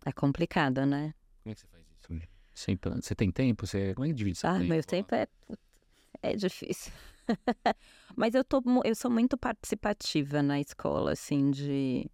é 0.06 0.12
complicado, 0.12 0.86
né? 0.86 1.14
Como 1.44 1.52
é 1.52 1.56
que 1.56 1.62
você 1.62 1.68
faz 1.68 1.84
isso? 1.90 2.28
Sempre, 2.54 2.90
você 3.02 3.16
tem 3.16 3.32
tempo? 3.32 3.66
Você, 3.66 3.94
como 3.94 4.06
é 4.06 4.10
que 4.10 4.16
divide 4.16 4.38
seu 4.38 4.50
Ah, 4.50 4.58
tempo? 4.58 4.70
meu 4.70 4.84
tempo 4.84 5.16
é, 5.16 5.28
é 6.24 6.36
difícil. 6.36 6.92
Mas 8.16 8.34
eu, 8.34 8.44
tô, 8.44 8.62
eu 8.84 8.96
sou 8.96 9.12
muito 9.12 9.38
participativa 9.38 10.42
na 10.42 10.60
escola, 10.60 11.12
assim, 11.14 11.52
de 11.52 12.10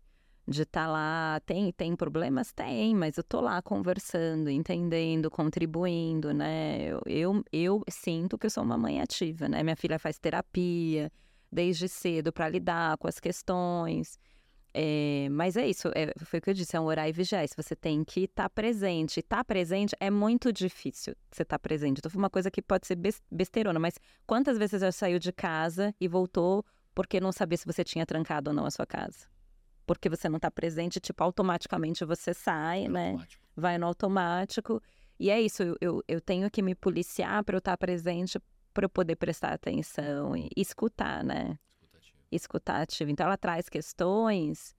de 0.46 0.64
estar 0.64 0.88
lá. 0.88 1.40
Tem, 1.46 1.72
tem 1.72 1.96
problemas? 1.96 2.52
Tem, 2.52 2.94
mas 2.94 3.18
eu 3.18 3.24
tô 3.24 3.40
lá 3.40 3.62
conversando, 3.62 4.50
entendendo, 4.50 5.32
contribuindo, 5.32 6.34
né? 6.34 6.82
Eu, 6.84 7.02
eu, 7.06 7.44
eu 7.50 7.84
sinto 7.90 8.38
que 8.38 8.48
eu 8.48 8.50
sou 8.50 8.62
uma 8.62 8.78
mãe 8.78 9.00
ativa, 9.00 9.48
né? 9.48 9.64
Minha 9.64 9.78
filha 9.78 9.98
faz 9.98 10.20
terapia 10.20 11.10
desde 11.54 11.88
cedo 11.88 12.34
para 12.34 12.50
lidar 12.50 12.98
com 12.98 13.08
as 13.08 13.20
questões. 13.20 14.18
É, 14.76 15.28
mas 15.30 15.56
é 15.56 15.68
isso, 15.68 15.90
é, 15.90 16.12
foi 16.26 16.40
o 16.40 16.42
que 16.42 16.50
eu 16.50 16.54
disse, 16.54 16.76
é 16.76 16.80
um 16.80 16.86
orar 16.86 17.08
e 17.08 17.12
vigiar. 17.12 17.46
Você 17.56 17.76
tem 17.76 18.04
que 18.04 18.22
estar 18.22 18.50
presente. 18.50 19.20
Estar 19.20 19.44
presente 19.46 19.96
é 20.00 20.10
muito 20.10 20.52
difícil 20.52 21.16
você 21.32 21.44
estar 21.44 21.60
presente. 21.60 22.00
Então, 22.00 22.10
foi 22.10 22.18
uma 22.20 22.30
coisa 22.30 22.50
que 22.50 22.62
pode 22.62 22.88
ser 22.88 22.96
bes- 22.96 23.22
besteirona, 23.32 23.80
mas 23.80 23.94
quantas 24.26 24.58
vezes 24.58 24.82
você 24.82 24.92
saiu 24.92 25.20
de 25.20 25.32
casa 25.32 25.94
e 26.02 26.08
voltou 26.08 26.66
porque 26.96 27.20
não 27.20 27.32
sabia 27.32 27.58
se 27.58 27.66
você 27.66 27.84
tinha 27.84 28.06
trancado 28.06 28.50
ou 28.50 28.56
não 28.56 28.66
a 28.66 28.72
sua 28.72 28.86
casa? 28.86 29.28
Porque 29.86 30.10
você 30.10 30.28
não 30.28 30.38
está 30.38 30.50
presente, 30.50 31.00
tipo, 31.00 31.24
automaticamente 31.24 32.04
você 32.06 32.34
sai, 32.34 32.88
né? 32.88 33.12
Automático. 33.12 33.44
vai 33.56 33.78
no 33.78 33.86
automático. 33.86 34.82
E 35.20 35.30
é 35.30 35.40
isso, 35.40 35.62
eu, 35.62 35.78
eu, 35.80 36.04
eu 36.08 36.20
tenho 36.22 36.50
que 36.50 36.62
me 36.64 36.74
policiar 36.74 37.44
para 37.44 37.56
eu 37.56 37.60
estar 37.60 37.78
presente, 37.78 38.40
para 38.74 38.86
eu 38.86 38.90
poder 38.90 39.16
prestar 39.16 39.54
atenção 39.54 40.36
e 40.36 40.50
escutar, 40.58 41.24
né? 41.24 41.58
Escutativo. 41.82 42.18
Escutar 42.32 42.82
ativo. 42.82 43.12
Então, 43.12 43.26
ela 43.26 43.38
traz 43.38 43.70
questões, 43.70 44.76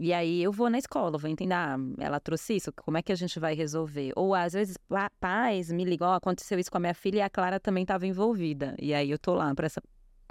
e 0.00 0.12
aí 0.12 0.42
eu 0.42 0.52
vou 0.52 0.70
na 0.70 0.78
escola, 0.78 1.18
vou 1.18 1.28
entender, 1.30 1.54
ah, 1.54 1.76
ela 1.98 2.18
trouxe 2.20 2.54
isso, 2.56 2.72
como 2.72 2.96
é 2.98 3.02
que 3.02 3.12
a 3.12 3.16
gente 3.16 3.38
vai 3.38 3.54
resolver? 3.54 4.12
Ou 4.16 4.34
às 4.34 4.52
vezes, 4.52 4.76
pa- 4.76 5.10
pais 5.20 5.70
me 5.70 5.84
ligam, 5.84 6.08
ó, 6.08 6.14
aconteceu 6.14 6.58
isso 6.58 6.70
com 6.70 6.76
a 6.78 6.80
minha 6.80 6.94
filha 6.94 7.18
e 7.18 7.20
a 7.20 7.28
Clara 7.30 7.58
também 7.60 7.82
estava 7.82 8.06
envolvida. 8.06 8.74
E 8.80 8.94
aí 8.94 9.10
eu 9.10 9.18
tô 9.18 9.34
lá 9.34 9.54
para 9.54 9.66
essa 9.66 9.82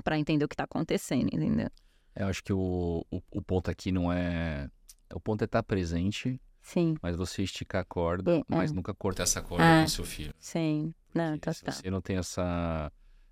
para 0.04 0.18
entender 0.18 0.46
o 0.46 0.48
que 0.48 0.54
está 0.54 0.64
acontecendo, 0.64 1.28
entendeu? 1.34 1.70
É, 2.16 2.24
eu 2.24 2.28
acho 2.28 2.44
que 2.44 2.54
o, 2.54 3.04
o, 3.12 3.22
o 3.32 3.42
ponto 3.42 3.70
aqui 3.70 3.92
não 3.92 4.12
é. 4.14 4.70
O 5.14 5.20
ponto 5.20 5.42
é 5.42 5.46
estar 5.46 5.64
presente, 5.64 6.40
Sim, 6.62 6.96
mas 7.02 7.16
você 7.16 7.44
esticar 7.44 7.82
a 7.82 7.86
corda, 7.86 8.38
É, 8.38 8.44
mas 8.48 8.72
é. 8.72 8.74
nunca 8.74 8.94
cortar 8.94 9.24
essa 9.24 9.42
corda 9.42 9.64
É. 9.66 9.82
com 9.82 9.88
seu 9.88 10.06
filho. 10.06 10.34
sim. 10.40 10.94
Não, 11.18 11.38
Porque 11.38 11.54
se 11.54 11.60
total. 11.62 11.74
você 11.74 11.90
não 11.90 12.02
tem 12.02 12.18
essa, 12.18 12.92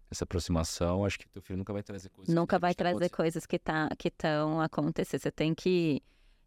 essa 0.10 0.24
aproximação, 0.24 1.06
acho 1.06 1.20
que 1.20 1.28
teu 1.30 1.42
filho 1.42 1.58
nunca 1.58 1.74
vai 1.74 1.84
trazer 1.84 2.10
coisas. 2.10 2.34
Nunca 2.34 2.60
vai 2.60 2.74
tá 2.74 2.84
trazer 2.84 3.10
coisas 3.10 3.46
que 3.46 3.60
tá, 3.60 3.90
que 3.98 4.08
estão 4.08 4.60
acontecendo. 4.62 5.22
Você 5.22 5.32
tem 5.32 5.54
que. 5.54 6.02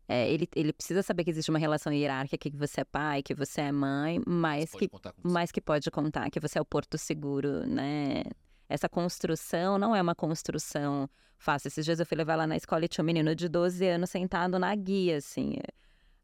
é, 0.08 0.30
ele, 0.30 0.48
ele 0.54 0.72
precisa 0.72 1.02
saber 1.02 1.24
que 1.24 1.30
existe 1.30 1.50
uma 1.50 1.58
relação 1.58 1.92
hierárquica, 1.92 2.50
que 2.50 2.56
você 2.56 2.80
é 2.80 2.84
pai, 2.84 3.22
que 3.22 3.34
você 3.34 3.62
é 3.62 3.72
mãe, 3.72 4.20
mas 4.26 4.72
que, 4.72 4.90
mas 5.22 5.52
que 5.52 5.60
pode 5.60 5.90
contar, 5.90 6.30
que 6.30 6.40
você 6.40 6.58
é 6.58 6.62
o 6.62 6.64
porto 6.64 6.98
seguro, 6.98 7.66
né? 7.66 8.24
Essa 8.68 8.88
construção 8.88 9.78
não 9.78 9.96
é 9.96 10.02
uma 10.02 10.14
construção 10.14 11.08
fácil. 11.38 11.68
Esses 11.68 11.84
dias 11.84 12.00
eu 12.00 12.06
fui 12.06 12.16
levar 12.16 12.36
lá 12.36 12.46
na 12.46 12.56
escola 12.56 12.84
e 12.84 12.88
tinha 12.88 13.02
um 13.02 13.06
menino 13.06 13.34
de 13.34 13.48
12 13.48 13.86
anos 13.86 14.10
sentado 14.10 14.58
na 14.58 14.74
guia, 14.74 15.16
assim. 15.16 15.56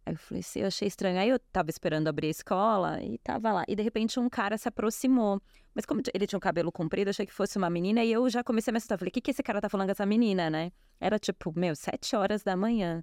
Aí 0.07 0.13
eu 0.13 0.19
falei 0.19 0.41
assim, 0.41 0.61
eu 0.61 0.67
achei 0.67 0.87
estranho. 0.89 1.19
Aí 1.19 1.29
eu 1.29 1.39
tava 1.39 1.71
esperando 1.71 2.09
abrir 2.09 2.27
a 2.27 2.31
escola 2.31 3.03
e 3.03 3.19
tava 3.19 3.53
lá. 3.53 3.65
E 3.67 3.75
de 3.75 3.83
repente 3.83 4.21
um 4.21 4.29
cara 4.29 4.59
se 4.59 4.69
aproximou. 4.69 5.41
Mas 5.75 5.87
como 5.87 6.03
ele 6.13 6.27
tinha 6.27 6.37
um 6.37 6.41
cabelo 6.41 6.71
comprido, 6.71 7.09
achei 7.09 7.27
que 7.27 7.33
fosse 7.33 7.57
uma 7.57 7.71
menina. 7.71 8.05
E 8.05 8.13
eu 8.13 8.29
já 8.29 8.45
comecei 8.45 8.71
a 8.71 8.73
me 8.73 8.77
assustar. 8.79 8.99
Falei, 8.99 9.09
o 9.09 9.13
que, 9.13 9.21
que 9.21 9.31
esse 9.31 9.43
cara 9.43 9.61
tá 9.61 9.69
falando 9.69 9.87
com 9.87 9.93
essa 9.93 10.07
menina, 10.07 10.51
né? 10.51 10.71
Era 11.01 11.19
tipo, 11.19 11.53
meu, 11.59 11.75
sete 11.75 12.15
horas 12.15 12.43
da 12.43 12.57
manhã. 12.57 13.03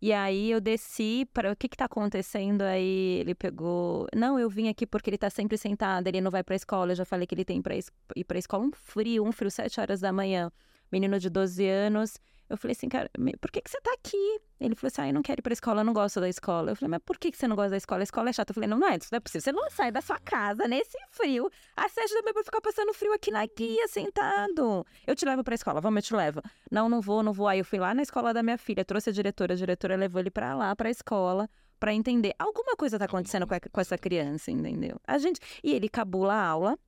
E 0.00 0.12
aí 0.12 0.50
eu 0.50 0.60
desci 0.60 1.28
para 1.32 1.52
o 1.52 1.56
que 1.56 1.68
que 1.68 1.76
tá 1.76 1.84
acontecendo? 1.84 2.62
Aí 2.62 3.20
ele 3.20 3.36
pegou, 3.36 4.08
não, 4.16 4.36
eu 4.36 4.50
vim 4.50 4.68
aqui 4.68 4.84
porque 4.84 5.08
ele 5.08 5.16
tá 5.16 5.30
sempre 5.30 5.56
sentado, 5.56 6.08
ele 6.08 6.20
não 6.20 6.28
vai 6.30 6.42
para 6.42 6.56
escola. 6.56 6.90
Eu 6.90 6.96
já 6.96 7.04
falei 7.04 7.24
que 7.24 7.34
ele 7.36 7.44
tem 7.44 7.62
para 7.62 7.76
ir 7.76 8.24
para 8.24 8.36
escola 8.36 8.64
um 8.64 8.72
frio, 8.72 9.24
um 9.24 9.30
frio 9.30 9.48
sete 9.48 9.80
horas 9.80 10.00
da 10.00 10.12
manhã. 10.12 10.50
Menino 10.90 11.20
de 11.20 11.30
12 11.30 11.64
anos. 11.68 12.18
Eu 12.52 12.58
falei 12.58 12.72
assim, 12.72 12.86
cara, 12.86 13.10
por 13.40 13.50
que, 13.50 13.62
que 13.62 13.70
você 13.70 13.80
tá 13.80 13.90
aqui? 13.94 14.40
Ele 14.60 14.74
falou 14.74 14.88
assim, 14.88 15.00
ah, 15.00 15.08
eu 15.08 15.14
não 15.14 15.22
quero 15.22 15.40
ir 15.40 15.42
pra 15.42 15.54
escola, 15.54 15.80
eu 15.80 15.84
não 15.86 15.94
gosto 15.94 16.20
da 16.20 16.28
escola. 16.28 16.72
Eu 16.72 16.76
falei, 16.76 16.90
mas 16.90 17.00
por 17.02 17.16
que, 17.16 17.30
que 17.30 17.38
você 17.38 17.48
não 17.48 17.56
gosta 17.56 17.70
da 17.70 17.78
escola? 17.78 18.02
A 18.02 18.04
escola 18.04 18.28
é 18.28 18.32
chata. 18.34 18.50
Eu 18.50 18.54
falei, 18.54 18.68
não, 18.68 18.78
não 18.78 18.88
é, 18.88 18.96
isso 18.96 19.08
não 19.10 19.16
é 19.16 19.20
possível. 19.20 19.40
Você 19.40 19.52
não 19.52 19.70
sai 19.70 19.90
da 19.90 20.02
sua 20.02 20.18
casa 20.18 20.68
nesse 20.68 20.98
frio, 21.10 21.50
às 21.74 21.92
sete 21.92 22.12
da 22.12 22.20
manhã 22.20 22.34
pra 22.34 22.44
ficar 22.44 22.60
passando 22.60 22.92
frio 22.92 23.14
aqui 23.14 23.30
na 23.30 23.46
guia, 23.46 23.88
sentado. 23.88 24.86
Eu 25.06 25.16
te 25.16 25.24
levo 25.24 25.42
pra 25.42 25.54
escola, 25.54 25.80
vamos, 25.80 25.96
eu 25.96 26.02
te 26.02 26.14
levo. 26.14 26.42
Não, 26.70 26.90
não 26.90 27.00
vou, 27.00 27.22
não 27.22 27.32
vou. 27.32 27.48
Aí 27.48 27.60
eu 27.60 27.64
fui 27.64 27.78
lá 27.78 27.94
na 27.94 28.02
escola 28.02 28.34
da 28.34 28.42
minha 28.42 28.58
filha, 28.58 28.84
trouxe 28.84 29.08
a 29.08 29.12
diretora, 29.14 29.54
a 29.54 29.56
diretora 29.56 29.96
levou 29.96 30.20
ele 30.20 30.30
pra 30.30 30.54
lá, 30.54 30.76
pra 30.76 30.90
escola 30.90 31.48
para 31.80 31.92
entender 31.92 32.32
alguma 32.38 32.76
coisa 32.76 32.96
tá 32.96 33.06
acontecendo 33.06 33.44
com, 33.44 33.54
a, 33.54 33.58
com, 33.58 33.80
essa 33.80 33.98
criança, 33.98 34.52
entendeu? 34.52 35.00
A 35.04 35.18
gente 35.18 35.40
e 35.64 35.72
ele 35.72 35.88
cabula 35.88 36.34
a 36.34 36.46
aula 36.46 36.78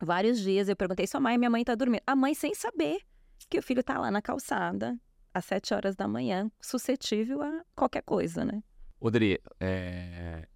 vários 0.00 0.38
dias. 0.38 0.68
Eu 0.68 0.76
perguntei 0.76 1.06
sua 1.06 1.20
mãe, 1.20 1.36
minha 1.36 1.50
mãe 1.50 1.64
tá 1.64 1.74
dormindo. 1.74 2.02
A 2.06 2.14
mãe 2.14 2.34
sem 2.34 2.54
saber 2.54 3.00
que 3.48 3.58
o 3.58 3.62
filho 3.62 3.82
tá 3.82 3.98
lá 3.98 4.10
na 4.10 4.22
calçada 4.22 4.98
às 5.32 5.44
sete 5.44 5.72
horas 5.72 5.94
da 5.94 6.08
manhã, 6.08 6.50
suscetível 6.60 7.42
a 7.42 7.64
qualquer 7.74 8.02
coisa, 8.02 8.44
né? 8.44 8.62
Odri, 8.98 9.40
é... 9.58 10.46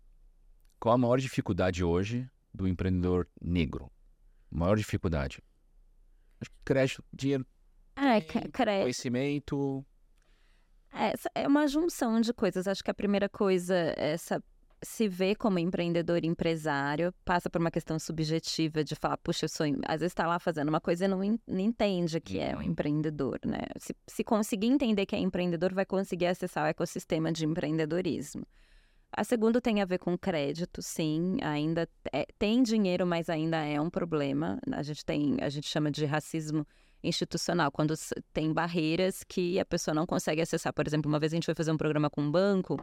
qual 0.79 0.95
a 0.95 0.99
maior 0.99 1.19
dificuldade 1.19 1.83
hoje 1.85 2.29
do 2.53 2.69
empreendedor 2.69 3.29
negro? 3.41 3.91
Maior 4.51 4.77
dificuldade? 4.77 5.43
Acho 6.41 6.51
que 6.51 6.57
crédito, 6.65 7.05
dinheiro, 7.13 7.47
é, 7.97 8.21
crédito. 8.21 8.83
conhecimento. 8.83 9.87
É, 10.93 11.43
é 11.43 11.49
uma 11.49 11.67
junção 11.67 12.21
de 12.21 12.33
coisas. 12.33 12.67
Acho 12.67 12.83
que 12.83 12.91
a 12.91 12.95
primeira 12.95 13.29
coisa 13.29 13.75
é 13.75 14.13
essa 14.13 14.43
se 14.85 15.09
vê 15.09 15.35
como 15.35 15.59
empreendedor 15.59 16.25
empresário, 16.25 17.13
passa 17.25 17.49
por 17.49 17.61
uma 17.61 17.71
questão 17.71 17.99
subjetiva 17.99 18.85
de 18.85 18.95
falar, 18.95 19.17
puxa, 19.17 19.47
eu 19.47 19.49
sou. 19.49 19.67
Às 19.87 20.01
vezes 20.01 20.13
está 20.13 20.27
lá 20.27 20.39
fazendo 20.39 20.69
uma 20.69 20.81
coisa 20.81 21.07
e 21.07 21.09
não, 21.09 21.19
não 21.47 21.61
entende 21.61 22.21
que 22.21 22.39
é 22.39 22.55
um 22.55 22.59
uhum. 22.59 22.63
empreendedor, 22.63 23.41
né? 23.45 23.63
Se, 23.79 23.97
se 24.07 24.23
conseguir 24.23 24.69
entender 24.69 25.07
que 25.07 25.17
é 25.17 25.19
empreendedor, 25.19 25.73
vai 25.73 25.87
conseguir 25.87 26.27
acessar 26.27 26.65
o 26.65 26.69
ecossistema 26.69 27.33
de 27.33 27.45
empreendedorismo. 27.45 28.47
A 29.17 29.23
segunda 29.23 29.61
tem 29.61 29.81
a 29.81 29.85
ver 29.85 29.99
com 29.99 30.19
crédito, 30.19 30.83
sim, 30.83 31.37
ainda 31.41 31.89
é, 32.13 32.27
tem 32.39 32.63
dinheiro, 32.63 33.07
mas 33.07 33.29
ainda 33.29 33.59
é 33.59 33.81
um 33.81 33.89
problema. 33.89 34.59
A 34.73 34.83
gente 34.83 35.05
tem, 35.05 35.37
a 35.41 35.49
gente 35.49 35.69
chama 35.69 35.91
de 35.91 36.05
racismo 36.05 36.67
institucional, 37.03 37.71
quando 37.71 37.95
tem 38.33 38.53
barreiras 38.53 39.23
que 39.23 39.59
a 39.61 39.65
pessoa 39.65 39.95
não 39.95 40.05
consegue 40.05 40.41
acessar. 40.41 40.73
Por 40.73 40.87
exemplo, 40.87 41.09
uma 41.09 41.21
vez 41.21 41.33
a 41.33 41.37
gente 41.37 41.45
foi 41.45 41.55
fazer 41.55 41.71
um 41.71 41.77
programa 41.77 42.11
com 42.11 42.23
um 42.23 42.31
banco, 42.31 42.77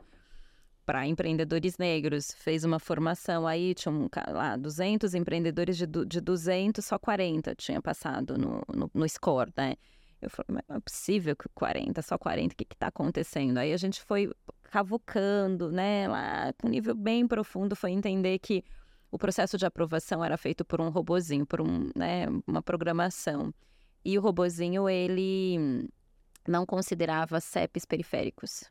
para 0.86 1.06
empreendedores 1.08 1.78
negros, 1.78 2.34
fez 2.34 2.64
uma 2.64 2.80
formação 2.80 3.48
aí, 3.48 3.74
tinha 3.74 3.92
um, 3.94 4.10
lá 4.30 4.56
200 4.56 5.14
empreendedores 5.14 5.78
de, 5.78 5.86
de 5.86 6.22
200, 6.22 6.84
só 6.84 6.98
40 6.98 7.56
tinha 7.56 7.82
passado 7.82 8.38
no, 8.38 8.62
no, 8.74 8.92
no 8.94 9.10
score, 9.10 9.52
né? 9.56 9.76
Eu 10.22 10.30
falei, 10.30 10.56
mas 10.56 10.64
não 10.68 10.76
é 10.76 10.80
possível 10.80 11.36
que 11.36 11.50
40, 11.50 12.02
só 12.02 12.18
40, 12.18 12.54
o 12.54 12.58
que 12.58 12.66
está 12.72 12.88
acontecendo? 12.88 13.58
Aí 13.58 13.74
a 13.74 13.78
gente 13.78 14.02
foi 14.02 14.32
cavucando, 14.64 15.72
né, 15.72 16.08
lá 16.08 16.54
com 16.54 16.68
um 16.68 16.70
nível 16.70 16.94
bem 16.94 17.28
profundo, 17.28 17.76
foi 17.76 17.92
entender 17.92 18.38
que 18.40 18.64
o 19.10 19.18
processo 19.18 19.58
de 19.58 19.66
aprovação 19.66 20.24
era 20.24 20.38
feito 20.38 20.64
por 20.64 20.80
um 20.80 20.90
robozinho, 20.90 21.46
por 21.46 21.60
um, 21.60 21.90
né, 21.96 22.28
uma 22.48 22.62
programação. 22.62 23.54
E 24.06 24.18
o 24.18 24.22
robozinho, 24.22 24.88
ele 24.88 25.90
não 26.48 26.66
considerava 26.66 27.40
CEPs 27.40 27.86
periféricos 27.86 28.64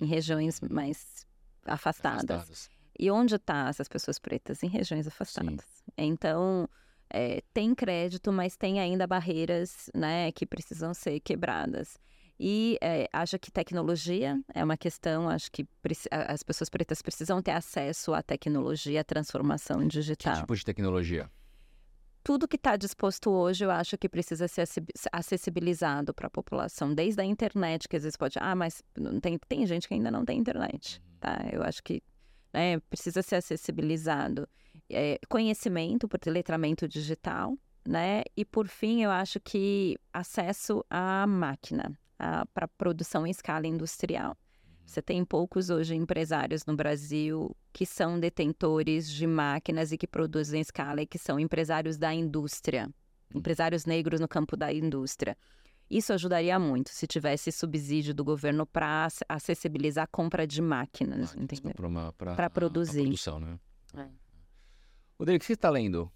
em 0.00 0.06
regiões 0.06 0.60
mais 0.60 1.26
afastadas. 1.68 2.30
afastadas. 2.30 2.70
E 2.98 3.10
onde 3.10 3.36
estão 3.36 3.68
essas 3.68 3.86
pessoas 3.86 4.18
pretas? 4.18 4.62
Em 4.62 4.68
regiões 4.68 5.06
afastadas. 5.06 5.64
Sim. 5.64 5.92
Então, 5.96 6.68
é, 7.10 7.42
tem 7.54 7.74
crédito, 7.74 8.32
mas 8.32 8.56
tem 8.56 8.80
ainda 8.80 9.06
barreiras 9.06 9.88
né, 9.94 10.32
que 10.32 10.44
precisam 10.44 10.92
ser 10.92 11.20
quebradas. 11.20 11.98
E 12.40 12.78
é, 12.80 13.08
acho 13.12 13.38
que 13.38 13.50
tecnologia 13.50 14.40
é 14.54 14.62
uma 14.62 14.76
questão, 14.76 15.28
acho 15.28 15.50
que 15.50 15.66
as 16.10 16.42
pessoas 16.42 16.68
pretas 16.68 17.02
precisam 17.02 17.42
ter 17.42 17.50
acesso 17.50 18.14
à 18.14 18.22
tecnologia, 18.22 19.00
à 19.00 19.04
transformação 19.04 19.86
digital. 19.86 20.34
Que 20.34 20.40
tipo 20.40 20.56
de 20.56 20.64
tecnologia? 20.64 21.28
Tudo 22.22 22.46
que 22.46 22.56
está 22.56 22.76
disposto 22.76 23.30
hoje, 23.30 23.64
eu 23.64 23.70
acho 23.70 23.96
que 23.96 24.08
precisa 24.08 24.46
ser 24.46 24.68
acessibilizado 25.12 26.12
para 26.12 26.26
a 26.26 26.30
população, 26.30 26.94
desde 26.94 27.22
a 27.22 27.24
internet, 27.24 27.88
que 27.88 27.96
às 27.96 28.02
vezes 28.02 28.16
pode. 28.16 28.38
Ah, 28.38 28.54
mas 28.54 28.82
tem, 29.20 29.38
tem 29.48 29.66
gente 29.66 29.88
que 29.88 29.94
ainda 29.94 30.10
não 30.10 30.24
tem 30.24 30.38
internet 30.38 31.00
tá? 31.18 31.46
Eu 31.52 31.62
acho 31.62 31.82
que 31.82 32.02
né, 32.52 32.80
precisa 32.90 33.22
ser 33.22 33.36
acessibilizado. 33.36 34.48
É, 34.90 35.18
conhecimento 35.28 36.08
por 36.08 36.18
letramento 36.26 36.88
digital, 36.88 37.54
né? 37.86 38.22
E 38.36 38.44
por 38.44 38.68
fim, 38.68 39.02
eu 39.02 39.10
acho 39.10 39.38
que 39.40 39.96
acesso 40.12 40.84
à 40.88 41.26
máquina 41.26 41.98
para 42.52 42.66
produção 42.66 43.26
em 43.26 43.30
escala 43.30 43.66
industrial. 43.66 44.36
Você 44.84 45.02
tem 45.02 45.24
poucos 45.24 45.68
hoje 45.68 45.94
empresários 45.94 46.64
no 46.64 46.74
Brasil 46.74 47.54
que 47.72 47.84
são 47.84 48.18
detentores 48.18 49.08
de 49.08 49.26
máquinas 49.26 49.92
e 49.92 49.98
que 49.98 50.06
produzem 50.06 50.58
em 50.58 50.62
escala 50.62 51.02
e 51.02 51.06
que 51.06 51.18
são 51.18 51.38
empresários 51.38 51.98
da 51.98 52.12
indústria, 52.14 52.88
empresários 53.34 53.84
negros 53.84 54.18
no 54.18 54.26
campo 54.26 54.56
da 54.56 54.72
indústria. 54.72 55.36
Isso 55.90 56.12
ajudaria 56.12 56.58
muito 56.58 56.90
se 56.90 57.06
tivesse 57.06 57.50
subsídio 57.50 58.14
do 58.14 58.22
governo 58.22 58.66
para 58.66 59.08
acessibilizar 59.28 60.04
a 60.04 60.06
compra 60.06 60.46
de 60.46 60.60
máquinas, 60.60 61.34
ah, 61.34 61.40
entendeu? 61.40 61.72
Para 62.16 62.50
produzir. 62.50 63.02
produção, 63.02 63.40
né? 63.40 63.58
É. 63.94 64.06
Rodrigo, 65.18 65.36
o 65.36 65.40
que 65.40 65.46
você 65.46 65.54
está 65.54 65.70
lendo? 65.70 66.12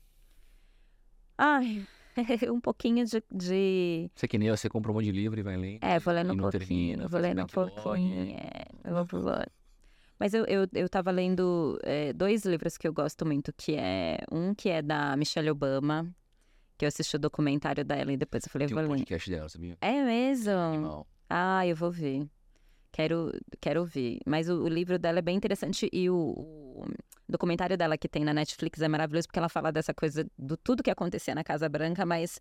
Ai, 1.39 1.87
um 2.53 2.61
pouquinho 2.61 3.07
de, 3.07 3.23
de... 3.33 4.11
Você 4.15 4.29
que 4.29 4.37
nem 4.37 4.49
eu, 4.49 4.57
você 4.57 4.69
compra 4.69 4.91
um 4.91 4.95
monte 4.95 5.07
de 5.07 5.13
livro 5.13 5.41
e 5.41 5.43
vai 5.43 5.57
lendo. 5.57 5.83
É, 5.83 5.99
vou 5.99 6.13
lendo 6.13 6.35
um 6.35 6.37
pouquinho, 6.37 6.61
termina, 6.61 7.09
vou 7.09 7.21
lendo 7.21 7.43
um 7.43 7.47
pouquinho, 7.47 8.37
é, 8.37 8.67
eu 8.85 8.95
vou 8.95 9.07
pro 9.07 9.25
Mas 10.21 10.35
eu, 10.35 10.45
eu, 10.45 10.69
eu 10.75 10.89
tava 10.89 11.11
lendo 11.11 11.81
é, 11.83 12.13
dois 12.13 12.45
livros 12.45 12.77
que 12.77 12.87
eu 12.87 12.93
gosto 12.93 13.25
muito, 13.25 13.53
que 13.55 13.75
é 13.75 14.19
um 14.31 14.55
que 14.55 14.69
é 14.69 14.83
da 14.83 15.17
Michelle 15.17 15.51
Obama, 15.51 16.15
que 16.83 16.85
eu 16.85 16.89
assisti 16.89 17.15
o 17.15 17.19
documentário 17.19 17.85
dela 17.85 18.13
e 18.13 18.17
depois 18.17 18.45
eu 18.45 18.51
falei, 18.51 18.67
Tem 18.67 18.75
vou 18.75 18.85
um 18.85 18.89
podcast 18.89 19.31
dela, 19.31 19.49
sabia? 19.49 19.79
É 19.81 20.03
mesmo? 20.03 21.07
ah, 21.31 21.65
eu 21.65 21.77
vou 21.77 21.93
ver. 21.93 22.29
Quero, 22.91 23.31
quero 23.61 23.85
ver. 23.85 24.19
Mas 24.27 24.49
o, 24.49 24.65
o 24.65 24.69
livro 24.69 24.99
dela 24.99 25.21
é 25.21 25.23
bem 25.23 25.37
interessante 25.37 25.89
e 25.93 26.11
o, 26.11 26.17
o, 26.17 26.85
documentário 27.29 27.79
dela 27.79 27.97
que 27.97 28.09
tem 28.09 28.25
na 28.25 28.35
Netflix 28.35 28.83
é 28.83 28.89
maravilhoso 28.89 29.29
porque 29.29 29.39
ela 29.39 29.49
fala 29.49 29.71
dessa 29.71 29.95
coisa 29.95 30.27
do 30.37 30.57
tudo 30.57 30.83
que 30.83 30.91
acontecia 30.91 31.37
na 31.37 31.45
Casa 31.45 31.69
Branca, 31.69 32.05
mas 32.05 32.41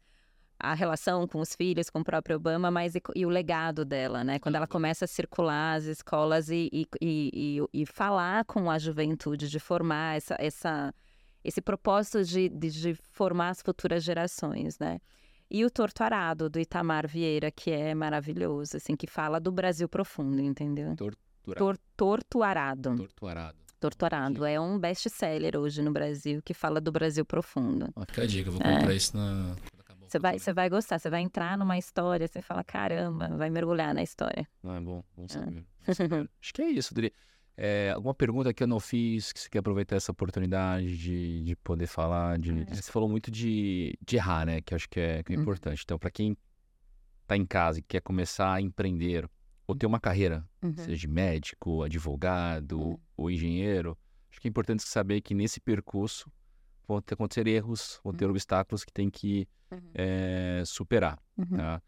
a 0.60 0.74
relação 0.74 1.28
com 1.28 1.40
os 1.40 1.56
filhos, 1.56 1.92
com 1.92 2.00
o 2.00 2.04
próprio 2.04 2.38
Obama, 2.38 2.72
mas 2.72 2.96
e, 2.96 3.02
e 3.16 3.26
o 3.28 3.30
legado 3.30 3.86
dela, 3.86 4.24
né? 4.24 4.40
Quando 4.40 4.56
ela 4.56 4.68
começa 4.68 5.06
a 5.06 5.08
circular 5.08 5.76
as 5.76 5.84
escolas 5.84 6.50
e, 6.50 6.68
e, 6.74 6.88
e, 7.00 7.60
e 7.72 7.86
falar 7.86 8.44
com 8.46 8.72
a 8.72 8.80
juventude, 8.80 9.48
de 9.48 9.60
formar 9.60 10.18
essa, 10.18 10.36
essa 10.40 10.92
esse 11.44 11.62
propósito 11.62 12.24
de, 12.24 12.50
de, 12.50 12.70
de, 12.72 12.96
formar 12.96 13.50
as 13.50 13.62
futuras 13.62 14.04
gerações, 14.04 14.78
né? 14.80 15.00
E 15.50 15.66
o 15.66 15.70
Torto 15.70 16.04
Arado, 16.04 16.50
do 16.50 16.60
Itamar 16.60 17.08
Vieira, 17.08 17.52
que 17.52 17.72
é 17.72 17.94
maravilhoso, 17.94 18.78
assim, 18.78 18.96
que 18.96 19.06
fala 19.06 19.40
do 19.40 19.52
Brasil 19.52 19.90
profundo, 19.90 20.42
entendeu? 20.42 20.96
Torturado. 20.96 21.20
Tor, 21.44 21.78
torto 21.98 22.44
Arado. 22.44 23.10
Torto 23.80 24.06
Arado. 24.06 24.46
É 24.46 24.60
um 24.60 24.80
best-seller 24.80 25.58
hoje 25.58 25.82
no 25.82 25.92
Brasil, 25.92 26.42
que 26.42 26.54
fala 26.54 26.80
do 26.80 26.92
Brasil 26.92 27.26
profundo. 27.26 27.90
Ó, 27.96 28.06
fica 28.06 28.22
a 28.22 28.28
dica, 28.28 28.50
eu 28.50 28.54
vou 28.54 28.62
comprar 28.62 28.94
é. 28.94 28.96
isso 28.96 29.18
na... 29.18 29.56
Você 30.08 30.20
vai, 30.20 30.40
você 30.40 30.52
vai 30.52 30.70
gostar, 30.70 31.00
você 31.00 31.10
vai 31.10 31.22
entrar 31.22 31.58
numa 31.58 31.78
história, 31.78 32.28
você 32.28 32.42
fala, 32.42 32.66
caramba, 32.66 33.30
vai 33.30 33.50
mergulhar 33.50 33.94
na 33.94 34.04
história. 34.04 34.46
Ah, 34.62 34.76
é 34.76 34.82
bom, 34.82 35.02
bom 35.16 35.26
saber. 35.26 35.66
É. 35.88 35.92
Acho 36.42 36.54
que 36.54 36.62
é 36.62 36.70
isso, 36.70 36.94
Dri. 36.94 37.14
É, 37.64 37.92
alguma 37.92 38.16
pergunta 38.16 38.52
que 38.52 38.64
eu 38.64 38.68
não 38.68 38.80
fiz, 38.80 39.32
que 39.32 39.40
você 39.40 39.48
quer 39.48 39.60
aproveitar 39.60 39.96
essa 39.96 40.12
oportunidade 40.12 40.98
de, 40.98 41.44
de 41.44 41.56
poder 41.58 41.86
falar? 41.86 42.40
De, 42.40 42.64
é. 42.64 42.66
Você 42.74 42.92
falou 42.92 43.08
muito 43.08 43.30
de, 43.30 43.96
de 44.04 44.16
errar, 44.16 44.48
né? 44.48 44.62
Que 44.62 44.74
acho 44.74 44.90
que 44.90 45.00
é, 45.00 45.22
que 45.22 45.32
é 45.32 45.36
uhum. 45.36 45.44
importante. 45.44 45.84
Então, 45.86 46.00
para 46.00 46.10
quem 46.10 46.36
está 47.22 47.38
em 47.38 47.46
casa 47.46 47.78
e 47.78 47.84
quer 47.84 48.02
começar 48.02 48.52
a 48.52 48.60
empreender 48.60 49.30
ou 49.68 49.76
ter 49.76 49.86
uma 49.86 50.00
carreira, 50.00 50.44
uhum. 50.60 50.76
seja 50.76 50.98
de 50.98 51.08
médico, 51.08 51.84
advogado 51.84 52.80
uhum. 52.80 53.00
ou 53.16 53.30
engenheiro, 53.30 53.96
acho 54.32 54.42
que 54.42 54.48
é 54.48 54.50
importante 54.50 54.82
saber 54.82 55.22
que 55.22 55.36
nesse 55.36 55.60
percurso 55.60 56.32
vão 56.88 57.00
ter, 57.00 57.14
acontecer 57.14 57.46
erros, 57.46 58.02
vão 58.04 58.12
ter 58.12 58.26
uhum. 58.26 58.32
obstáculos 58.32 58.84
que 58.84 58.92
tem 58.92 59.08
que 59.08 59.48
é, 59.94 60.64
superar. 60.66 61.20
Uhum. 61.38 61.58
Tá? 61.58 61.80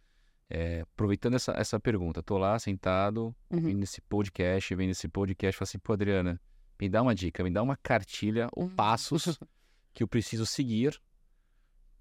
É, 0.50 0.82
aproveitando 0.82 1.36
essa, 1.36 1.52
essa 1.54 1.80
pergunta, 1.80 2.22
tô 2.22 2.38
lá 2.38 2.58
sentado, 2.60 3.36
uhum. 3.50 3.62
vendo 3.62 3.84
esse 3.84 4.02
podcast, 4.02 4.76
vendo 4.76 4.92
esse 4.92 5.08
podcast, 5.08 5.58
falo 5.58 5.68
assim, 5.68 5.80
pô, 5.80 5.94
Adriana, 5.94 6.40
me 6.80 6.90
dá 6.90 7.02
uma 7.02 7.16
dica, 7.16 7.44
me 7.44 7.50
dá 7.50 7.64
uma 7.64 7.78
cartilha 7.78 8.50
ou 8.54 8.66
uhum. 8.66 8.76
passos 8.76 9.40
que 9.94 10.04
eu 10.04 10.08
preciso 10.08 10.46
seguir 10.46 11.02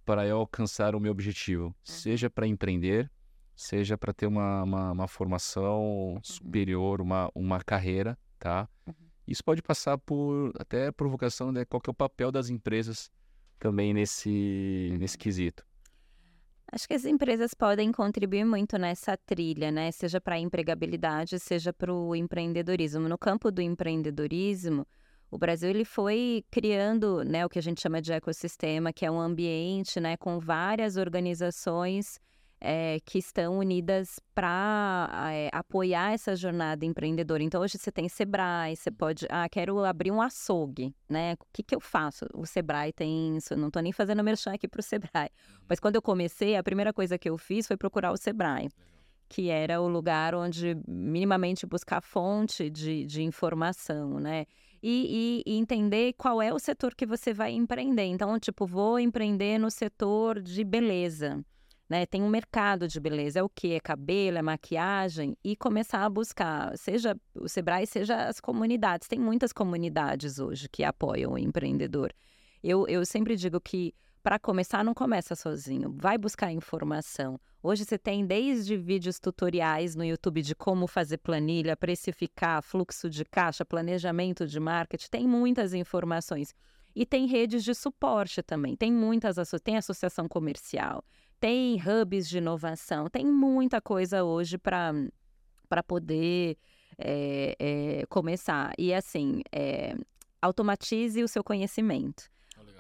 para 0.05 0.27
eu 0.27 0.39
alcançar 0.39 0.95
o 0.95 1.01
meu 1.01 1.13
objetivo, 1.13 1.67
uhum. 1.67 1.75
seja 1.85 2.29
para 2.29 2.47
empreender, 2.47 3.11
seja 3.55 3.97
para 3.97 4.13
ter 4.13 4.27
uma, 4.27 4.63
uma, 4.65 4.93
uma 4.93 5.09
formação 5.09 6.19
superior, 6.23 7.01
uma, 7.01 7.31
uma 7.35 7.63
carreira, 7.63 8.19
tá? 8.39 8.69
Uhum. 8.87 8.95
Isso 9.27 9.45
pode 9.45 9.63
passar 9.63 9.97
por 9.99 10.53
até 10.59 10.91
provocação, 10.91 11.53
né? 11.53 11.65
Qual 11.65 11.81
que 11.81 11.89
é 11.89 11.93
o 11.93 11.95
papel 11.95 12.33
das 12.33 12.51
empresas 12.51 13.11
também 13.59 13.95
nesse, 13.95 14.97
nesse 14.99 15.17
quesito? 15.17 15.65
Acho 16.75 16.89
que 16.89 16.95
as 16.95 17.05
empresas 17.05 17.53
podem 17.53 17.93
contribuir 17.93 18.47
muito 18.47 18.79
nessa 18.79 19.15
trilha, 19.15 19.71
né? 19.71 19.93
Seja 19.93 20.19
para 20.19 20.37
a 20.37 20.39
empregabilidade, 20.39 21.39
seja 21.39 21.71
para 21.71 21.93
o 21.93 22.17
empreendedorismo. 22.17 23.11
No 23.11 23.19
campo 23.19 23.51
do 23.51 23.61
empreendedorismo, 23.61 24.87
o 25.31 25.37
Brasil 25.37 25.69
ele 25.69 25.85
foi 25.85 26.43
criando, 26.51 27.23
né, 27.25 27.45
o 27.45 27.49
que 27.51 27.59
a 27.59 27.63
gente 27.63 27.83
chama 27.83 28.01
de 28.01 28.11
ecossistema, 28.15 28.91
que 28.91 29.05
é 29.05 29.11
um 29.11 29.21
ambiente, 29.21 30.01
né, 30.01 30.17
com 30.17 30.41
várias 30.41 30.97
organizações 30.97 32.19
é, 32.65 33.01
que 33.05 33.19
estão 33.19 33.59
unidas 33.59 34.21
para 34.33 35.11
é, 35.33 35.51
apoiar 35.53 36.13
essa 36.13 36.37
jornada 36.37 36.87
empreendedora. 36.87 37.43
Então, 37.43 37.61
hoje 37.61 37.77
você 37.77 37.91
tem 37.91 38.09
Sebrae, 38.09 38.77
você 38.77 38.91
pode. 38.91 39.27
Ah, 39.29 39.49
quero 39.49 39.85
abrir 39.85 40.13
um 40.13 40.23
açougue, 40.23 40.95
né? 41.09 41.35
O 41.35 41.47
que, 41.53 41.63
que 41.65 41.75
eu 41.75 41.81
faço? 41.81 42.25
O 42.33 42.47
Sebrae 42.47 42.93
tem 42.93 43.37
isso. 43.37 43.57
Não 43.57 43.67
estou 43.67 43.83
nem 43.83 43.91
fazendo 43.93 44.23
merchan 44.25 44.53
aqui 44.53 44.69
para 44.69 44.79
o 44.79 44.83
Sebrae. 44.83 45.29
Uhum. 45.49 45.65
Mas 45.69 45.81
quando 45.81 45.97
eu 45.97 46.03
comecei, 46.03 46.57
a 46.57 46.63
primeira 46.63 46.93
coisa 46.93 47.19
que 47.19 47.29
eu 47.29 47.37
fiz 47.37 47.67
foi 47.67 47.77
procurar 47.77 48.13
o 48.13 48.17
Sebrae. 48.17 48.69
Que 49.29 49.49
era 49.51 49.81
o 49.81 49.89
lugar 49.89 50.33
onde 50.35 50.77
minimamente 50.87 51.67
buscar 51.67 52.01
fonte 52.01 52.71
de, 52.71 53.05
de 53.07 53.23
informação, 53.23 54.21
né? 54.21 54.47
E, 54.81 55.43
e, 55.47 55.53
e, 55.53 55.59
entender 55.59 56.13
qual 56.15 56.43
é 56.43 56.53
o 56.53 56.59
setor 56.59 56.95
que 56.95 57.07
você 57.07 57.33
vai 57.33 57.53
empreender. 57.53 58.05
Então, 58.05 58.39
tipo, 58.39 58.67
vou 58.67 58.99
empreender 58.99 59.59
no 59.59 59.71
setor 59.71 60.41
de 60.41 60.63
beleza 60.65 61.45
né? 61.93 62.07
Tem 62.07 62.23
um 62.23 62.29
mercado 62.29 62.89
de 62.89 62.99
beleza, 62.99 63.41
é 63.41 63.43
o 63.43 63.51
que? 63.51 63.75
É 63.75 63.81
cabelo, 63.81 64.39
é 64.39 64.43
maquiagem, 64.43 65.37
e 65.45 65.55
começar 65.55 66.03
a 66.03 66.09
buscar, 66.09 66.75
seja 66.79 67.15
o 67.35 67.47
Sebrae, 67.47 67.87
seja 67.87 68.29
as 68.29 68.41
comunidades. 68.41 69.07
Tem 69.07 69.19
muitas 69.19 69.53
comunidades 69.53 70.39
hoje 70.39 70.71
que 70.71 70.83
apoiam 70.83 71.35
o 71.35 71.39
empreendedor. 71.39 72.11
Eu, 72.63 72.89
eu 72.89 73.05
sempre 73.05 73.37
digo 73.37 73.61
que 73.61 73.95
para 74.23 74.39
começar, 74.39 74.83
não 74.83 74.95
começa 74.95 75.35
sozinho. 75.35 75.95
Vai 75.99 76.17
buscar 76.17 76.51
informação. 76.51 77.39
Hoje 77.63 77.85
você 77.85 77.99
tem 77.99 78.25
desde 78.25 78.75
vídeos 78.75 79.19
tutoriais 79.19 79.95
no 79.95 80.05
YouTube 80.05 80.41
de 80.41 80.55
como 80.55 80.87
fazer 80.87 81.19
planilha, 81.19 81.77
precificar, 81.77 82.63
fluxo 82.63 83.11
de 83.11 83.25
caixa, 83.25 83.67
planejamento 83.67 84.47
de 84.47 84.59
marketing. 84.59 85.09
Tem 85.11 85.29
muitas 85.29 85.75
informações. 85.75 86.55
E 86.95 87.05
tem 87.05 87.27
redes 87.27 87.65
de 87.65 87.75
suporte 87.75 88.43
também. 88.43 88.77
Tem 88.77 88.93
muitas, 88.93 89.37
tem 89.63 89.77
associação 89.77 90.29
comercial, 90.29 91.05
tem 91.43 91.75
hubs 91.75 92.29
de 92.29 92.39
inovação, 92.39 93.11
tem 93.11 93.27
muita 93.27 93.81
coisa 93.81 94.23
hoje 94.23 94.57
para 94.57 95.83
poder 95.85 96.57
é, 96.97 97.57
é, 97.59 98.07
começar. 98.07 98.73
E 98.79 98.95
assim, 98.95 99.43
é, 99.51 99.97
automatize 100.41 101.21
o 101.21 101.27
seu 101.27 101.43
conhecimento. 101.43 102.31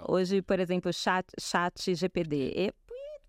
Oh, 0.07 0.13
hoje, 0.13 0.41
por 0.43 0.61
exemplo, 0.61 0.93
chat, 0.93 1.27
chat 1.41 1.93
GPD. 1.93 2.53
Eu, 2.55 2.73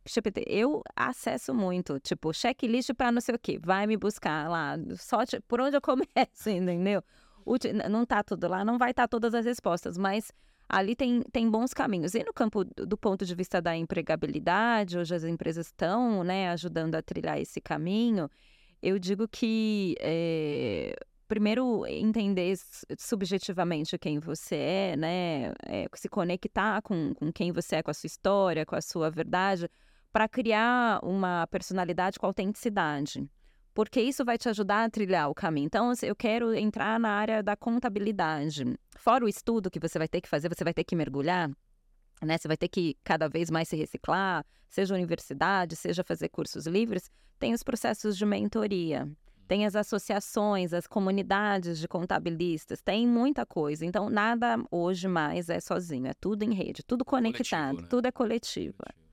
GPT, 0.06 0.46
eu 0.48 0.84
acesso 0.96 1.52
muito, 1.52 2.00
tipo, 2.00 2.32
checklist 2.32 2.94
para 2.94 3.12
não 3.12 3.20
sei 3.20 3.34
o 3.34 3.40
quê, 3.40 3.58
vai 3.60 3.88
me 3.88 3.98
buscar 3.98 4.48
lá, 4.48 4.76
só 4.98 5.18
por 5.48 5.60
onde 5.60 5.76
eu 5.76 5.82
começo, 5.82 6.48
entendeu? 6.48 7.04
Não 7.90 8.06
tá 8.06 8.22
tudo 8.24 8.48
lá, 8.48 8.64
não 8.64 8.78
vai 8.78 8.92
estar 8.92 9.04
tá 9.04 9.08
todas 9.08 9.34
as 9.34 9.46
respostas, 9.46 9.98
mas 9.98 10.32
ali 10.68 10.96
tem, 10.96 11.22
tem 11.32 11.50
bons 11.50 11.74
caminhos. 11.74 12.16
E 12.16 12.24
no 12.24 12.34
campo 12.34 12.64
do 12.64 12.98
ponto 12.98 13.26
de 13.26 13.36
vista 13.36 13.62
da 13.62 13.76
empregabilidade, 13.76 14.98
hoje 14.98 15.16
as 15.16 15.24
empresas 15.24 15.68
estão 15.68 16.24
né, 16.24 16.50
ajudando 16.50 16.96
a 16.96 17.02
trilhar 17.02 17.40
esse 17.40 17.62
caminho, 17.62 18.30
eu 18.82 19.00
digo 19.00 19.28
que 19.28 19.96
é, 20.00 20.96
primeiro 21.28 21.86
entender 21.86 22.54
subjetivamente 22.98 23.98
quem 23.98 24.20
você 24.20 24.56
é, 24.56 24.96
né? 24.98 25.54
É, 25.66 25.88
se 25.96 26.10
conectar 26.10 26.82
com, 26.82 27.14
com 27.14 27.32
quem 27.32 27.52
você 27.52 27.78
é, 27.78 27.84
com 27.84 27.92
a 27.92 27.94
sua 27.94 28.08
história, 28.08 28.66
com 28.66 28.76
a 28.76 28.82
sua 28.82 29.10
verdade, 29.10 29.70
para 30.12 30.28
criar 30.28 31.00
uma 31.04 31.48
personalidade 31.48 32.20
com 32.20 32.26
autenticidade 32.26 33.28
porque 33.74 34.00
isso 34.02 34.24
vai 34.24 34.38
te 34.38 34.48
ajudar 34.50 34.84
a 34.84 34.90
trilhar 34.90 35.30
o 35.30 35.34
caminho. 35.34 35.66
Então, 35.66 35.92
eu 36.04 36.16
quero 36.16 36.54
entrar 36.54 37.00
na 37.00 37.10
área 37.10 37.42
da 37.42 37.56
contabilidade. 37.56 38.64
Fora 38.96 39.26
o 39.26 39.28
estudo 39.28 39.72
que 39.72 39.80
você 39.80 39.98
vai 39.98 40.08
ter 40.08 40.22
que 40.22 40.30
fazer, 40.30 40.54
você 40.54 40.64
vai 40.64 40.74
ter 40.74 40.84
que 40.84 40.96
mergulhar, 40.96 41.50
né? 42.22 42.38
Você 42.38 42.48
vai 42.48 42.58
ter 42.58 42.68
que 42.68 42.96
cada 43.04 43.28
vez 43.28 43.50
mais 43.50 43.68
se 43.68 43.76
reciclar, 43.76 44.46
seja 44.70 44.94
universidade, 44.94 45.76
seja 45.76 46.04
fazer 46.04 46.30
cursos 46.30 46.68
livres. 46.68 47.10
Tem 47.40 47.54
os 47.54 47.64
processos 47.64 48.16
de 48.16 48.26
mentoria, 48.26 49.10
tem 49.48 49.66
as 49.66 49.76
associações, 49.76 50.74
as 50.74 50.88
comunidades 50.88 51.80
de 51.80 51.88
contabilistas, 51.88 52.82
tem 52.82 53.08
muita 53.08 53.46
coisa. 53.46 53.86
Então, 53.86 54.10
nada 54.10 54.58
hoje 54.72 55.08
mais 55.08 55.50
é 55.50 55.60
sozinho, 55.60 56.08
é 56.08 56.14
tudo 56.14 56.44
em 56.44 56.54
rede, 56.54 56.84
tudo 56.84 57.04
conectado, 57.04 57.70
coletivo, 57.70 57.82
né? 57.82 57.88
tudo 57.90 58.06
é 58.08 58.12
coletivo. 58.12 58.78
coletivo. 58.78 59.04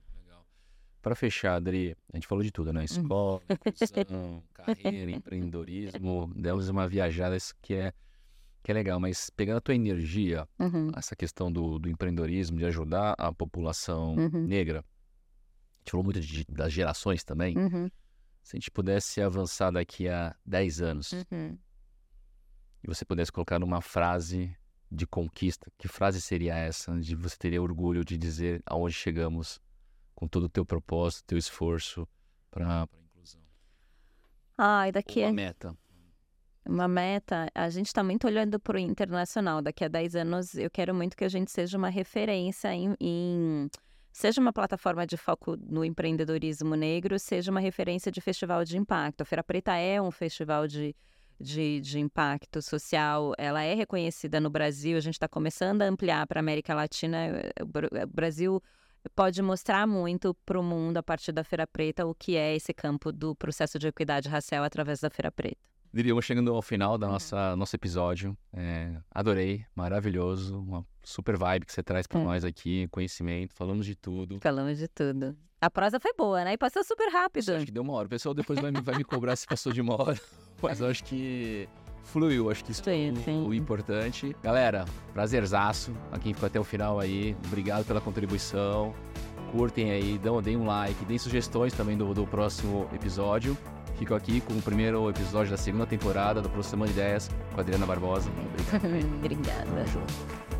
Para 1.01 1.15
fechar, 1.15 1.55
Adri, 1.55 1.97
a 2.13 2.17
gente 2.17 2.27
falou 2.27 2.43
de 2.43 2.51
tudo, 2.51 2.71
né? 2.71 2.81
Hum. 2.81 2.83
Escola, 2.83 3.41
profissão, 3.59 4.43
carreira, 4.53 5.11
empreendedorismo. 5.11 6.31
Demos 6.35 6.69
uma 6.69 6.87
viajada 6.87 7.35
que 7.61 7.73
é, 7.73 7.91
que 8.61 8.69
é 8.69 8.73
legal, 8.73 8.99
mas 8.99 9.29
pegando 9.31 9.57
a 9.57 9.61
tua 9.61 9.73
energia, 9.73 10.47
uhum. 10.59 10.91
essa 10.95 11.15
questão 11.15 11.51
do, 11.51 11.79
do 11.79 11.89
empreendedorismo, 11.89 12.59
de 12.59 12.65
ajudar 12.65 13.15
a 13.17 13.33
população 13.33 14.15
uhum. 14.15 14.45
negra, 14.45 14.79
a 14.79 15.79
gente 15.79 15.91
falou 15.91 16.03
muito 16.03 16.21
de, 16.21 16.45
das 16.47 16.71
gerações 16.71 17.23
também. 17.23 17.57
Uhum. 17.57 17.89
Se 18.43 18.55
a 18.55 18.59
gente 18.59 18.69
pudesse 18.69 19.21
avançar 19.21 19.71
daqui 19.71 20.07
a 20.07 20.35
10 20.45 20.81
anos 20.81 21.11
uhum. 21.13 21.57
e 22.83 22.87
você 22.87 23.03
pudesse 23.03 23.31
colocar 23.31 23.57
numa 23.57 23.81
frase 23.81 24.55
de 24.91 25.07
conquista, 25.07 25.71
que 25.79 25.87
frase 25.87 26.21
seria 26.21 26.55
essa? 26.55 26.95
De 26.99 27.15
você 27.15 27.37
teria 27.37 27.61
orgulho 27.61 28.05
de 28.05 28.17
dizer 28.17 28.61
aonde 28.67 28.93
chegamos 28.93 29.59
com 30.21 30.27
todo 30.27 30.43
o 30.43 30.49
teu 30.49 30.63
propósito, 30.63 31.25
teu 31.25 31.37
esforço 31.37 32.07
para 32.51 32.83
a 32.83 32.87
inclusão? 33.03 33.41
Ai, 34.55 34.91
daqui 34.91 35.21
Ou 35.21 35.25
uma 35.25 35.31
é... 35.31 35.33
meta. 35.33 35.77
Uma 36.63 36.87
meta, 36.87 37.49
a 37.55 37.69
gente 37.71 37.87
está 37.87 38.03
muito 38.03 38.27
olhando 38.27 38.59
para 38.59 38.77
o 38.77 38.79
internacional. 38.79 39.63
Daqui 39.63 39.83
a 39.83 39.87
10 39.87 40.15
anos, 40.17 40.53
eu 40.53 40.69
quero 40.69 40.93
muito 40.93 41.17
que 41.17 41.23
a 41.23 41.27
gente 41.27 41.49
seja 41.49 41.75
uma 41.75 41.89
referência 41.89 42.71
em, 42.71 42.95
em 42.99 43.67
seja 44.13 44.39
uma 44.39 44.53
plataforma 44.53 45.07
de 45.07 45.17
foco 45.17 45.57
no 45.57 45.83
empreendedorismo 45.83 46.75
negro, 46.75 47.17
seja 47.17 47.49
uma 47.49 47.59
referência 47.59 48.11
de 48.11 48.21
festival 48.21 48.63
de 48.63 48.77
impacto. 48.77 49.21
A 49.21 49.25
Feira 49.25 49.43
Preta 49.43 49.75
é 49.75 49.99
um 49.99 50.11
festival 50.11 50.67
de, 50.67 50.95
de, 51.39 51.81
de 51.81 51.99
impacto 51.99 52.61
social, 52.61 53.33
ela 53.39 53.63
é 53.63 53.73
reconhecida 53.73 54.39
no 54.39 54.51
Brasil, 54.51 54.97
a 54.97 55.01
gente 55.01 55.15
está 55.15 55.27
começando 55.27 55.81
a 55.81 55.85
ampliar 55.85 56.27
para 56.27 56.39
a 56.39 56.43
América 56.43 56.75
Latina. 56.75 57.41
O 57.59 58.07
Brasil 58.07 58.61
pode 59.15 59.41
mostrar 59.41 59.87
muito 59.87 60.33
para 60.45 60.59
o 60.59 60.63
mundo, 60.63 60.97
a 60.97 61.03
partir 61.03 61.31
da 61.31 61.43
Feira 61.43 61.65
Preta, 61.65 62.05
o 62.05 62.13
que 62.13 62.35
é 62.35 62.55
esse 62.55 62.73
campo 62.73 63.11
do 63.11 63.35
processo 63.35 63.77
de 63.79 63.87
equidade 63.87 64.29
racial 64.29 64.63
através 64.63 64.99
da 64.99 65.09
Feira 65.09 65.31
Preta. 65.31 65.57
Diríamos 65.93 66.23
chegando 66.23 66.53
ao 66.53 66.61
final 66.61 66.97
da 66.97 67.05
uhum. 67.07 67.13
nossa 67.13 67.55
nosso 67.55 67.75
episódio. 67.75 68.37
É, 68.53 68.95
adorei, 69.11 69.65
maravilhoso, 69.75 70.57
uma 70.59 70.85
super 71.03 71.37
vibe 71.37 71.65
que 71.65 71.73
você 71.73 71.83
traz 71.83 72.07
para 72.07 72.21
é. 72.21 72.23
nós 72.23 72.45
aqui, 72.45 72.87
conhecimento, 72.89 73.53
falamos 73.53 73.85
de 73.85 73.95
tudo. 73.95 74.39
Falamos 74.39 74.77
de 74.77 74.87
tudo. 74.87 75.35
A 75.59 75.69
prosa 75.69 75.99
foi 75.99 76.13
boa, 76.13 76.43
né? 76.43 76.53
E 76.53 76.57
passou 76.57 76.83
super 76.83 77.09
rápido. 77.11 77.53
Acho 77.53 77.65
que 77.65 77.71
deu 77.71 77.83
uma 77.83 77.93
hora. 77.93 78.07
O 78.07 78.09
pessoal 78.09 78.33
depois 78.33 78.59
vai, 78.59 78.71
vai 78.71 78.95
me 78.95 79.03
cobrar 79.03 79.35
se 79.35 79.45
passou 79.45 79.71
de 79.71 79.81
uma 79.81 80.01
hora. 80.01 80.19
Mas 80.61 80.79
eu 80.79 80.87
acho 80.87 81.03
que 81.03 81.67
fluiu, 82.03 82.49
acho 82.49 82.63
que 82.63 82.71
isso 82.71 82.83
sim, 82.83 83.13
é 83.25 83.31
o, 83.31 83.49
o, 83.49 83.53
importante. 83.53 84.35
Galera, 84.43 84.85
prazerzaço 85.13 85.91
a 86.11 86.19
quem 86.19 86.33
ficou 86.33 86.47
até 86.47 86.59
o 86.59 86.63
final 86.63 86.99
aí. 86.99 87.35
Obrigado 87.45 87.85
pela 87.85 88.01
contribuição. 88.01 88.93
Curtem 89.51 89.91
aí, 89.91 90.17
dão, 90.17 90.41
deem 90.41 90.55
um 90.55 90.65
like, 90.65 91.03
deem 91.05 91.17
sugestões 91.17 91.73
também 91.73 91.97
do, 91.97 92.13
do 92.13 92.25
próximo 92.25 92.87
episódio. 92.93 93.57
Fico 93.97 94.15
aqui 94.15 94.41
com 94.41 94.53
o 94.53 94.61
primeiro 94.61 95.09
episódio 95.09 95.51
da 95.51 95.57
segunda 95.57 95.85
temporada 95.85 96.41
do 96.41 96.47
Aproximando 96.47 96.91
Ideias 96.91 97.29
com 97.51 97.59
a 97.59 97.61
Adriana 97.61 97.85
Barbosa. 97.85 98.31
Obrigado. 98.31 99.15
Obrigada. 99.19 100.50